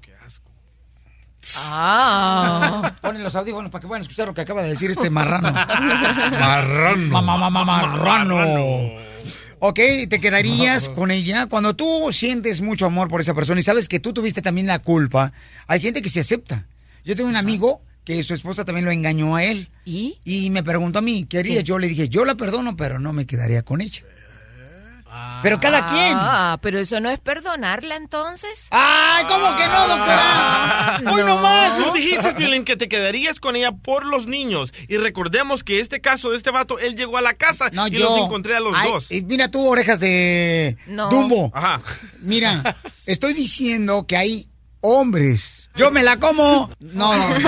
[1.58, 2.94] Ah.
[3.02, 5.52] Ponen los audífonos para que puedan escuchar lo que acaba de decir este marrano.
[6.40, 7.22] Marrano.
[7.22, 9.04] Mamá, mamá, marrano.
[9.60, 9.80] Ok,
[10.10, 14.00] te quedarías con ella cuando tú sientes mucho amor por esa persona y sabes que
[14.00, 15.32] tú tuviste también la culpa.
[15.68, 16.66] Hay gente que se acepta.
[17.06, 19.70] Yo tengo un amigo que su esposa también lo engañó a él.
[19.86, 20.18] ¿Y?
[20.26, 21.62] Y me preguntó a mí, ¿qué haría?
[21.62, 24.02] Yo le dije, yo la perdono, pero no me quedaría con ella.
[25.44, 26.14] Pero cada quien.
[26.20, 28.66] Ah, pero eso no es perdonarla entonces.
[28.72, 31.02] Ay, ¿cómo que no, doctora?
[31.14, 31.78] Hoy nomás.
[31.78, 34.74] Tú dijiste, Piolín, que te quedarías con ella por los niños.
[34.88, 38.00] Y recordemos que este caso de este vato, él llegó a la casa y yo-
[38.00, 39.12] los encontré a los Ay, dos.
[39.12, 41.12] eh, mira tú, orejas de No.
[41.12, 41.52] Dumbo.
[41.54, 41.80] Ajá.
[42.22, 44.50] Mira, estoy diciendo que hay
[44.82, 45.63] hombres.
[45.76, 46.70] Yo me la como.
[46.80, 47.36] No, no.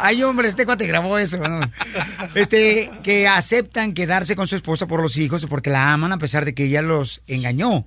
[0.00, 1.60] Hay hombres, este cuate grabó eso, ¿no?
[2.34, 6.44] Este, que aceptan quedarse con su esposa por los hijos porque la aman a pesar
[6.44, 7.86] de que ella los engañó.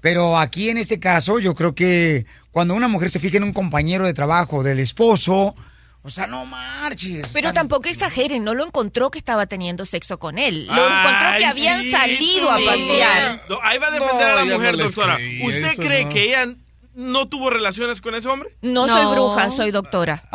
[0.00, 3.52] Pero aquí en este caso, yo creo que cuando una mujer se fija en un
[3.52, 5.54] compañero de trabajo del esposo,
[6.02, 7.30] o sea, no marches.
[7.34, 10.66] Pero Tan- tampoco exageren, no lo encontró que estaba teniendo sexo con él.
[10.66, 13.40] Lo encontró que Ay, habían sí, salido a pasear.
[13.50, 15.16] No, ahí va a depender No, a la mujer, no doctora.
[15.16, 16.10] creí, ¿Usted eso cree no.
[16.10, 16.46] que ella
[16.94, 18.56] no tuvo relaciones con ese hombre?
[18.62, 20.22] No, soy bruja, soy doctora.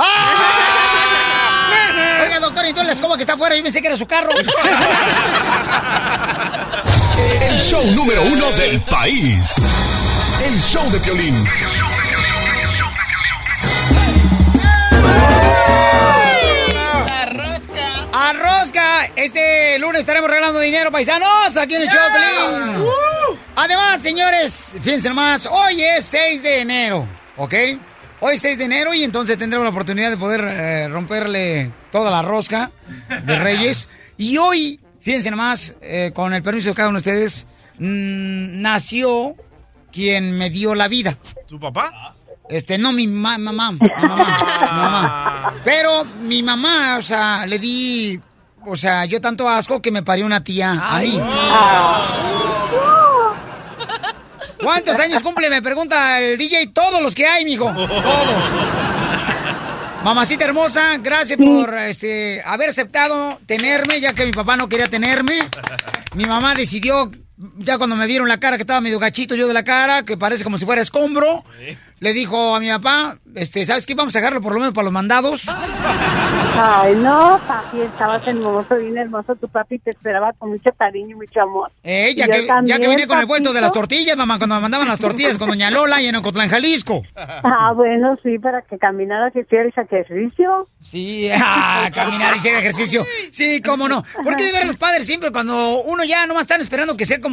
[2.21, 4.29] Oiga, doctor, entonces la que está afuera, yo pensé que era su carro.
[7.41, 9.55] El show número uno del país.
[10.45, 11.45] El show de Piolín.
[18.13, 19.05] ¡A rosca!
[19.15, 23.08] Este lunes estaremos regalando dinero, paisanos, aquí en el show de Pelín.
[23.61, 27.05] Además, señores, fíjense nomás, hoy es 6 de enero,
[27.35, 27.53] ¿ok?
[28.21, 32.09] Hoy es 6 de enero y entonces tendremos la oportunidad de poder eh, romperle toda
[32.09, 32.71] la rosca
[33.25, 33.89] de Reyes.
[34.17, 37.45] Y hoy, fíjense nomás, eh, con el permiso de cada uno de ustedes,
[37.79, 39.35] mm, nació
[39.91, 41.17] quien me dio la vida.
[41.45, 42.15] ¿Tu papá?
[42.49, 45.53] Este, no, mi ma- mamá, mi mamá, mi mamá.
[45.65, 48.17] Pero mi mamá, o sea, le di,
[48.65, 51.21] o sea, yo tanto asco que me parió una tía a mí.
[54.61, 55.49] ¿Cuántos años cumple?
[55.49, 56.67] Me pregunta el DJ.
[56.67, 57.65] Todos los que hay, mijo.
[57.73, 58.45] Todos.
[60.03, 65.39] Mamacita hermosa, gracias por este, haber aceptado tenerme, ya que mi papá no quería tenerme.
[66.15, 67.11] Mi mamá decidió,
[67.57, 70.17] ya cuando me vieron la cara, que estaba medio gachito yo de la cara, que
[70.17, 71.45] parece como si fuera escombro,
[71.99, 73.95] le dijo a mi papá, este, ¿sabes qué?
[73.95, 75.45] Vamos a dejarlo por lo menos para los mandados.
[76.61, 79.35] Ay, no, papi, estabas hermoso, bien hermoso.
[79.35, 81.71] Tu papi te esperaba con mucho cariño y mucho amor.
[81.83, 84.55] Eh, ya, que, ya también, que vine con el vuelto de las tortillas, mamá, cuando
[84.55, 87.03] me mandaban las tortillas con Doña Lola y en Ocotlán, Jalisco.
[87.15, 90.67] Ah, bueno, sí, para que caminaras y hicieras ejercicio.
[90.81, 93.05] Sí, ah, caminar y hacer ejercicio.
[93.31, 94.03] Sí, cómo no.
[94.23, 97.05] ¿Por qué de ver a los padres siempre cuando uno ya nomás están esperando que
[97.05, 97.28] sea como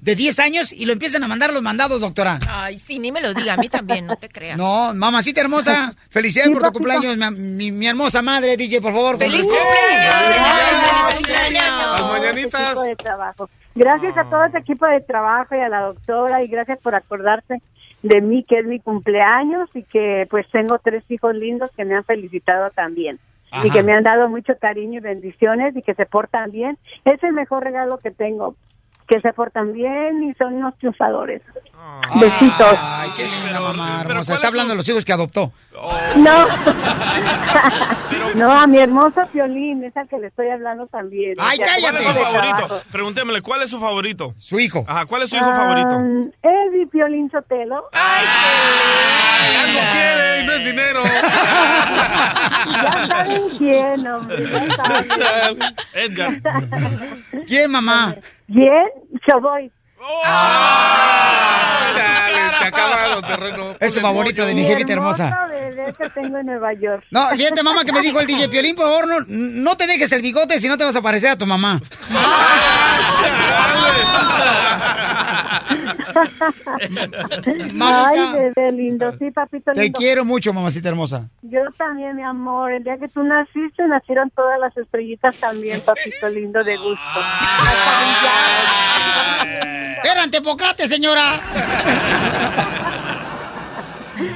[0.00, 2.38] de 10 años y lo empiezan a mandar los mandados, doctora?
[2.48, 4.56] Ay, sí, ni me lo diga, a mí también, no te creas.
[4.58, 6.78] No, mamacita hermosa, felicidades Sí, por tu papito.
[6.94, 9.18] cumpleaños, mi, mi- mi hermosa madre, DJ, por favor.
[9.18, 11.20] ¡Feliz cumpleaños!
[11.20, 12.62] ¡Feliz Las Todo mañanitas.
[12.70, 13.50] equipo de trabajo.
[13.74, 17.62] Gracias a todo este equipo de trabajo y a la doctora y gracias por acordarse
[18.02, 21.94] de mí que es mi cumpleaños y que pues tengo tres hijos lindos que me
[21.94, 23.18] han felicitado también
[23.50, 23.66] Ajá.
[23.66, 26.76] y que me han dado mucho cariño y bendiciones y que se portan bien.
[27.04, 28.56] Es el mejor regalo que tengo,
[29.12, 31.42] que se portan bien y son unos triunfadores.
[32.14, 32.78] Besitos.
[32.80, 34.06] Ay, qué linda mamá hermosa.
[34.06, 35.52] ¿cuál Está es hablando de los hijos que adoptó.
[36.16, 36.46] No.
[38.36, 41.34] no, a mi hermoso Piolín, es al que le estoy hablando también.
[41.38, 42.04] Ay, Ya ¿Cuál es cállate.
[42.04, 42.82] su favorito?
[42.90, 44.34] Preguntémosle, ¿cuál es su favorito?
[44.38, 44.84] Su hijo.
[44.88, 45.90] Ajá, ¿cuál es su hijo favorito?
[46.42, 47.84] Ah, es mi Piolín Sotelo.
[47.92, 48.18] Ah.
[49.42, 51.02] Ay, algo quiere y no es dinero.
[52.72, 54.44] Ya saben quién, hombre.
[54.50, 55.58] Ya saben.
[55.94, 56.32] Edgar.
[57.46, 58.16] ¿Quién, mamá?
[58.52, 58.84] ¿Quién?
[59.26, 59.72] Choboy.
[61.94, 63.76] Chale, te acaban los terrenos.
[63.80, 65.46] Es su favorito de mi jefita hermosa.
[65.48, 67.04] bebé que tengo en Nueva York.
[67.10, 70.10] No, fíjate, mamá, que me dijo el DJ Piolín, por favor, no, no te dejes
[70.12, 71.80] el bigote si no te vas a parecer a tu mamá.
[77.80, 79.12] Ay, bebé lindo.
[79.18, 79.98] Sí, papito te lindo.
[79.98, 81.28] quiero mucho, mamacita hermosa.
[81.42, 82.72] Yo también, mi amor.
[82.72, 87.20] El día que tú naciste, nacieron todas las estrellitas también, papito lindo, de gusto.
[87.20, 88.00] Hasta
[89.38, 89.96] brillaban.
[90.04, 91.40] Eran tepocate, señora.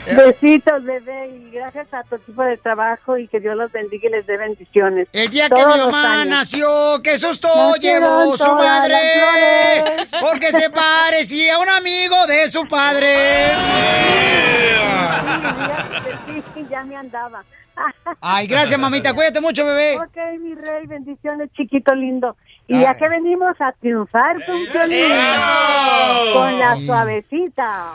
[0.06, 4.12] Besitos, bebé, y gracias a tu equipo de trabajo y que Dios los bendiga y
[4.12, 5.08] les dé bendiciones.
[5.12, 7.48] El día que mi mamá nació, qué susto
[7.80, 8.96] llevó su madre.
[10.20, 13.52] Porque se parecía a un amigo de su padre.
[16.68, 17.44] Ya me andaba.
[18.20, 19.14] Ay, gracias, mamita.
[19.14, 19.96] Cuídate mucho, bebé.
[19.98, 22.36] Ok, mi rey, bendiciones, chiquito lindo.
[22.68, 24.66] Y ya que venimos a triunfar con
[26.32, 27.92] con la suavecita.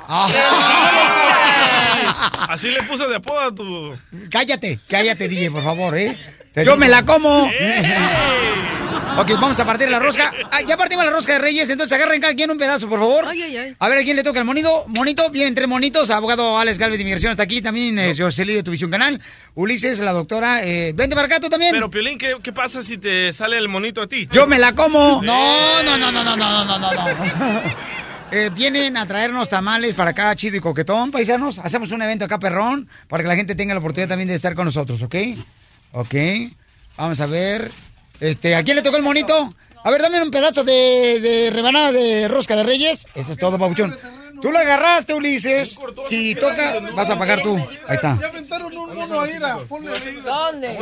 [2.48, 3.94] Así le puse de apodo a tu...
[4.30, 6.18] Cállate, cállate, DJ, por favor, ¿eh?
[6.56, 7.50] Yo me la como.
[9.18, 10.32] Ok, vamos a partir la rosca.
[10.52, 13.26] Ah, ya partimos la rosca de Reyes, entonces agarren cada quien un pedazo, por favor.
[13.28, 13.76] Ay, ay, ay.
[13.78, 14.86] A ver a quién le toca el monito.
[14.88, 16.10] Monito, vienen tres monitos.
[16.10, 17.62] Abogado Alex Galvez de Inmigración está aquí.
[17.62, 19.22] También eh, Josely de Tu Visión Canal.
[19.54, 20.64] Ulises, la doctora.
[20.64, 21.74] Eh, vente para acá tú también.
[21.74, 24.28] Pero, Piolín, ¿qué, qué pasa si te sale el monito a ti?
[24.32, 25.22] Yo me la como.
[25.22, 27.62] No, no, no, no, no, no, no, no, no.
[28.34, 31.60] Eh, vienen a traernos tamales para acá, chido y coquetón, paisanos.
[31.60, 34.56] Hacemos un evento acá, perrón, para que la gente tenga la oportunidad también de estar
[34.56, 35.16] con nosotros, ¿ok?
[35.94, 36.16] Ok.
[36.98, 37.72] Vamos a ver.
[38.20, 39.54] Este, ¿a quién le tocó el monito?
[39.84, 43.08] A ver, dame un pedazo de, de rebanada de rosca de reyes.
[43.16, 43.98] Eso es todo, papuchón.
[44.42, 45.78] Tú lo agarraste, Ulises.
[46.10, 47.58] Si toca, vas a pagar tú.
[47.88, 48.18] Ahí está.
[48.20, 49.40] Ya aventaron un mono ahí.
[49.68, 49.92] Ponle.
[50.24, 50.78] ¿Dónde?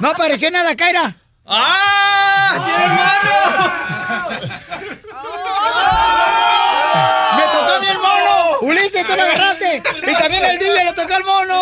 [0.00, 1.16] No apareció nada, Kaira.
[1.44, 2.54] ¡Ah!
[7.36, 8.58] ¡Me tocó a mí el mono!
[8.60, 9.82] ¡Ulises, tú lo agarraste!
[10.06, 11.61] ¡Y también el DJ le tocó al mono!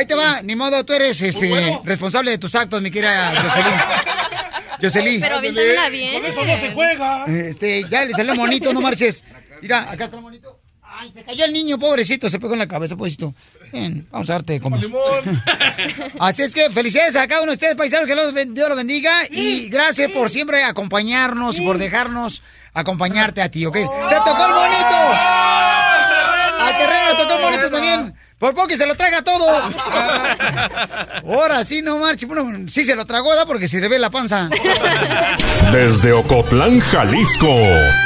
[0.00, 3.74] Ahí te va, ni modo, tú eres este responsable de tus actos, mi querida Jocelyn.
[4.80, 5.20] Jocelyn.
[5.20, 6.14] Pero aviéntamela bien.
[6.14, 7.24] Con eso no se juega.
[7.26, 9.22] Este, ya le salió monito, no marches.
[9.60, 10.58] Mira, acá está el monito.
[10.82, 13.34] Ay, se cayó el niño, pobrecito, se pegó en la cabeza, pobrecito.
[13.70, 14.78] Bien, vamos a darte como.
[16.18, 18.78] Así es que felicidades a cada uno de ustedes, paisanos, que los ben- Dios los
[18.78, 19.12] bendiga.
[19.30, 23.74] Y gracias por siempre acompañarnos y por dejarnos acompañarte a ti, ¿ok?
[23.74, 24.96] ¡Te tocó el monito!
[26.58, 28.14] Al terreno le tocó el monito también.
[28.40, 29.46] Por poco que se lo traga todo.
[31.26, 32.24] Ahora sí, no marche.
[32.24, 33.44] Bueno, sí se lo tragó, ¿da?
[33.44, 34.48] Porque se le ve la panza.
[35.72, 37.54] Desde Ocotlán, Jalisco,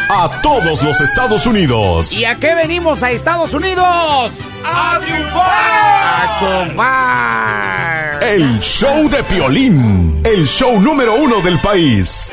[0.09, 2.13] a todos los Estados Unidos.
[2.13, 4.33] ¿Y a qué venimos a Estados Unidos?
[4.65, 4.99] ¡A
[6.41, 8.25] triunfar!
[8.25, 12.33] El show de Piolín, el show número uno del país.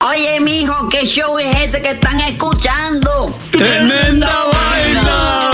[0.00, 3.38] Oye, mijo, ¿qué show es ese que están escuchando?
[3.50, 5.53] ¡Tremenda vaina!